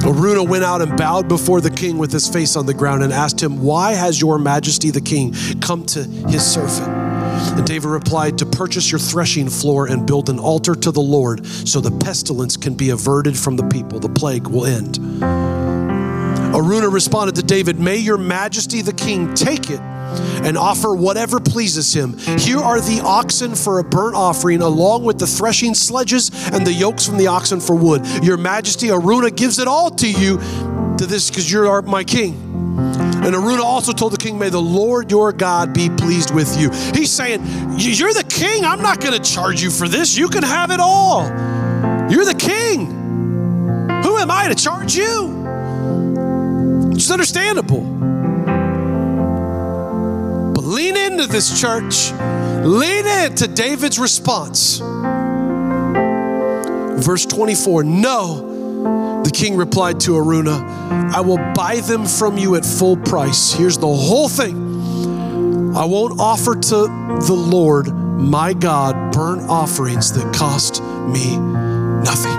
Araunah 0.00 0.48
went 0.48 0.64
out 0.64 0.80
and 0.80 0.96
bowed 0.96 1.28
before 1.28 1.60
the 1.60 1.68
king 1.68 1.98
with 1.98 2.10
his 2.10 2.26
face 2.26 2.56
on 2.56 2.64
the 2.64 2.72
ground 2.72 3.02
and 3.02 3.12
asked 3.12 3.42
him, 3.42 3.60
Why 3.60 3.92
has 3.92 4.18
your 4.18 4.38
majesty 4.38 4.90
the 4.90 5.02
king 5.02 5.34
come 5.60 5.84
to 5.86 6.04
his 6.04 6.42
servant? 6.42 6.88
And 6.88 7.66
David 7.66 7.88
replied, 7.88 8.38
To 8.38 8.46
purchase 8.46 8.90
your 8.90 8.98
threshing 8.98 9.50
floor 9.50 9.88
and 9.88 10.06
build 10.06 10.30
an 10.30 10.38
altar 10.38 10.74
to 10.74 10.90
the 10.90 11.02
Lord 11.02 11.44
so 11.44 11.82
the 11.82 11.90
pestilence 11.90 12.56
can 12.56 12.72
be 12.72 12.88
averted 12.88 13.36
from 13.36 13.56
the 13.56 13.64
people. 13.64 14.00
The 14.00 14.08
plague 14.08 14.46
will 14.46 14.64
end. 14.64 14.98
Araunah 16.54 16.90
responded 16.90 17.34
to 17.34 17.42
David, 17.42 17.78
May 17.78 17.96
your 17.96 18.16
majesty 18.16 18.80
the 18.80 18.94
king 18.94 19.34
take 19.34 19.68
it 19.68 19.82
and 20.18 20.56
offer 20.56 20.94
whatever 20.94 21.40
pleases 21.40 21.92
him. 21.92 22.18
Here 22.38 22.58
are 22.58 22.80
the 22.80 23.00
oxen 23.04 23.54
for 23.54 23.78
a 23.78 23.84
burnt 23.84 24.14
offering, 24.14 24.62
along 24.62 25.04
with 25.04 25.18
the 25.18 25.26
threshing 25.26 25.74
sledges 25.74 26.30
and 26.52 26.66
the 26.66 26.72
yokes 26.72 27.06
from 27.06 27.18
the 27.18 27.26
oxen 27.26 27.60
for 27.60 27.74
wood. 27.74 28.06
Your 28.22 28.36
majesty, 28.36 28.88
Araunah 28.88 29.34
gives 29.34 29.58
it 29.58 29.68
all 29.68 29.90
to 29.90 30.10
you 30.10 30.38
to 30.98 31.06
this 31.06 31.30
because 31.30 31.50
you're 31.50 31.82
my 31.82 32.04
king. 32.04 32.34
And 32.78 33.34
Araunah 33.34 33.64
also 33.64 33.92
told 33.92 34.12
the 34.12 34.18
king, 34.18 34.38
May 34.38 34.50
the 34.50 34.60
Lord 34.60 35.10
your 35.10 35.32
God 35.32 35.72
be 35.72 35.88
pleased 35.88 36.34
with 36.34 36.58
you. 36.58 36.70
He's 36.94 37.10
saying, 37.10 37.40
You're 37.76 38.14
the 38.14 38.26
king. 38.28 38.64
I'm 38.64 38.82
not 38.82 39.00
going 39.00 39.20
to 39.20 39.32
charge 39.32 39.62
you 39.62 39.70
for 39.70 39.88
this. 39.88 40.16
You 40.16 40.28
can 40.28 40.42
have 40.42 40.70
it 40.70 40.80
all. 40.80 41.26
You're 42.10 42.24
the 42.24 42.36
king. 42.38 42.86
Who 44.04 44.18
am 44.18 44.30
I 44.30 44.48
to 44.48 44.54
charge 44.54 44.94
you? 44.94 45.44
It's 46.92 47.10
understandable 47.10 47.95
lean 50.76 50.94
into 50.94 51.26
this 51.26 51.58
church. 51.58 52.12
Lean 52.62 53.06
into 53.06 53.48
David's 53.48 53.98
response. 53.98 54.78
Verse 57.02 57.24
24 57.24 57.84
No, 57.84 59.22
the 59.24 59.30
king 59.30 59.56
replied 59.56 60.00
to 60.00 60.12
Araunah, 60.12 60.60
I 61.14 61.20
will 61.20 61.38
buy 61.54 61.80
them 61.80 62.04
from 62.04 62.36
you 62.36 62.56
at 62.56 62.64
full 62.64 62.98
price. 62.98 63.52
Here's 63.52 63.78
the 63.78 63.86
whole 63.86 64.28
thing 64.28 65.74
I 65.74 65.84
won't 65.86 66.20
offer 66.20 66.54
to 66.54 66.76
the 67.26 67.34
Lord 67.34 67.86
my 67.86 68.52
God 68.52 69.12
burnt 69.12 69.48
offerings 69.48 70.12
that 70.12 70.34
cost 70.34 70.82
me 70.82 71.36
nothing. 71.38 72.36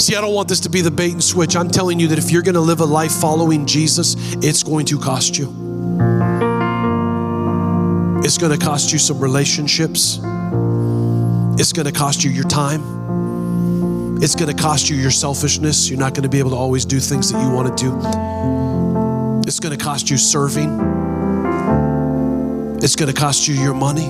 See, 0.00 0.16
I 0.16 0.20
don't 0.20 0.34
want 0.34 0.48
this 0.48 0.60
to 0.60 0.68
be 0.68 0.80
the 0.80 0.90
bait 0.90 1.12
and 1.12 1.22
switch. 1.22 1.54
I'm 1.54 1.68
telling 1.68 2.00
you 2.00 2.08
that 2.08 2.18
if 2.18 2.30
you're 2.30 2.42
going 2.42 2.54
to 2.54 2.60
live 2.60 2.80
a 2.80 2.86
life 2.86 3.12
following 3.12 3.66
Jesus, 3.66 4.16
it's 4.36 4.62
going 4.62 4.86
to 4.86 4.98
cost 4.98 5.36
you. 5.36 5.67
It's 8.28 8.36
going 8.36 8.52
to 8.52 8.62
cost 8.62 8.92
you 8.92 8.98
some 8.98 9.20
relationships. 9.20 10.16
It's 11.58 11.72
going 11.72 11.86
to 11.86 11.92
cost 11.92 12.22
you 12.22 12.30
your 12.30 12.46
time. 12.46 14.18
It's 14.22 14.34
going 14.34 14.54
to 14.54 14.62
cost 14.62 14.90
you 14.90 14.96
your 14.96 15.10
selfishness. 15.10 15.88
You're 15.88 15.98
not 15.98 16.12
going 16.12 16.24
to 16.24 16.28
be 16.28 16.38
able 16.38 16.50
to 16.50 16.56
always 16.56 16.84
do 16.84 17.00
things 17.00 17.32
that 17.32 17.42
you 17.42 17.50
want 17.50 17.74
to 17.74 17.84
do. 17.84 19.48
It's 19.48 19.58
going 19.60 19.74
to 19.74 19.82
cost 19.82 20.10
you 20.10 20.18
serving. 20.18 20.68
It's 22.82 22.96
going 22.96 23.10
to 23.10 23.18
cost 23.18 23.48
you 23.48 23.54
your 23.54 23.72
money. 23.72 24.04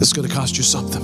It's 0.00 0.12
going 0.12 0.28
to 0.28 0.32
cost 0.32 0.56
you 0.56 0.62
something. 0.62 1.02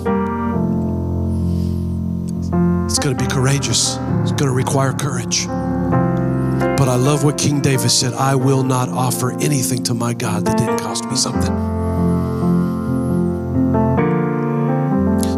It's 2.84 3.00
going 3.00 3.16
to 3.16 3.24
be 3.24 3.28
courageous. 3.28 3.96
It's 4.22 4.30
going 4.30 4.50
to 4.50 4.52
require 4.52 4.92
courage. 4.92 5.48
I 6.90 6.96
love 6.96 7.22
what 7.22 7.38
King 7.38 7.60
David 7.60 7.88
said 7.88 8.14
I 8.14 8.34
will 8.34 8.64
not 8.64 8.88
offer 8.88 9.30
anything 9.34 9.84
to 9.84 9.94
my 9.94 10.12
God 10.12 10.44
that 10.44 10.58
didn't 10.58 10.78
cost 10.78 11.04
me 11.04 11.14
something. 11.14 11.56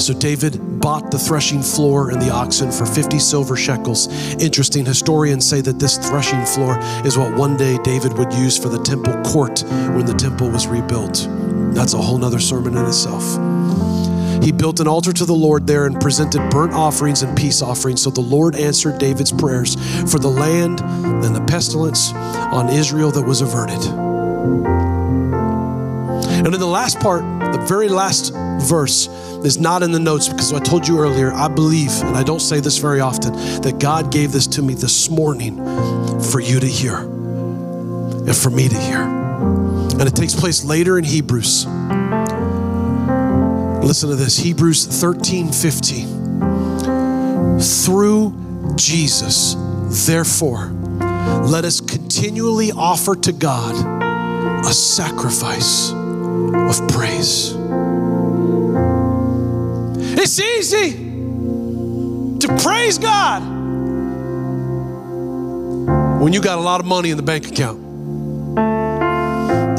So 0.01 0.15
David 0.15 0.81
bought 0.81 1.11
the 1.11 1.19
threshing 1.19 1.63
floor 1.63 2.09
and 2.09 2.23
the 2.23 2.31
oxen 2.31 2.73
for 2.73 2.87
50 2.87 3.19
silver 3.19 3.55
shekels. 3.55 4.09
Interesting, 4.43 4.87
historians 4.87 5.47
say 5.47 5.61
that 5.61 5.79
this 5.79 5.99
threshing 5.99 6.43
floor 6.47 6.79
is 7.05 7.19
what 7.19 7.37
one 7.37 7.59
day 7.59 7.77
David 7.85 8.17
would 8.17 8.33
use 8.33 8.57
for 8.57 8.71
the 8.71 8.83
temple 8.83 9.13
court 9.23 9.63
when 9.69 10.07
the 10.07 10.15
temple 10.15 10.49
was 10.49 10.67
rebuilt. 10.67 11.29
That's 11.75 11.93
a 11.93 11.99
whole 11.99 12.17
nother 12.17 12.41
sermon 12.41 12.79
in 12.79 12.87
itself. 12.87 13.23
He 14.43 14.51
built 14.51 14.81
an 14.81 14.89
altar 14.89 15.13
to 15.13 15.25
the 15.25 15.33
Lord 15.33 15.69
there 15.69 15.87
and 15.87 16.01
presented 16.01 16.51
burnt 16.51 16.73
offerings 16.73 17.23
and 17.23 17.37
peace 17.37 17.63
offerings. 17.63 18.03
So 18.03 18.11
the 18.11 18.23
Lord 18.23 18.57
answered 18.57 18.99
David's 18.99 19.31
prayers 19.31 19.77
for 20.11 20.19
the 20.19 20.29
land 20.29 20.81
and 21.25 21.35
the 21.35 21.41
pestilence 21.43 22.13
on 22.13 22.69
Israel 22.69 23.11
that 23.13 23.23
was 23.23 23.41
averted. 23.41 23.83
And 26.45 26.53
in 26.53 26.61
the 26.61 26.67
last 26.67 26.99
part, 26.99 27.23
the 27.53 27.65
very 27.69 27.89
last 27.89 28.35
verse 28.63 29.07
is 29.45 29.59
not 29.59 29.83
in 29.83 29.93
the 29.93 30.01
notes 30.01 30.29
because 30.29 30.53
I 30.53 30.61
told 30.61 30.89
you 30.89 30.99
earlier, 30.99 31.33
I 31.33 31.49
believe, 31.49 31.91
and 32.03 32.17
I 32.17 32.23
don't 32.23 32.41
say 32.41 32.61
this 32.61 32.79
very 32.79 33.01
often, 33.01 33.33
that 33.63 33.79
God 33.79 34.11
gave 34.11 34.33
this 34.33 34.47
to 34.49 34.63
me 34.63 34.75
this 34.75 35.09
morning 35.09 35.57
for 36.21 36.41
you 36.41 36.59
to 36.59 36.67
hear 36.67 36.97
and 36.97 38.37
for 38.37 38.51
me 38.51 38.69
to 38.69 38.77
hear. 38.77 39.03
And 39.03 40.03
it 40.03 40.17
takes 40.17 40.35
place 40.35 40.65
later 40.65 40.99
in 40.99 41.05
Hebrews. 41.05 41.67
Listen 43.85 44.11
to 44.11 44.17
this 44.17 44.39
Hebrews 44.39 44.87
13 44.87 45.53
15. 45.53 47.61
Through 47.61 48.75
Jesus, 48.77 49.55
therefore, 50.07 50.72
let 51.51 51.65
us 51.65 51.81
continually 51.81 52.73
offer 52.73 53.15
to 53.17 53.33
God 53.33 53.75
a 54.65 54.73
sacrifice 54.73 55.93
of 55.93 56.89
praise. 56.89 57.55
It's 60.19 60.39
easy 60.41 60.93
to 62.39 62.57
praise 62.63 62.99
God 62.99 63.43
when 66.23 66.33
you 66.33 66.41
got 66.41 66.59
a 66.59 66.61
lot 66.63 66.81
of 66.81 66.87
money 66.87 67.11
in 67.11 67.17
the 67.17 67.23
bank 67.23 67.49
account, 67.49 67.81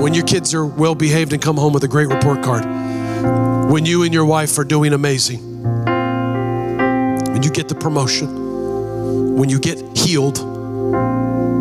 when 0.01 0.13
your 0.13 0.25
kids 0.25 0.53
are 0.53 0.65
well 0.65 0.95
behaved 0.95 1.31
and 1.31 1.41
come 1.41 1.55
home 1.55 1.71
with 1.71 1.85
a 1.85 1.87
great 1.87 2.09
report 2.09 2.43
card. 2.43 2.65
When 3.71 3.85
you 3.85 4.03
and 4.03 4.13
your 4.13 4.25
wife 4.25 4.57
are 4.59 4.65
doing 4.65 4.91
amazing, 4.91 5.39
when 7.31 7.41
you 7.41 7.49
get 7.49 7.69
the 7.69 7.75
promotion, 7.75 9.37
when 9.37 9.47
you 9.47 9.57
get 9.57 9.81
healed, 9.97 10.39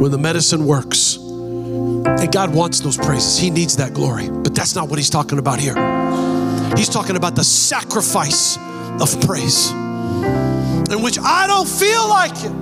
when 0.01 0.11
the 0.11 0.19
medicine 0.19 0.67
works. 0.67 1.17
And 1.17 2.33
God 2.33 2.55
wants 2.55 2.81
those 2.81 2.97
praises. 2.97 3.39
He 3.39 3.51
needs 3.51 3.77
that 3.77 3.95
glory. 3.95 4.29
But 4.29 4.55
that's 4.55 4.75
not 4.75 4.89
what 4.89 4.99
He's 4.99 5.11
talking 5.11 5.39
about 5.39 5.59
here. 5.59 5.75
He's 6.77 6.89
talking 6.89 7.17
about 7.17 7.35
the 7.35 7.45
sacrifice 7.45 8.57
of 9.01 9.21
praise, 9.23 9.71
in 9.71 11.03
which 11.03 11.19
I 11.19 11.47
don't 11.47 11.69
feel 11.69 12.09
like 12.09 12.33
it. 12.33 12.53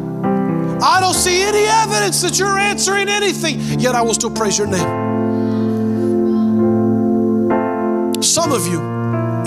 I 0.83 0.99
don't 1.01 1.15
see 1.15 1.43
any 1.43 1.65
evidence 1.67 2.23
that 2.23 2.39
you're 2.39 2.59
answering 2.59 3.09
anything, 3.09 3.61
yet 3.79 3.95
I 3.95 4.03
will 4.03 4.15
still 4.15 4.31
praise 4.31 4.57
your 4.59 4.67
name. 4.67 5.11
Some 8.23 8.53
of 8.53 8.67
you 8.67 8.81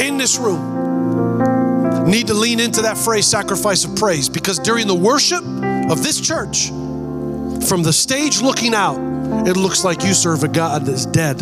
in 0.06 0.18
this 0.18 0.38
room 0.38 0.72
need 2.10 2.28
to 2.28 2.34
lean 2.34 2.60
into 2.60 2.82
that 2.84 2.98
phrase, 2.98 3.26
sacrifice 3.26 3.86
of 3.86 3.96
praise, 3.96 4.30
because 4.30 4.60
during 4.60 4.88
the 4.88 4.96
worship 4.96 5.44
of 5.90 6.04
this 6.04 6.20
church, 6.22 6.70
from 7.64 7.84
the 7.84 7.94
stage 7.94 8.42
looking 8.42 8.74
out, 8.74 8.98
it 9.48 9.58
looks 9.58 9.84
like 9.84 10.04
you 10.04 10.14
serve 10.14 10.44
a 10.44 10.48
God 10.48 10.86
that's 10.86 11.06
dead. 11.06 11.42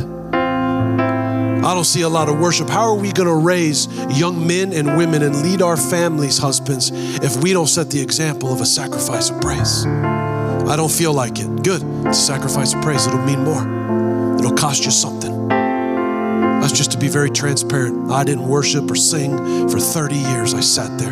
I 1.63 1.75
don't 1.75 1.85
see 1.85 2.01
a 2.01 2.09
lot 2.09 2.27
of 2.27 2.39
worship. 2.39 2.69
How 2.69 2.89
are 2.89 2.95
we 2.95 3.11
going 3.11 3.27
to 3.27 3.35
raise 3.35 3.87
young 4.17 4.47
men 4.47 4.73
and 4.73 4.97
women 4.97 5.21
and 5.21 5.43
lead 5.43 5.61
our 5.61 5.77
families, 5.77 6.39
husbands, 6.39 6.91
if 6.93 7.41
we 7.41 7.53
don't 7.53 7.67
set 7.67 7.91
the 7.91 8.01
example 8.01 8.51
of 8.51 8.61
a 8.61 8.65
sacrifice 8.65 9.29
of 9.29 9.39
praise? 9.41 9.85
I 9.85 10.75
don't 10.75 10.91
feel 10.91 11.13
like 11.13 11.39
it. 11.39 11.63
Good. 11.63 11.83
It's 12.07 12.17
a 12.17 12.21
sacrifice 12.21 12.73
of 12.73 12.81
praise. 12.81 13.05
It'll 13.05 13.21
mean 13.21 13.43
more, 13.43 14.37
it'll 14.39 14.55
cost 14.55 14.85
you 14.85 14.91
something. 14.91 15.47
That's 15.49 16.73
just 16.73 16.91
to 16.93 16.97
be 16.97 17.07
very 17.07 17.29
transparent. 17.29 18.11
I 18.11 18.23
didn't 18.23 18.47
worship 18.47 18.89
or 18.89 18.95
sing 18.95 19.37
for 19.69 19.79
30 19.79 20.15
years. 20.15 20.53
I 20.53 20.61
sat 20.61 20.97
there. 20.97 21.11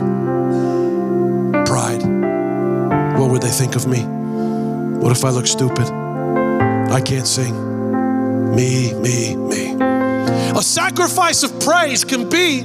Pride. 1.65 2.01
What 3.19 3.31
would 3.31 3.41
they 3.41 3.49
think 3.49 3.75
of 3.75 3.87
me? 3.87 4.18
What 5.01 5.11
if 5.11 5.23
I 5.23 5.29
look 5.29 5.47
stupid? 5.47 5.87
I 5.87 7.01
can't 7.01 7.25
sing. 7.25 7.55
Me, 8.53 8.93
me, 8.93 9.35
me. 9.35 9.75
A 9.79 10.61
sacrifice 10.61 11.43
of 11.43 11.57
praise 11.61 12.03
can 12.03 12.29
be 12.29 12.63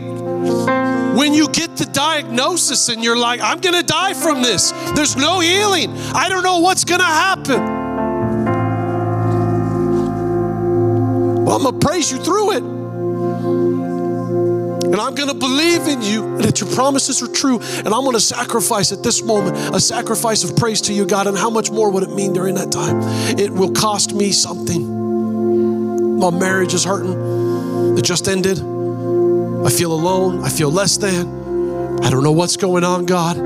when 1.16 1.32
you 1.32 1.48
get 1.48 1.76
the 1.76 1.86
diagnosis 1.86 2.88
and 2.88 3.04
you're 3.04 3.16
like, 3.16 3.40
I'm 3.40 3.60
going 3.60 3.76
to 3.76 3.84
die 3.84 4.14
from 4.14 4.42
this. 4.42 4.72
There's 4.96 5.16
no 5.16 5.38
healing. 5.38 5.96
I 6.12 6.28
don't 6.28 6.42
know 6.42 6.58
what's 6.58 6.84
going 6.84 7.00
to 7.00 7.06
happen. 7.06 7.62
Well, 11.44 11.56
I'm 11.56 11.62
going 11.62 11.78
to 11.78 11.86
praise 11.86 12.10
you 12.10 12.18
through 12.18 12.52
it. 12.52 12.73
And 14.94 15.00
I'm 15.00 15.16
going 15.16 15.26
to 15.26 15.34
believe 15.34 15.88
in 15.88 16.02
you 16.02 16.38
that 16.38 16.60
your 16.60 16.70
promises 16.72 17.20
are 17.20 17.26
true. 17.26 17.58
And 17.78 17.88
I'm 17.88 18.02
going 18.02 18.12
to 18.12 18.20
sacrifice 18.20 18.92
at 18.92 19.02
this 19.02 19.24
moment 19.24 19.56
a 19.74 19.80
sacrifice 19.80 20.44
of 20.44 20.54
praise 20.54 20.80
to 20.82 20.92
you, 20.92 21.04
God. 21.04 21.26
And 21.26 21.36
how 21.36 21.50
much 21.50 21.68
more 21.68 21.90
would 21.90 22.04
it 22.04 22.10
mean 22.10 22.32
during 22.32 22.54
that 22.54 22.70
time? 22.70 23.00
It 23.36 23.50
will 23.50 23.72
cost 23.72 24.14
me 24.14 24.30
something. 24.30 26.20
My 26.20 26.30
marriage 26.30 26.74
is 26.74 26.84
hurting. 26.84 27.98
It 27.98 28.04
just 28.04 28.28
ended. 28.28 28.60
I 28.60 29.68
feel 29.68 29.92
alone. 29.92 30.44
I 30.44 30.48
feel 30.48 30.70
less 30.70 30.96
than. 30.96 31.98
I 32.04 32.08
don't 32.08 32.22
know 32.22 32.30
what's 32.30 32.56
going 32.56 32.84
on, 32.84 33.04
God. 33.04 33.36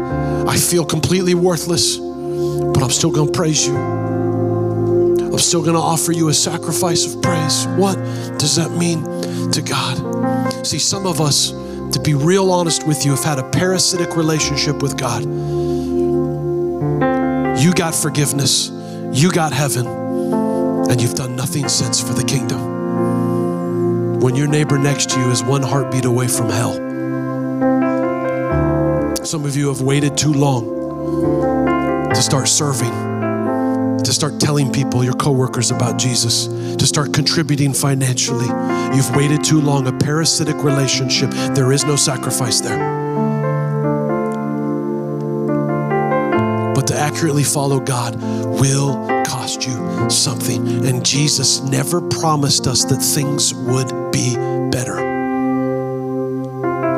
I 0.47 0.59
feel 0.59 0.85
completely 0.85 1.33
worthless, 1.33 1.97
but 1.97 2.83
I'm 2.83 2.91
still 2.91 3.11
going 3.11 3.33
to 3.33 3.33
praise 3.33 3.67
you. 3.67 3.75
I'm 3.75 5.39
still 5.39 5.63
going 5.63 5.77
to 5.77 5.81
offer 5.81 6.13
you 6.13 6.29
a 6.29 6.35
sacrifice 6.35 7.07
of 7.07 7.23
praise. 7.23 7.67
What 7.69 7.95
does 8.39 8.57
that 8.57 8.71
mean 8.73 9.03
to 9.53 9.63
God? 9.63 10.38
See, 10.65 10.79
some 10.79 11.07
of 11.07 11.21
us, 11.21 11.51
to 11.51 12.01
be 12.03 12.15
real 12.15 12.51
honest 12.51 12.87
with 12.87 13.05
you, 13.05 13.13
have 13.13 13.25
had 13.25 13.39
a 13.39 13.49
parasitic 13.51 14.17
relationship 14.17 14.83
with 14.83 14.99
God. 14.99 15.23
You 17.59 17.73
got 17.73 17.95
forgiveness, 17.95 18.71
you 19.13 19.31
got 19.31 19.53
heaven, 19.53 19.87
and 19.87 21.01
you've 21.01 21.15
done 21.15 21.37
nothing 21.37 21.69
since 21.69 22.01
for 22.01 22.13
the 22.13 22.25
kingdom. 22.25 24.21
When 24.21 24.35
your 24.35 24.49
neighbor 24.49 24.79
next 24.79 25.11
to 25.11 25.21
you 25.21 25.31
is 25.31 25.43
one 25.43 25.63
heartbeat 25.63 26.05
away 26.05 26.29
from 26.29 26.51
hell. 26.51 26.75
Some 29.25 29.45
of 29.45 29.57
you 29.57 29.69
have 29.69 29.81
waited 29.81 30.17
too 30.17 30.33
long 30.33 32.11
to 32.11 32.23
start 32.23 32.49
serving 32.49 33.18
to 34.09 34.15
start 34.15 34.41
telling 34.41 34.73
people, 34.73 35.05
your 35.05 35.13
coworkers, 35.13 35.71
about 35.71 35.99
Jesus, 35.99 36.47
to 36.47 36.87
start 36.87 37.13
contributing 37.13 37.75
financially. 37.75 38.47
You've 38.97 39.15
waited 39.15 39.45
too 39.45 39.61
long, 39.61 39.87
a 39.87 39.93
parasitic 39.93 40.57
relationship. 40.65 41.29
There 41.55 41.73
is 41.73 41.85
no 41.85 41.95
sacrifice 41.95 42.63
there. 42.63 42.79
But 46.75 46.87
to 46.87 46.99
accurately 46.99 47.45
follow 47.45 47.81
God 47.81 48.17
will 48.59 49.07
cost 49.27 49.67
you 49.67 50.09
something. 50.09 50.87
And 50.87 51.05
Jesus 51.05 51.61
never 51.61 52.01
promised 52.01 52.67
us 52.67 52.87
that 52.87 53.03
things 53.03 53.53
would 53.53 54.11
be 54.11 54.37
better, 54.71 54.97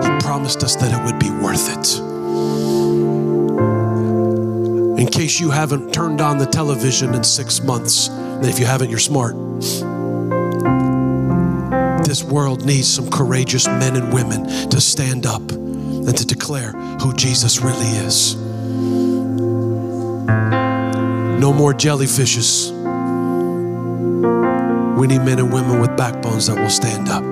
He 0.01 0.21
promised 0.21 0.63
us 0.63 0.77
that 0.77 0.93
it 0.97 1.05
would 1.05 1.19
be 1.19 1.31
worth 1.45 1.77
it 1.77 3.20
in 5.01 5.07
case 5.07 5.40
you 5.40 5.51
haven't 5.51 5.94
turned 5.94 6.20
on 6.20 6.36
the 6.36 6.44
television 6.44 7.14
in 7.14 7.24
six 7.24 7.62
months. 7.62 8.09
And 8.09 8.44
if 8.44 8.59
you 8.59 8.66
haven't, 8.66 8.90
you're 8.90 8.98
smart. 8.98 9.34
This 12.05 12.22
world 12.22 12.66
needs 12.66 12.92
some 12.92 13.11
courageous 13.11 13.66
men 13.66 13.96
and 13.96 14.12
women 14.12 14.44
to 14.68 14.80
stand 14.80 15.24
up 15.24 15.51
and 15.53 16.16
to 16.16 16.26
declare 16.26 16.72
who 16.72 17.14
Jesus 17.14 17.61
really 17.62 17.86
is. 18.05 18.34
No 21.40 21.55
more 21.55 21.72
jellyfishes. 21.72 22.70
We 24.98 25.07
need 25.07 25.20
men 25.20 25.38
and 25.38 25.51
women 25.51 25.80
with 25.80 25.96
backbones 25.96 26.48
that 26.48 26.59
will 26.59 26.68
stand 26.68 27.09
up. 27.09 27.22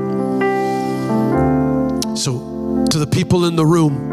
So, 2.16 2.86
to 2.90 2.98
the 2.98 3.06
people 3.06 3.44
in 3.44 3.56
the 3.56 3.66
room 3.66 4.08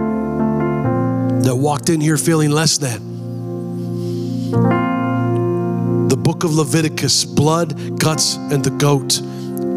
that 1.44 1.56
walked 1.56 1.88
in 1.90 2.02
here 2.02 2.18
feeling 2.18 2.50
less 2.52 2.78
than, 2.78 3.05
book 6.26 6.44
of 6.44 6.56
Leviticus, 6.56 7.24
blood, 7.24 8.00
guts, 8.00 8.38
and 8.38 8.64
the 8.64 8.72
goat, 8.72 9.22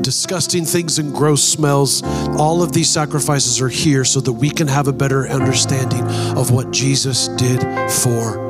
disgusting 0.03 0.64
things 0.64 0.99
and 0.99 1.14
gross 1.14 1.44
smells. 1.44 2.03
All 2.38 2.62
of 2.62 2.72
these 2.72 2.88
sacrifices 2.88 3.61
are 3.61 3.68
here 3.68 4.03
so 4.03 4.18
that 4.20 4.32
we 4.32 4.49
can 4.49 4.66
have 4.66 4.88
a 4.88 4.92
better 4.94 5.28
understanding 5.28 6.03
of 6.38 6.51
what 6.51 6.70
Jesus 6.70 7.28
did 7.28 7.61
for 7.90 8.47